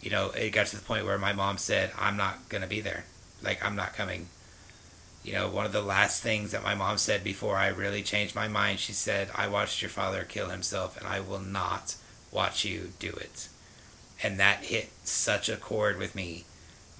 you 0.00 0.10
know, 0.10 0.30
it 0.30 0.50
got 0.50 0.66
to 0.66 0.76
the 0.76 0.82
point 0.82 1.06
where 1.06 1.18
my 1.18 1.32
mom 1.32 1.58
said, 1.58 1.92
I'm 1.98 2.16
not 2.16 2.48
going 2.48 2.62
to 2.62 2.68
be 2.68 2.80
there. 2.80 3.04
Like, 3.42 3.64
I'm 3.64 3.76
not 3.76 3.94
coming. 3.94 4.28
You 5.22 5.32
know, 5.32 5.48
one 5.48 5.64
of 5.64 5.72
the 5.72 5.80
last 5.80 6.22
things 6.22 6.50
that 6.50 6.62
my 6.62 6.74
mom 6.74 6.98
said 6.98 7.24
before 7.24 7.56
I 7.56 7.68
really 7.68 8.02
changed 8.02 8.34
my 8.34 8.48
mind, 8.48 8.80
she 8.80 8.92
said, 8.92 9.30
I 9.34 9.48
watched 9.48 9.80
your 9.80 9.88
father 9.88 10.24
kill 10.24 10.48
himself 10.48 10.98
and 10.98 11.06
I 11.06 11.20
will 11.20 11.40
not 11.40 11.94
watch 12.30 12.64
you 12.64 12.90
do 12.98 13.10
it. 13.10 13.48
And 14.22 14.38
that 14.38 14.64
hit 14.64 14.90
such 15.04 15.48
a 15.48 15.56
chord 15.56 15.98
with 15.98 16.14
me 16.14 16.44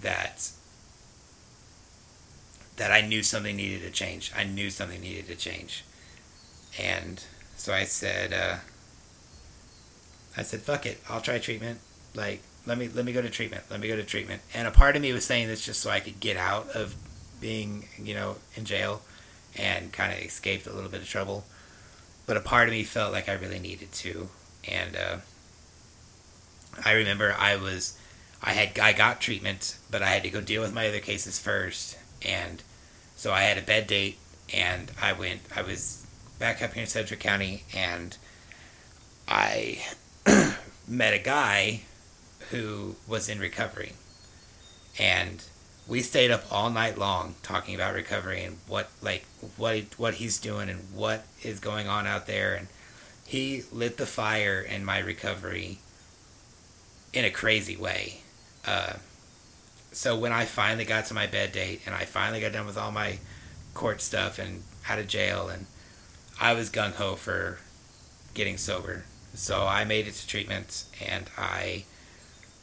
that 0.02 0.50
that 2.76 2.90
I 2.90 3.00
knew 3.00 3.22
something 3.22 3.56
needed 3.56 3.82
to 3.82 3.90
change. 3.90 4.32
I 4.36 4.44
knew 4.44 4.68
something 4.68 5.00
needed 5.00 5.28
to 5.28 5.36
change. 5.36 5.84
And 6.78 7.22
so 7.56 7.72
I 7.72 7.84
said, 7.84 8.32
uh, 8.32 8.56
I 10.36 10.42
said, 10.42 10.60
"Fuck 10.62 10.86
it, 10.86 11.00
I'll 11.08 11.20
try 11.20 11.38
treatment. 11.38 11.78
Like, 12.14 12.42
let 12.66 12.78
me 12.78 12.88
let 12.88 13.04
me 13.04 13.12
go 13.12 13.22
to 13.22 13.30
treatment. 13.30 13.64
Let 13.70 13.80
me 13.80 13.88
go 13.88 13.96
to 13.96 14.02
treatment." 14.02 14.42
And 14.52 14.66
a 14.66 14.72
part 14.72 14.96
of 14.96 15.02
me 15.02 15.12
was 15.12 15.24
saying 15.24 15.46
this 15.48 15.64
just 15.64 15.80
so 15.80 15.90
I 15.90 16.00
could 16.00 16.18
get 16.20 16.36
out 16.36 16.70
of 16.70 16.94
being, 17.40 17.86
you 18.02 18.14
know, 18.14 18.36
in 18.56 18.64
jail 18.64 19.02
and 19.56 19.92
kind 19.92 20.12
of 20.12 20.18
escape 20.18 20.66
a 20.66 20.70
little 20.70 20.90
bit 20.90 21.02
of 21.02 21.08
trouble. 21.08 21.44
But 22.26 22.36
a 22.36 22.40
part 22.40 22.68
of 22.68 22.74
me 22.74 22.84
felt 22.84 23.12
like 23.12 23.28
I 23.28 23.34
really 23.34 23.58
needed 23.58 23.92
to, 23.92 24.28
and 24.66 24.96
uh, 24.96 25.16
I 26.84 26.92
remember 26.92 27.34
I 27.38 27.56
was, 27.56 27.98
I 28.44 28.52
had 28.52 28.78
I 28.78 28.92
got 28.92 29.20
treatment, 29.20 29.78
but 29.90 30.02
I 30.02 30.08
had 30.08 30.22
to 30.22 30.30
go 30.30 30.40
deal 30.40 30.60
with 30.62 30.74
my 30.74 30.86
other 30.86 31.00
cases 31.00 31.38
first, 31.38 31.96
and 32.22 32.62
so 33.16 33.32
I 33.32 33.40
had 33.40 33.56
a 33.56 33.62
bed 33.62 33.86
date, 33.86 34.18
and 34.52 34.92
I 35.00 35.14
went. 35.14 35.40
I 35.56 35.62
was 35.62 36.06
back 36.38 36.62
up 36.62 36.74
here 36.74 36.82
in 36.82 36.88
Sedgwick 36.88 37.20
County, 37.20 37.64
and 37.74 38.16
I 39.26 39.82
met 40.86 41.14
a 41.14 41.18
guy 41.18 41.80
who 42.50 42.96
was 43.08 43.30
in 43.30 43.38
recovery. 43.38 43.94
And 44.98 45.42
we 45.88 46.02
stayed 46.02 46.30
up 46.30 46.44
all 46.50 46.70
night 46.70 46.98
long 46.98 47.34
talking 47.42 47.74
about 47.74 47.94
recovery 47.94 48.42
and 48.44 48.58
what 48.68 48.90
like 49.02 49.24
what 49.56 49.84
what 49.96 50.14
he's 50.14 50.38
doing 50.38 50.68
and 50.68 50.80
what 50.94 51.24
is 51.42 51.60
going 51.60 51.88
on 51.88 52.06
out 52.06 52.26
there 52.26 52.54
and 52.54 52.68
he 53.26 53.62
lit 53.72 53.96
the 53.96 54.06
fire 54.06 54.60
in 54.60 54.84
my 54.84 54.98
recovery 54.98 55.78
in 57.12 57.24
a 57.24 57.30
crazy 57.30 57.76
way. 57.76 58.20
Uh, 58.66 58.94
so 59.92 60.18
when 60.18 60.32
I 60.32 60.44
finally 60.44 60.84
got 60.84 61.06
to 61.06 61.14
my 61.14 61.26
bed 61.26 61.52
date 61.52 61.82
and 61.86 61.94
I 61.94 62.04
finally 62.04 62.40
got 62.40 62.52
done 62.52 62.66
with 62.66 62.78
all 62.78 62.90
my 62.90 63.18
court 63.74 64.00
stuff 64.00 64.38
and 64.38 64.62
out 64.88 64.98
of 64.98 65.06
jail 65.06 65.48
and 65.48 65.66
I 66.40 66.52
was 66.54 66.70
gung 66.70 66.92
ho 66.92 67.14
for 67.14 67.58
getting 68.34 68.56
sober. 68.56 69.04
So 69.34 69.66
I 69.66 69.84
made 69.84 70.06
it 70.06 70.14
to 70.14 70.26
treatment 70.26 70.84
and 71.04 71.30
I 71.38 71.84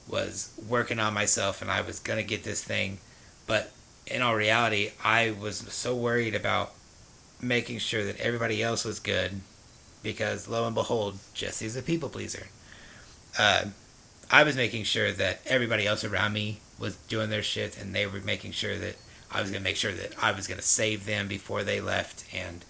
was 0.08 0.52
working 0.68 1.00
on 1.00 1.14
myself 1.14 1.62
and 1.62 1.72
I 1.72 1.82
was 1.82 2.00
going 2.00 2.18
to 2.18 2.28
get 2.28 2.44
this 2.44 2.64
thing. 2.64 3.00
But 3.48 3.72
in 4.08 4.22
all 4.22 4.36
reality, 4.36 4.92
I 5.04 5.32
was 5.32 5.58
so 5.58 5.96
worried 5.96 6.36
about 6.36 6.74
making 7.42 7.80
sure 7.80 8.04
that 8.06 8.20
everybody 8.20 8.62
else 8.62 8.86
was 8.86 9.00
good 9.00 9.42
because 10.04 10.48
lo 10.48 10.66
and 10.66 10.76
behold, 10.76 11.18
Jesse's 11.34 11.76
a 11.76 11.82
people 11.82 12.10
pleaser. 12.10 12.48
Uh, 13.38 13.66
I 14.32 14.44
was 14.44 14.56
making 14.56 14.86
sure 14.86 15.12
that 15.12 15.42
everybody 15.46 15.86
else 15.86 16.06
around 16.06 16.32
me 16.32 16.62
was 16.80 16.96
doing 16.96 17.30
their 17.30 17.44
shit 17.44 17.78
and 17.78 17.94
they 17.94 18.08
were 18.08 18.22
making 18.22 18.54
sure 18.54 18.78
that 18.78 18.96
I 19.30 19.42
was 19.42 19.52
going 19.52 19.62
to 19.62 19.70
make 19.70 19.76
sure 19.76 19.92
that 19.92 20.14
I 20.22 20.32
was 20.32 20.48
going 20.48 20.60
to 20.60 20.66
save 20.66 21.06
them 21.06 21.28
before 21.28 21.64
they 21.64 21.82
left. 21.82 22.24
And 22.34 22.64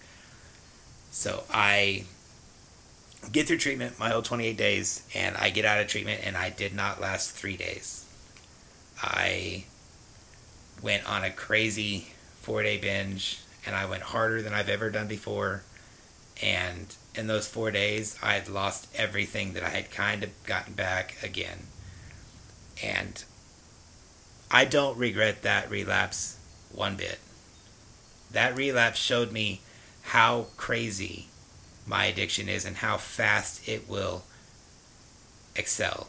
so 1.12 1.44
I 1.50 2.04
get 3.30 3.46
through 3.46 3.58
treatment, 3.58 3.98
my 3.98 4.08
whole 4.08 4.22
28 4.22 4.56
days, 4.56 5.02
and 5.14 5.36
I 5.36 5.50
get 5.50 5.64
out 5.64 5.80
of 5.80 5.86
treatment, 5.86 6.20
and 6.24 6.36
I 6.36 6.50
did 6.50 6.74
not 6.74 7.00
last 7.00 7.30
three 7.30 7.56
days. 7.56 8.06
I 9.00 9.64
went 10.82 11.08
on 11.08 11.22
a 11.22 11.30
crazy 11.30 12.08
four 12.40 12.62
day 12.64 12.78
binge, 12.78 13.40
and 13.64 13.76
I 13.76 13.86
went 13.86 14.02
harder 14.02 14.42
than 14.42 14.52
I've 14.52 14.68
ever 14.68 14.90
done 14.90 15.06
before. 15.06 15.62
And 16.42 16.94
in 17.14 17.26
those 17.26 17.46
four 17.46 17.70
days, 17.70 18.16
I 18.22 18.34
had 18.34 18.48
lost 18.48 18.88
everything 18.94 19.52
that 19.52 19.62
I 19.62 19.68
had 19.70 19.90
kind 19.90 20.22
of 20.24 20.30
gotten 20.44 20.74
back 20.74 21.16
again. 21.22 21.66
And 22.82 23.22
I 24.50 24.64
don't 24.64 24.96
regret 24.98 25.42
that 25.42 25.70
relapse 25.70 26.38
one 26.70 26.96
bit. 26.96 27.18
That 28.30 28.56
relapse 28.56 28.98
showed 28.98 29.30
me 29.30 29.60
how 30.02 30.46
crazy 30.56 31.28
my 31.86 32.06
addiction 32.06 32.48
is 32.48 32.64
and 32.64 32.76
how 32.76 32.96
fast 32.96 33.68
it 33.68 33.88
will 33.88 34.24
excel. 35.54 36.08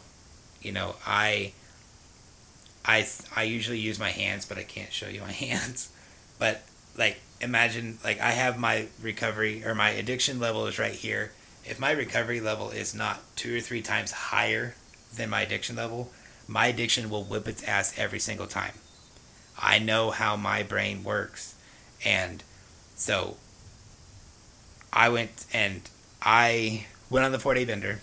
You 0.62 0.72
know, 0.72 0.95
I 1.06 1.51
I 2.86 3.08
I 3.36 3.43
usually 3.43 3.80
use 3.80 3.99
my 3.99 4.10
hands, 4.12 4.45
but 4.45 4.58
I 4.58 4.64
can't 4.64 4.93
show 4.93 5.08
you 5.08 5.22
my 5.22 5.32
hands. 5.32 5.89
But 6.39 6.64
like 6.97 7.20
imagine 7.43 7.99
like 8.03 8.19
I 8.19 8.31
have 8.31 8.57
my 8.57 8.87
recovery 9.01 9.65
or 9.65 9.75
my 9.75 9.89
addiction 9.89 10.39
level 10.39 10.65
is 10.67 10.79
right 10.79 10.93
here. 10.93 11.31
If 11.65 11.79
my 11.79 11.91
recovery 11.91 12.39
level 12.39 12.71
is 12.71 12.93
not 12.93 13.21
two 13.35 13.57
or 13.57 13.61
three 13.61 13.81
times 13.81 14.11
higher 14.11 14.75
than 15.15 15.29
my 15.29 15.41
addiction 15.41 15.75
level, 15.75 16.11
my 16.47 16.67
addiction 16.67 17.09
will 17.09 17.23
whip 17.23 17.47
its 17.47 17.63
ass 17.63 17.93
every 17.97 18.19
single 18.19 18.47
time. 18.47 18.73
I 19.61 19.79
know 19.79 20.11
how 20.11 20.35
my 20.35 20.63
brain 20.63 21.03
works. 21.03 21.55
And 22.03 22.43
so 22.95 23.37
I 24.91 25.09
went 25.09 25.45
and 25.53 25.81
I 26.21 26.85
went 27.09 27.25
on 27.25 27.31
the 27.31 27.39
four 27.39 27.53
day 27.53 27.65
bender 27.65 27.99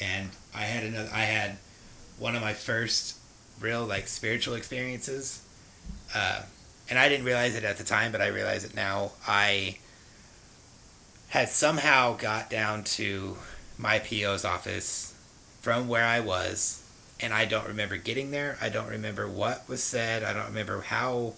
and 0.00 0.30
I 0.54 0.62
had 0.62 0.84
another 0.84 1.10
I 1.12 1.22
had 1.22 1.58
one 2.18 2.36
of 2.36 2.42
my 2.42 2.54
first 2.54 3.16
real 3.60 3.84
like 3.84 4.08
spiritual 4.08 4.54
experiences. 4.54 5.42
Uh, 6.14 6.42
and 6.90 6.98
I 6.98 7.08
didn't 7.08 7.24
realize 7.24 7.54
it 7.54 7.62
at 7.62 7.78
the 7.78 7.84
time, 7.84 8.10
but 8.10 8.20
I 8.20 8.26
realize 8.26 8.64
it 8.64 8.74
now. 8.74 9.12
I 9.26 9.78
had 11.28 11.48
somehow 11.48 12.16
got 12.16 12.50
down 12.50 12.82
to 12.82 13.36
my 13.78 14.00
PO's 14.00 14.44
office 14.44 15.14
from 15.60 15.86
where 15.86 16.04
I 16.04 16.18
was, 16.18 16.82
and 17.20 17.32
I 17.32 17.44
don't 17.44 17.68
remember 17.68 17.96
getting 17.96 18.32
there. 18.32 18.58
I 18.60 18.68
don't 18.68 18.88
remember 18.88 19.28
what 19.28 19.68
was 19.68 19.82
said. 19.82 20.24
I 20.24 20.32
don't 20.32 20.46
remember 20.46 20.80
how 20.80 21.34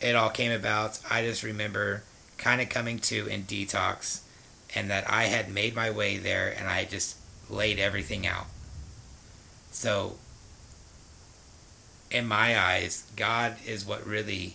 it 0.00 0.14
all 0.14 0.30
came 0.30 0.52
about. 0.52 1.00
I 1.10 1.22
just 1.22 1.42
remember 1.42 2.04
kind 2.38 2.60
of 2.60 2.68
coming 2.68 2.98
to 3.00 3.26
in 3.26 3.42
detox 3.44 4.20
and 4.74 4.90
that 4.90 5.10
I 5.10 5.24
had 5.24 5.52
made 5.52 5.74
my 5.74 5.90
way 5.90 6.16
there 6.16 6.54
and 6.56 6.68
I 6.68 6.84
just 6.84 7.16
laid 7.48 7.78
everything 7.78 8.26
out. 8.26 8.46
So 9.70 10.16
in 12.14 12.28
my 12.28 12.56
eyes, 12.56 13.10
God 13.16 13.56
is 13.66 13.84
what 13.84 14.06
really 14.06 14.54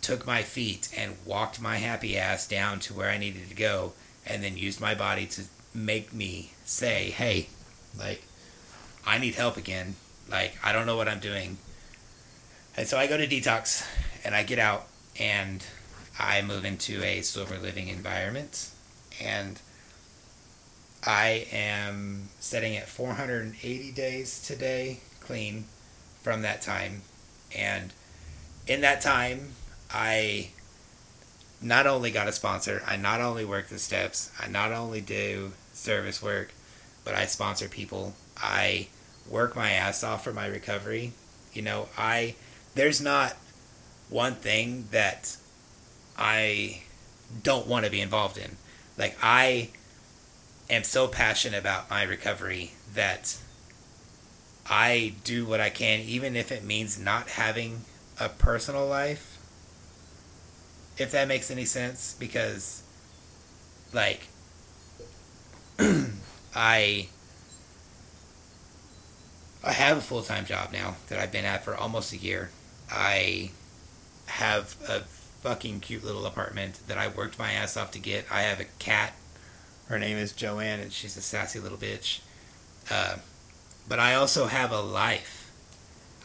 took 0.00 0.26
my 0.26 0.42
feet 0.42 0.88
and 0.96 1.14
walked 1.26 1.60
my 1.60 1.76
happy 1.76 2.16
ass 2.16 2.48
down 2.48 2.80
to 2.80 2.94
where 2.94 3.10
I 3.10 3.18
needed 3.18 3.50
to 3.50 3.54
go 3.54 3.92
and 4.26 4.42
then 4.42 4.56
used 4.56 4.80
my 4.80 4.94
body 4.94 5.26
to 5.26 5.42
make 5.74 6.14
me 6.14 6.52
say, 6.64 7.10
hey, 7.10 7.48
like, 7.98 8.22
I 9.06 9.18
need 9.18 9.34
help 9.34 9.58
again. 9.58 9.96
Like, 10.30 10.56
I 10.64 10.72
don't 10.72 10.86
know 10.86 10.96
what 10.96 11.06
I'm 11.06 11.20
doing. 11.20 11.58
And 12.78 12.88
so 12.88 12.96
I 12.96 13.06
go 13.06 13.18
to 13.18 13.26
detox 13.26 13.86
and 14.24 14.34
I 14.34 14.42
get 14.42 14.58
out 14.58 14.86
and 15.20 15.62
I 16.18 16.40
move 16.40 16.64
into 16.64 17.04
a 17.04 17.20
sober 17.20 17.58
living 17.58 17.88
environment. 17.88 18.70
And 19.22 19.60
I 21.04 21.46
am 21.52 22.30
setting 22.40 22.74
at 22.74 22.88
480 22.88 23.92
days 23.92 24.40
today 24.42 25.00
clean 25.20 25.66
from 26.22 26.42
that 26.42 26.62
time. 26.62 27.02
And 27.56 27.92
in 28.66 28.80
that 28.82 29.00
time, 29.00 29.50
I 29.90 30.50
not 31.60 31.86
only 31.86 32.10
got 32.10 32.28
a 32.28 32.32
sponsor, 32.32 32.82
I 32.86 32.96
not 32.96 33.20
only 33.20 33.44
work 33.44 33.68
the 33.68 33.78
steps, 33.78 34.30
I 34.40 34.48
not 34.48 34.72
only 34.72 35.00
do 35.00 35.52
service 35.72 36.22
work, 36.22 36.52
but 37.04 37.14
I 37.14 37.26
sponsor 37.26 37.68
people. 37.68 38.14
I 38.36 38.88
work 39.28 39.56
my 39.56 39.70
ass 39.72 40.04
off 40.04 40.24
for 40.24 40.32
my 40.32 40.46
recovery. 40.46 41.12
You 41.52 41.62
know, 41.62 41.88
I 41.96 42.36
there's 42.74 43.00
not 43.00 43.36
one 44.08 44.34
thing 44.34 44.88
that 44.90 45.36
I 46.16 46.82
don't 47.42 47.66
want 47.66 47.84
to 47.84 47.90
be 47.90 48.00
involved 48.00 48.38
in. 48.38 48.56
Like 48.96 49.16
I 49.22 49.70
am 50.70 50.84
so 50.84 51.08
passionate 51.08 51.58
about 51.58 51.90
my 51.90 52.02
recovery 52.02 52.72
that 52.94 53.36
I 54.70 55.14
do 55.24 55.46
what 55.46 55.60
I 55.60 55.70
can, 55.70 56.00
even 56.00 56.36
if 56.36 56.52
it 56.52 56.62
means 56.64 56.98
not 56.98 57.28
having 57.30 57.82
a 58.20 58.28
personal 58.28 58.86
life. 58.86 59.38
If 60.98 61.12
that 61.12 61.28
makes 61.28 61.50
any 61.50 61.64
sense, 61.64 62.16
because, 62.18 62.82
like, 63.92 64.26
I 66.54 67.08
I 69.64 69.72
have 69.72 69.98
a 69.98 70.00
full 70.00 70.22
time 70.22 70.44
job 70.44 70.72
now 70.72 70.96
that 71.08 71.18
I've 71.18 71.32
been 71.32 71.44
at 71.44 71.64
for 71.64 71.76
almost 71.76 72.12
a 72.12 72.16
year. 72.16 72.50
I 72.90 73.50
have 74.26 74.76
a 74.88 75.00
fucking 75.42 75.80
cute 75.80 76.04
little 76.04 76.26
apartment 76.26 76.80
that 76.88 76.98
I 76.98 77.08
worked 77.08 77.38
my 77.38 77.52
ass 77.52 77.76
off 77.76 77.90
to 77.92 77.98
get. 77.98 78.26
I 78.30 78.42
have 78.42 78.60
a 78.60 78.64
cat. 78.78 79.14
Her 79.88 79.98
name 79.98 80.16
is 80.16 80.32
Joanne, 80.32 80.80
and 80.80 80.92
she's 80.92 81.16
a 81.16 81.22
sassy 81.22 81.58
little 81.58 81.78
bitch. 81.78 82.20
Uh, 82.90 83.16
but 83.88 83.98
I 83.98 84.14
also 84.14 84.46
have 84.46 84.70
a 84.70 84.80
life. 84.80 85.50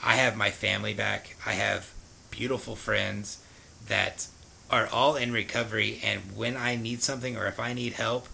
I 0.04 0.16
have 0.16 0.36
my 0.36 0.52
family 0.52 0.94
back. 0.94 1.38
I 1.46 1.54
have 1.54 1.94
beautiful 2.30 2.76
friends 2.76 3.44
that 3.88 4.28
are 4.70 4.88
all 4.88 5.16
in 5.16 5.32
recovery, 5.32 6.02
and 6.04 6.36
when 6.36 6.58
I 6.58 6.76
need 6.76 7.02
something 7.02 7.38
or 7.38 7.46
if 7.46 7.60
I 7.60 7.74
need 7.74 7.94
help, 7.94 8.28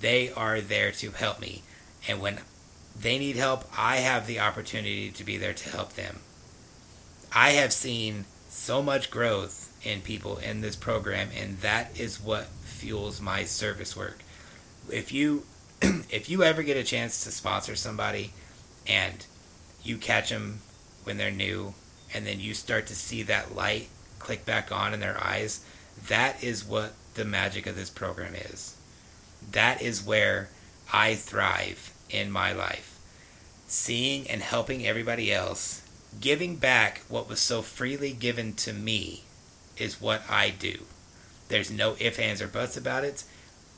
they 0.00 0.30
are 0.32 0.60
there 0.60 0.92
to 0.92 1.10
help 1.12 1.40
me. 1.40 1.62
And 2.08 2.20
when 2.20 2.40
they 2.98 3.18
need 3.18 3.36
help, 3.36 3.64
I 3.76 3.96
have 3.96 4.26
the 4.26 4.40
opportunity 4.40 5.10
to 5.10 5.24
be 5.24 5.36
there 5.36 5.54
to 5.54 5.70
help 5.70 5.94
them. 5.94 6.20
I 7.32 7.50
have 7.50 7.72
seen 7.72 8.24
so 8.48 8.82
much 8.82 9.10
growth 9.10 9.76
in 9.82 10.00
people 10.00 10.38
in 10.38 10.60
this 10.60 10.76
program, 10.76 11.28
and 11.38 11.58
that 11.60 11.98
is 11.98 12.20
what 12.20 12.46
fuels 12.62 13.20
my 13.20 13.44
service 13.44 13.96
work. 13.96 14.18
If 14.90 15.12
you 15.12 15.44
if 15.82 16.30
you 16.30 16.42
ever 16.42 16.62
get 16.62 16.76
a 16.76 16.84
chance 16.84 17.22
to 17.24 17.30
sponsor 17.30 17.76
somebody 17.76 18.32
and 18.88 19.26
you 19.82 19.96
catch 19.96 20.30
them 20.30 20.60
when 21.04 21.16
they're 21.16 21.30
new 21.30 21.74
and 22.14 22.26
then 22.26 22.40
you 22.40 22.54
start 22.54 22.86
to 22.86 22.94
see 22.94 23.22
that 23.22 23.54
light 23.54 23.88
click 24.18 24.44
back 24.44 24.72
on 24.72 24.94
in 24.94 25.00
their 25.00 25.22
eyes, 25.22 25.64
that 26.08 26.42
is 26.42 26.64
what 26.64 26.92
the 27.14 27.24
magic 27.24 27.66
of 27.66 27.76
this 27.76 27.90
program 27.90 28.34
is. 28.34 28.76
That 29.52 29.80
is 29.80 30.04
where 30.04 30.48
I 30.92 31.14
thrive 31.14 31.92
in 32.10 32.30
my 32.30 32.52
life. 32.52 32.98
Seeing 33.66 34.28
and 34.28 34.42
helping 34.42 34.86
everybody 34.86 35.32
else, 35.32 35.82
giving 36.20 36.56
back 36.56 37.02
what 37.08 37.28
was 37.28 37.40
so 37.40 37.62
freely 37.62 38.12
given 38.12 38.54
to 38.54 38.72
me 38.72 39.24
is 39.76 40.00
what 40.00 40.22
I 40.28 40.50
do. 40.50 40.84
There's 41.48 41.70
no 41.70 41.96
ifs, 41.98 42.18
ands, 42.18 42.42
or 42.42 42.48
buts 42.48 42.76
about 42.76 43.04
it. 43.04 43.24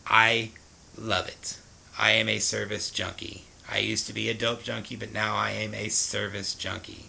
I 0.06 0.50
love 0.96 1.28
it. 1.28 1.58
I 1.98 2.12
am 2.12 2.28
a 2.28 2.38
service 2.38 2.90
junkie. 2.90 3.44
I 3.70 3.78
used 3.78 4.06
to 4.06 4.12
be 4.12 4.28
a 4.28 4.34
dope 4.34 4.62
junkie, 4.62 4.96
but 4.96 5.12
now 5.12 5.36
I 5.36 5.50
am 5.50 5.74
a 5.74 5.88
service 5.88 6.54
junkie. 6.54 7.06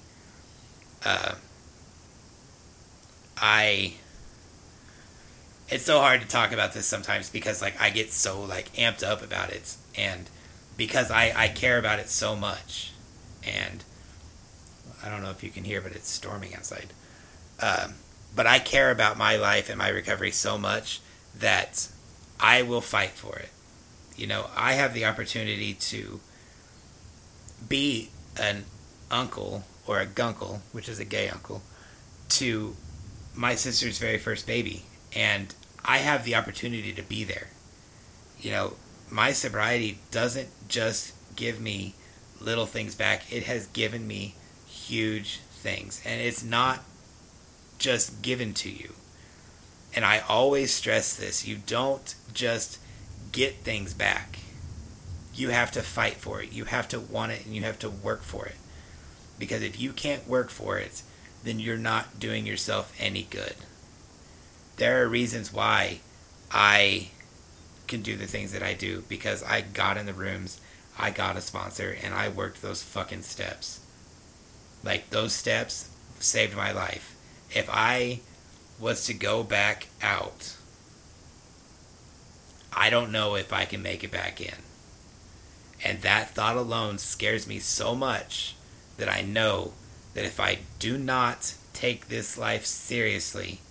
Uh, 1.05 1.35
I 3.37 3.93
it's 5.69 5.85
so 5.85 5.99
hard 5.99 6.21
to 6.21 6.27
talk 6.27 6.51
about 6.51 6.73
this 6.73 6.85
sometimes 6.85 7.29
because 7.29 7.61
like 7.61 7.79
I 7.79 7.89
get 7.89 8.11
so 8.11 8.41
like 8.41 8.73
amped 8.73 9.03
up 9.03 9.21
about 9.23 9.51
it 9.51 9.75
and 9.95 10.29
because 10.75 11.11
I 11.11 11.31
I 11.35 11.47
care 11.47 11.77
about 11.77 11.99
it 11.99 12.09
so 12.09 12.35
much 12.35 12.91
and 13.43 13.83
I 15.03 15.09
don't 15.09 15.21
know 15.21 15.29
if 15.29 15.43
you 15.43 15.49
can 15.49 15.63
hear 15.63 15.79
but 15.79 15.93
it's 15.93 16.09
storming 16.09 16.55
outside. 16.55 16.87
Um, 17.61 17.95
but 18.35 18.47
I 18.47 18.59
care 18.59 18.91
about 18.91 19.17
my 19.17 19.35
life 19.35 19.69
and 19.69 19.77
my 19.77 19.89
recovery 19.89 20.31
so 20.31 20.57
much 20.57 21.01
that 21.37 21.87
I 22.39 22.61
will 22.61 22.81
fight 22.81 23.11
for 23.11 23.37
it. 23.37 23.49
You 24.15 24.27
know, 24.27 24.47
I 24.55 24.73
have 24.73 24.93
the 24.93 25.05
opportunity 25.05 25.73
to 25.73 26.19
be 27.67 28.09
an 28.39 28.65
uncle 29.11 29.63
or 29.85 29.99
a 29.99 30.05
gunkle, 30.05 30.59
which 30.71 30.87
is 30.87 30.99
a 30.99 31.05
gay 31.05 31.29
uncle, 31.29 31.61
to 32.29 32.75
my 33.35 33.55
sister's 33.55 33.97
very 33.97 34.17
first 34.17 34.45
baby. 34.45 34.83
And 35.15 35.53
I 35.83 35.97
have 35.97 36.25
the 36.25 36.35
opportunity 36.35 36.93
to 36.93 37.01
be 37.01 37.23
there. 37.23 37.47
You 38.39 38.51
know, 38.51 38.73
my 39.09 39.31
sobriety 39.31 39.99
doesn't 40.11 40.49
just 40.67 41.13
give 41.35 41.59
me 41.59 41.95
little 42.39 42.65
things 42.65 42.95
back, 42.95 43.33
it 43.33 43.43
has 43.43 43.67
given 43.67 44.07
me 44.07 44.35
huge 44.65 45.39
things. 45.51 46.01
And 46.05 46.21
it's 46.21 46.43
not 46.43 46.83
just 47.79 48.21
given 48.21 48.53
to 48.55 48.69
you. 48.69 48.93
And 49.95 50.05
I 50.05 50.19
always 50.19 50.73
stress 50.73 51.15
this 51.15 51.47
you 51.47 51.57
don't 51.65 52.15
just 52.33 52.79
get 53.31 53.55
things 53.63 53.93
back. 53.93 54.39
You 55.39 55.51
have 55.51 55.71
to 55.71 55.81
fight 55.81 56.15
for 56.15 56.41
it. 56.41 56.51
You 56.51 56.65
have 56.65 56.89
to 56.89 56.99
want 56.99 57.31
it 57.31 57.45
and 57.45 57.55
you 57.55 57.63
have 57.63 57.79
to 57.79 57.89
work 57.89 58.23
for 58.23 58.45
it. 58.45 58.55
Because 59.37 59.61
if 59.61 59.79
you 59.79 59.93
can't 59.93 60.27
work 60.27 60.49
for 60.49 60.77
it, 60.77 61.01
then 61.45 61.61
you're 61.61 61.77
not 61.77 62.19
doing 62.19 62.45
yourself 62.45 62.93
any 62.99 63.23
good. 63.23 63.55
There 64.75 65.01
are 65.01 65.07
reasons 65.07 65.53
why 65.53 66.01
I 66.51 67.11
can 67.87 68.01
do 68.01 68.17
the 68.17 68.27
things 68.27 68.51
that 68.51 68.61
I 68.61 68.73
do 68.73 69.05
because 69.07 69.41
I 69.41 69.61
got 69.61 69.95
in 69.95 70.07
the 70.07 70.13
rooms, 70.13 70.59
I 70.97 71.09
got 71.09 71.37
a 71.37 71.41
sponsor, 71.41 71.95
and 72.03 72.13
I 72.13 72.27
worked 72.27 72.61
those 72.61 72.83
fucking 72.83 73.21
steps. 73.21 73.79
Like, 74.83 75.09
those 75.09 75.31
steps 75.31 75.89
saved 76.19 76.57
my 76.57 76.73
life. 76.73 77.15
If 77.55 77.69
I 77.71 78.19
was 78.77 79.05
to 79.05 79.13
go 79.13 79.43
back 79.43 79.87
out, 80.01 80.57
I 82.73 82.89
don't 82.89 83.13
know 83.13 83.35
if 83.35 83.53
I 83.53 83.63
can 83.63 83.81
make 83.81 84.03
it 84.03 84.11
back 84.11 84.41
in. 84.41 84.68
And 85.83 86.01
that 86.01 86.31
thought 86.31 86.57
alone 86.57 86.97
scares 86.97 87.47
me 87.47 87.59
so 87.59 87.95
much 87.95 88.55
that 88.97 89.09
I 89.09 89.21
know 89.21 89.73
that 90.13 90.25
if 90.25 90.39
I 90.39 90.59
do 90.77 90.97
not 90.97 91.53
take 91.73 92.07
this 92.07 92.37
life 92.37 92.65
seriously, 92.65 93.61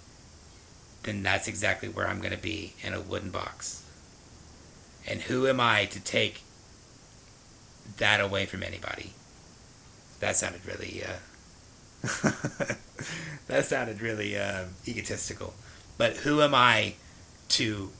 then 1.02 1.22
that's 1.22 1.48
exactly 1.48 1.88
where 1.88 2.08
I'm 2.08 2.20
going 2.20 2.34
to 2.34 2.42
be 2.42 2.74
in 2.82 2.94
a 2.94 3.00
wooden 3.00 3.30
box. 3.30 3.84
And 5.06 5.22
who 5.22 5.46
am 5.46 5.60
I 5.60 5.86
to 5.86 6.00
take 6.00 6.42
that 7.98 8.20
away 8.20 8.46
from 8.46 8.62
anybody? 8.62 9.12
That 10.20 10.36
sounded 10.36 10.66
really, 10.66 11.02
uh, 11.04 11.18
that 13.46 13.64
sounded 13.66 14.00
really 14.00 14.36
uh, 14.36 14.64
egotistical. 14.86 15.54
But 15.96 16.16
who 16.18 16.42
am 16.42 16.54
I 16.54 16.94
to 17.50 17.90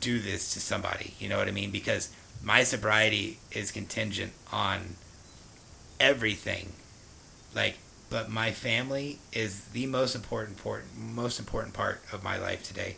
do 0.00 0.18
this 0.18 0.52
to 0.54 0.60
somebody? 0.60 1.14
You 1.18 1.28
know 1.28 1.38
what 1.38 1.48
I 1.48 1.52
mean? 1.52 1.70
Because 1.70 2.10
my 2.42 2.62
sobriety 2.64 3.38
is 3.52 3.70
contingent 3.70 4.32
on 4.52 4.96
everything. 5.98 6.72
Like, 7.54 7.78
but 8.08 8.30
my 8.30 8.50
family 8.50 9.18
is 9.32 9.66
the 9.66 9.86
most 9.86 10.14
important, 10.14 10.58
important, 10.58 10.98
most 10.98 11.38
important 11.38 11.74
part 11.74 12.00
of 12.12 12.24
my 12.24 12.38
life 12.38 12.62
today. 12.62 12.96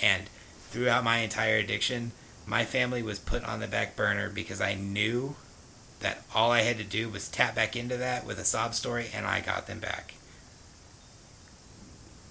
And 0.00 0.28
throughout 0.70 1.04
my 1.04 1.18
entire 1.18 1.56
addiction, 1.56 2.12
my 2.46 2.64
family 2.64 3.02
was 3.02 3.18
put 3.18 3.44
on 3.44 3.60
the 3.60 3.66
back 3.66 3.96
burner 3.96 4.28
because 4.28 4.60
I 4.60 4.74
knew 4.74 5.36
that 6.00 6.22
all 6.34 6.50
I 6.50 6.62
had 6.62 6.78
to 6.78 6.84
do 6.84 7.08
was 7.08 7.28
tap 7.28 7.54
back 7.54 7.76
into 7.76 7.96
that 7.96 8.26
with 8.26 8.38
a 8.38 8.44
sob 8.44 8.74
story 8.74 9.06
and 9.14 9.26
I 9.26 9.40
got 9.40 9.66
them 9.66 9.78
back. 9.78 10.14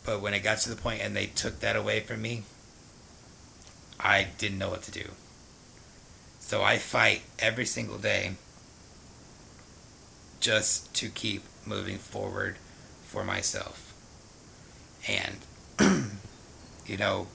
But 0.06 0.22
when 0.22 0.34
it 0.34 0.40
got 0.42 0.60
to 0.60 0.70
the 0.70 0.76
point 0.76 1.02
and 1.02 1.16
they 1.16 1.28
took 1.28 1.60
that 1.60 1.76
away 1.76 2.02
from 2.02 2.22
me, 2.22 2.44
I 4.00 4.28
didn't 4.38 4.58
know 4.58 4.70
what 4.70 4.84
to 4.84 4.92
do. 4.92 5.12
So 6.52 6.62
I 6.64 6.80
fight 6.80 7.22
every 7.40 7.66
single 7.66 7.98
day 7.98 8.34
just 10.42 10.94
to 10.96 11.08
keep 11.08 11.44
moving 11.66 11.98
forward 11.98 12.58
for 13.06 13.24
myself. 13.24 13.94
And, 15.08 15.38
you 16.86 16.98
know, 16.98 17.28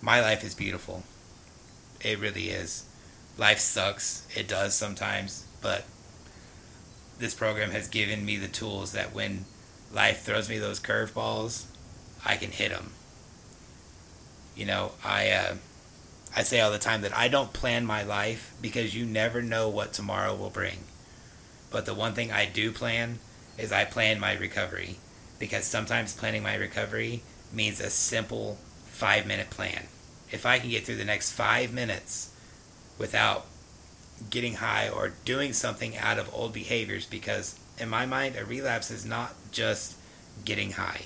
my 0.00 0.22
life 0.22 0.42
is 0.42 0.54
beautiful. 0.54 1.02
It 2.00 2.18
really 2.18 2.48
is. 2.48 2.86
Life 3.36 3.58
sucks. 3.58 4.26
It 4.34 4.48
does 4.48 4.72
sometimes. 4.72 5.44
But 5.60 5.84
this 7.18 7.34
program 7.34 7.72
has 7.72 7.88
given 7.88 8.24
me 8.24 8.38
the 8.38 8.48
tools 8.48 8.92
that 8.92 9.14
when 9.14 9.44
life 9.92 10.22
throws 10.22 10.48
me 10.48 10.56
those 10.56 10.80
curveballs, 10.80 11.66
I 12.24 12.36
can 12.36 12.52
hit 12.52 12.70
them. 12.70 12.92
You 14.56 14.64
know, 14.64 14.92
I. 15.04 15.30
Uh, 15.30 15.54
I 16.34 16.42
say 16.42 16.60
all 16.60 16.70
the 16.70 16.78
time 16.78 17.02
that 17.02 17.16
I 17.16 17.28
don't 17.28 17.52
plan 17.52 17.84
my 17.84 18.02
life 18.02 18.54
because 18.60 18.94
you 18.94 19.04
never 19.04 19.42
know 19.42 19.68
what 19.68 19.92
tomorrow 19.92 20.34
will 20.34 20.50
bring. 20.50 20.78
But 21.70 21.86
the 21.86 21.94
one 21.94 22.14
thing 22.14 22.32
I 22.32 22.46
do 22.46 22.72
plan 22.72 23.18
is 23.58 23.70
I 23.70 23.84
plan 23.84 24.18
my 24.18 24.34
recovery 24.34 24.96
because 25.38 25.64
sometimes 25.64 26.14
planning 26.14 26.42
my 26.42 26.54
recovery 26.54 27.22
means 27.52 27.80
a 27.80 27.90
simple 27.90 28.58
five 28.86 29.26
minute 29.26 29.50
plan. 29.50 29.84
If 30.30 30.46
I 30.46 30.58
can 30.58 30.70
get 30.70 30.84
through 30.84 30.96
the 30.96 31.04
next 31.04 31.32
five 31.32 31.72
minutes 31.72 32.30
without 32.98 33.46
getting 34.30 34.54
high 34.54 34.88
or 34.88 35.12
doing 35.24 35.52
something 35.52 35.96
out 35.96 36.18
of 36.18 36.32
old 36.32 36.52
behaviors, 36.54 37.04
because 37.04 37.58
in 37.78 37.88
my 37.88 38.06
mind, 38.06 38.36
a 38.36 38.44
relapse 38.44 38.90
is 38.90 39.04
not 39.04 39.34
just 39.50 39.96
getting 40.44 40.72
high. 40.72 41.02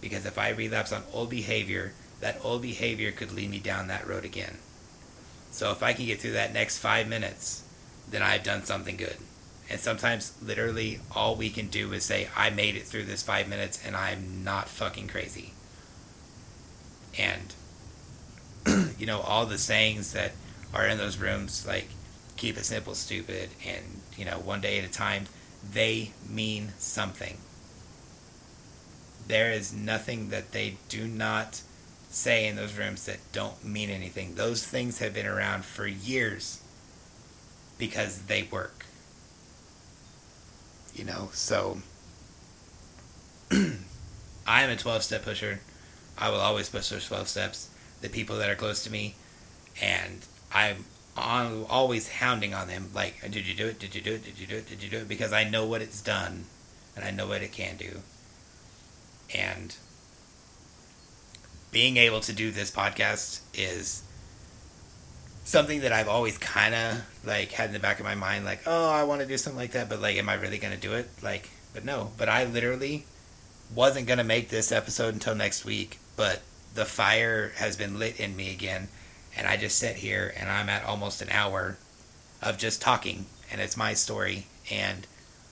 Because 0.00 0.24
if 0.24 0.38
I 0.38 0.50
relapse 0.50 0.92
on 0.92 1.02
old 1.12 1.30
behavior, 1.30 1.92
that 2.20 2.40
old 2.42 2.62
behavior 2.62 3.12
could 3.12 3.32
lead 3.32 3.50
me 3.50 3.58
down 3.58 3.88
that 3.88 4.06
road 4.06 4.24
again. 4.24 4.58
So 5.50 5.70
if 5.70 5.82
I 5.82 5.92
can 5.92 6.06
get 6.06 6.20
through 6.20 6.32
that 6.32 6.52
next 6.52 6.78
five 6.78 7.08
minutes, 7.08 7.62
then 8.08 8.22
I've 8.22 8.42
done 8.42 8.64
something 8.64 8.96
good. 8.96 9.16
And 9.68 9.80
sometimes, 9.80 10.32
literally, 10.40 11.00
all 11.14 11.34
we 11.34 11.50
can 11.50 11.68
do 11.68 11.92
is 11.92 12.04
say, 12.04 12.28
I 12.36 12.50
made 12.50 12.76
it 12.76 12.84
through 12.84 13.04
this 13.04 13.22
five 13.22 13.48
minutes 13.48 13.84
and 13.84 13.96
I'm 13.96 14.44
not 14.44 14.68
fucking 14.68 15.08
crazy. 15.08 15.52
And, 17.18 17.54
you 18.98 19.06
know, 19.06 19.20
all 19.20 19.46
the 19.46 19.58
sayings 19.58 20.12
that 20.12 20.32
are 20.72 20.86
in 20.86 20.98
those 20.98 21.18
rooms, 21.18 21.66
like, 21.66 21.88
keep 22.36 22.56
it 22.56 22.64
simple, 22.64 22.94
stupid, 22.94 23.50
and, 23.66 23.82
you 24.16 24.24
know, 24.24 24.38
one 24.38 24.60
day 24.60 24.78
at 24.78 24.84
a 24.84 24.92
time, 24.92 25.24
they 25.72 26.12
mean 26.28 26.72
something. 26.78 27.38
There 29.26 29.50
is 29.50 29.72
nothing 29.72 30.28
that 30.28 30.52
they 30.52 30.76
do 30.88 31.08
not 31.08 31.62
say 32.16 32.46
in 32.46 32.56
those 32.56 32.78
rooms 32.78 33.04
that 33.04 33.18
don't 33.32 33.62
mean 33.62 33.90
anything. 33.90 34.34
Those 34.34 34.66
things 34.66 35.00
have 35.00 35.12
been 35.12 35.26
around 35.26 35.66
for 35.66 35.86
years 35.86 36.62
because 37.76 38.22
they 38.22 38.44
work. 38.44 38.86
You 40.94 41.04
know, 41.04 41.28
so 41.34 41.78
I 43.52 44.62
am 44.62 44.70
a 44.70 44.76
12 44.76 45.02
step 45.02 45.24
pusher. 45.24 45.60
I 46.16 46.30
will 46.30 46.40
always 46.40 46.70
push 46.70 46.88
those 46.88 47.06
12 47.06 47.28
steps. 47.28 47.68
The 48.00 48.08
people 48.08 48.38
that 48.38 48.48
are 48.48 48.54
close 48.54 48.82
to 48.84 48.90
me, 48.90 49.14
and 49.82 50.20
I'm 50.52 50.86
on, 51.18 51.66
always 51.68 52.08
hounding 52.08 52.54
on 52.54 52.68
them 52.68 52.88
like, 52.94 53.20
did 53.30 53.46
you 53.46 53.54
do 53.54 53.66
it? 53.66 53.78
Did 53.78 53.94
you 53.94 54.00
do 54.00 54.14
it? 54.14 54.24
Did 54.24 54.38
you 54.38 54.46
do 54.46 54.56
it? 54.56 54.68
Did 54.68 54.82
you 54.82 54.88
do 54.88 54.98
it? 54.98 55.08
Because 55.08 55.34
I 55.34 55.44
know 55.44 55.66
what 55.66 55.82
it's 55.82 56.00
done 56.00 56.44
and 56.96 57.04
I 57.04 57.10
know 57.10 57.28
what 57.28 57.42
it 57.42 57.52
can 57.52 57.76
do. 57.76 58.00
And 59.34 59.76
being 61.76 61.98
able 61.98 62.20
to 62.20 62.32
do 62.32 62.50
this 62.50 62.70
podcast 62.70 63.40
is 63.52 64.02
something 65.44 65.80
that 65.80 65.92
I've 65.92 66.08
always 66.08 66.38
kind 66.38 66.74
of 66.74 67.04
like 67.22 67.52
had 67.52 67.66
in 67.66 67.74
the 67.74 67.78
back 67.78 67.98
of 67.98 68.06
my 68.06 68.14
mind, 68.14 68.46
like, 68.46 68.60
oh, 68.64 68.90
I 68.90 69.04
want 69.04 69.20
to 69.20 69.26
do 69.26 69.36
something 69.36 69.60
like 69.60 69.72
that, 69.72 69.86
but 69.86 70.00
like, 70.00 70.16
am 70.16 70.30
I 70.30 70.36
really 70.36 70.56
gonna 70.56 70.78
do 70.78 70.94
it? 70.94 71.06
Like, 71.22 71.50
but 71.74 71.84
no. 71.84 72.12
But 72.16 72.30
I 72.30 72.44
literally 72.44 73.04
wasn't 73.74 74.06
gonna 74.06 74.24
make 74.24 74.48
this 74.48 74.72
episode 74.72 75.12
until 75.12 75.34
next 75.34 75.66
week, 75.66 75.98
but 76.16 76.40
the 76.74 76.86
fire 76.86 77.52
has 77.56 77.76
been 77.76 77.98
lit 77.98 78.18
in 78.18 78.36
me 78.36 78.50
again, 78.54 78.88
and 79.36 79.46
I 79.46 79.58
just 79.58 79.78
sit 79.78 79.96
here 79.96 80.32
and 80.34 80.48
I'm 80.48 80.70
at 80.70 80.82
almost 80.82 81.20
an 81.20 81.28
hour 81.28 81.76
of 82.40 82.56
just 82.56 82.80
talking, 82.80 83.26
and 83.52 83.60
it's 83.60 83.76
my 83.76 83.92
story. 83.92 84.46
And 84.70 85.06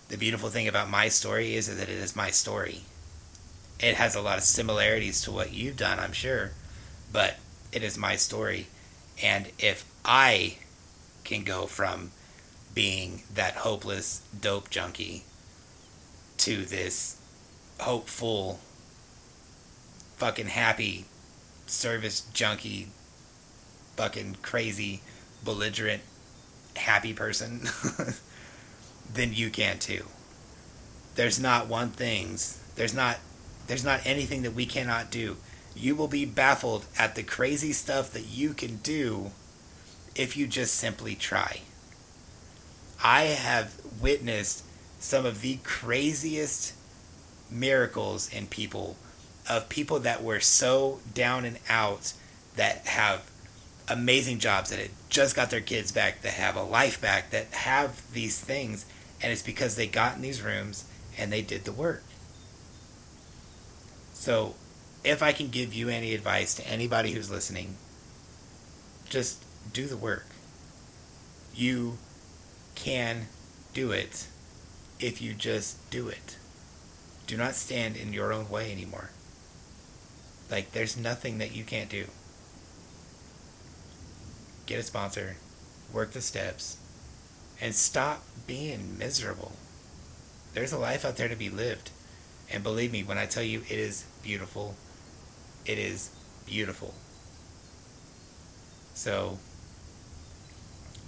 the 0.08 0.16
beautiful 0.16 0.48
thing 0.48 0.68
about 0.68 0.88
my 0.88 1.08
story 1.08 1.54
is 1.54 1.66
that 1.66 1.86
it 1.86 1.90
is 1.90 2.16
my 2.16 2.30
story 2.30 2.84
it 3.80 3.96
has 3.96 4.14
a 4.14 4.20
lot 4.20 4.38
of 4.38 4.44
similarities 4.44 5.22
to 5.22 5.32
what 5.32 5.52
you've 5.52 5.76
done, 5.76 5.98
I'm 5.98 6.12
sure, 6.12 6.52
but 7.12 7.36
it 7.72 7.82
is 7.82 7.98
my 7.98 8.16
story. 8.16 8.68
And 9.22 9.50
if 9.58 9.84
I 10.04 10.58
can 11.24 11.44
go 11.44 11.66
from 11.66 12.10
being 12.74 13.22
that 13.32 13.54
hopeless 13.56 14.22
dope 14.38 14.70
junkie 14.70 15.24
to 16.38 16.64
this 16.64 17.20
hopeful, 17.80 18.60
fucking 20.16 20.48
happy 20.48 21.06
service 21.66 22.22
junkie, 22.32 22.88
fucking 23.96 24.36
crazy, 24.42 25.00
belligerent, 25.44 26.02
happy 26.76 27.12
person, 27.12 27.68
then 29.12 29.32
you 29.32 29.50
can 29.50 29.78
too. 29.78 30.04
There's 31.14 31.40
not 31.40 31.68
one 31.68 31.90
things. 31.90 32.60
There's 32.74 32.94
not 32.94 33.18
there's 33.66 33.84
not 33.84 34.04
anything 34.04 34.42
that 34.42 34.54
we 34.54 34.66
cannot 34.66 35.10
do. 35.10 35.36
You 35.74 35.96
will 35.96 36.08
be 36.08 36.24
baffled 36.24 36.86
at 36.98 37.14
the 37.14 37.22
crazy 37.22 37.72
stuff 37.72 38.12
that 38.12 38.26
you 38.26 38.54
can 38.54 38.76
do 38.76 39.32
if 40.14 40.36
you 40.36 40.46
just 40.46 40.74
simply 40.74 41.14
try. 41.14 41.60
I 43.02 43.22
have 43.22 43.74
witnessed 44.00 44.64
some 44.98 45.26
of 45.26 45.40
the 45.40 45.58
craziest 45.64 46.74
miracles 47.50 48.32
in 48.32 48.46
people 48.46 48.96
of 49.48 49.68
people 49.68 50.00
that 50.00 50.22
were 50.22 50.40
so 50.40 51.00
down 51.12 51.44
and 51.44 51.58
out 51.68 52.14
that 52.56 52.86
have 52.86 53.30
amazing 53.88 54.38
jobs 54.38 54.70
that 54.70 54.78
had 54.78 54.90
just 55.10 55.36
got 55.36 55.50
their 55.50 55.60
kids 55.60 55.92
back 55.92 56.22
that 56.22 56.32
have 56.32 56.56
a 56.56 56.62
life 56.62 56.98
back 57.00 57.30
that 57.30 57.46
have 57.52 58.10
these 58.14 58.40
things 58.40 58.86
and 59.20 59.30
it's 59.30 59.42
because 59.42 59.76
they 59.76 59.86
got 59.86 60.16
in 60.16 60.22
these 60.22 60.40
rooms 60.40 60.84
and 61.18 61.30
they 61.30 61.42
did 61.42 61.64
the 61.64 61.72
work 61.72 62.02
so 64.24 64.54
if 65.04 65.22
i 65.22 65.32
can 65.32 65.48
give 65.48 65.74
you 65.74 65.88
any 65.88 66.14
advice 66.14 66.54
to 66.54 66.66
anybody 66.68 67.12
who's 67.12 67.30
listening 67.30 67.76
just 69.08 69.42
do 69.72 69.86
the 69.86 69.96
work 69.96 70.26
you 71.54 71.98
can 72.74 73.26
do 73.72 73.92
it 73.92 74.26
if 74.98 75.20
you 75.20 75.32
just 75.34 75.90
do 75.90 76.08
it 76.08 76.36
do 77.26 77.36
not 77.36 77.54
stand 77.54 77.96
in 77.96 78.12
your 78.12 78.32
own 78.32 78.48
way 78.48 78.72
anymore 78.72 79.10
like, 80.50 80.72
there's 80.72 80.96
nothing 80.96 81.38
that 81.38 81.54
you 81.54 81.64
can't 81.64 81.88
do. 81.88 82.06
Get 84.66 84.78
a 84.78 84.82
sponsor, 84.82 85.36
work 85.92 86.12
the 86.12 86.20
steps, 86.20 86.76
and 87.60 87.74
stop 87.74 88.22
being 88.46 88.98
miserable. 88.98 89.52
There's 90.52 90.72
a 90.72 90.78
life 90.78 91.04
out 91.04 91.16
there 91.16 91.28
to 91.28 91.36
be 91.36 91.50
lived. 91.50 91.90
And 92.50 92.62
believe 92.62 92.92
me 92.92 93.02
when 93.02 93.18
I 93.18 93.26
tell 93.26 93.42
you 93.42 93.62
it 93.68 93.78
is 93.78 94.04
beautiful, 94.24 94.74
it 95.64 95.78
is 95.78 96.10
beautiful. 96.46 96.94
So, 98.94 99.38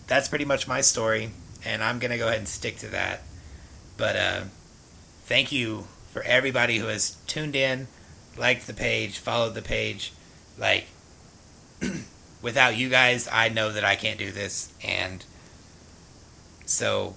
that's 0.07 0.29
pretty 0.29 0.45
much 0.45 0.69
my 0.69 0.81
story, 0.81 1.31
and 1.65 1.83
I'm 1.83 1.99
going 1.99 2.11
to 2.11 2.19
go 2.19 2.29
ahead 2.29 2.39
and 2.39 2.49
stick 2.49 2.77
to 2.79 2.89
that. 2.89 3.23
But 3.97 4.17
uh, 4.17 4.41
thank 5.25 5.51
you 5.51 5.87
for 6.13 6.23
everybody 6.23 6.79
who 6.79 6.87
has 6.87 7.17
tuned 7.27 7.57
in 7.57 7.89
liked 8.39 8.67
the 8.67 8.75
page, 8.75 9.19
followed 9.19 9.55
the 9.55 9.63
page. 9.63 10.13
Like, 10.59 10.87
without 12.43 12.77
you 12.77 12.89
guys, 12.89 13.29
I 13.31 13.49
know 13.49 13.73
that 13.73 13.85
I 13.85 13.97
can't 13.97 14.19
do 14.19 14.31
this. 14.31 14.73
And 14.85 15.25
so 16.65 17.15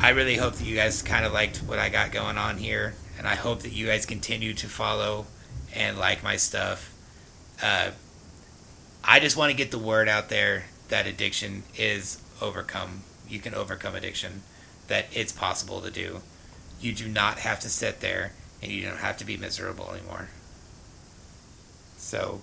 I 0.00 0.10
really 0.10 0.36
hope 0.36 0.54
that 0.54 0.64
you 0.64 0.76
guys 0.76 1.02
kind 1.02 1.24
of 1.24 1.32
liked 1.32 1.58
what 1.58 1.78
I 1.78 1.88
got 1.88 2.12
going 2.12 2.38
on 2.38 2.58
here. 2.58 2.94
And 3.18 3.26
I 3.26 3.34
hope 3.34 3.60
that 3.60 3.72
you 3.72 3.86
guys 3.86 4.06
continue 4.06 4.54
to 4.54 4.66
follow 4.66 5.26
and 5.74 5.98
like 5.98 6.22
my 6.22 6.36
stuff. 6.36 6.92
Uh, 7.62 7.90
I 9.04 9.20
just 9.20 9.36
want 9.36 9.50
to 9.50 9.56
get 9.56 9.70
the 9.70 9.78
word 9.78 10.08
out 10.08 10.28
there 10.28 10.64
that 10.88 11.06
addiction 11.06 11.62
is 11.76 12.20
overcome. 12.40 13.02
You 13.28 13.40
can 13.40 13.54
overcome 13.54 13.94
addiction, 13.94 14.42
that 14.88 15.06
it's 15.12 15.32
possible 15.32 15.80
to 15.80 15.90
do. 15.90 16.20
You 16.80 16.92
do 16.92 17.08
not 17.08 17.38
have 17.38 17.60
to 17.60 17.68
sit 17.68 18.00
there 18.00 18.32
and 18.62 18.70
you 18.70 18.82
don't 18.82 18.98
have 18.98 19.16
to 19.18 19.24
be 19.24 19.36
miserable 19.36 19.90
anymore. 19.92 20.28
So 21.96 22.40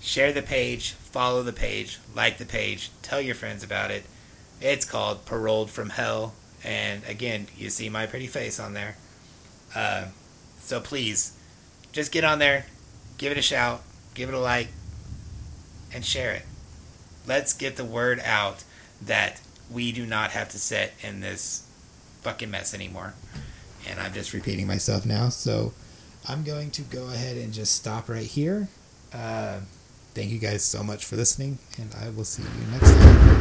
share 0.00 0.32
the 0.32 0.42
page, 0.42 0.92
follow 0.92 1.42
the 1.42 1.52
page, 1.52 1.98
like 2.14 2.38
the 2.38 2.44
page, 2.44 2.90
tell 3.02 3.20
your 3.20 3.34
friends 3.34 3.64
about 3.64 3.90
it. 3.90 4.04
It's 4.60 4.84
called 4.84 5.24
Paroled 5.24 5.70
from 5.70 5.90
Hell. 5.90 6.34
And 6.62 7.02
again, 7.08 7.48
you 7.56 7.70
see 7.70 7.88
my 7.88 8.06
pretty 8.06 8.28
face 8.28 8.60
on 8.60 8.74
there. 8.74 8.96
Uh, 9.74 10.06
so 10.60 10.80
please, 10.80 11.36
just 11.92 12.12
get 12.12 12.24
on 12.24 12.38
there, 12.38 12.66
give 13.18 13.32
it 13.32 13.38
a 13.38 13.42
shout, 13.42 13.82
give 14.14 14.28
it 14.28 14.34
a 14.34 14.38
like, 14.38 14.68
and 15.92 16.04
share 16.04 16.32
it. 16.32 16.44
Let's 17.26 17.52
get 17.52 17.76
the 17.76 17.84
word 17.84 18.20
out 18.24 18.64
that 19.00 19.40
we 19.70 19.92
do 19.92 20.06
not 20.06 20.30
have 20.30 20.48
to 20.50 20.58
sit 20.58 20.92
in 21.02 21.20
this 21.20 21.66
fucking 22.22 22.50
mess 22.50 22.74
anymore. 22.74 23.14
And 23.88 23.98
I'm 24.00 24.12
just 24.12 24.32
repeating 24.32 24.66
myself 24.66 25.04
now, 25.04 25.28
so 25.28 25.72
I'm 26.28 26.44
going 26.44 26.70
to 26.72 26.82
go 26.82 27.08
ahead 27.08 27.36
and 27.36 27.52
just 27.52 27.74
stop 27.74 28.08
right 28.08 28.26
here. 28.26 28.68
Uh, 29.12 29.60
thank 30.14 30.30
you 30.30 30.38
guys 30.38 30.62
so 30.62 30.82
much 30.82 31.04
for 31.04 31.16
listening, 31.16 31.58
and 31.78 31.92
I 32.00 32.10
will 32.10 32.24
see 32.24 32.42
you 32.42 32.70
next 32.70 32.92
time. 32.92 33.32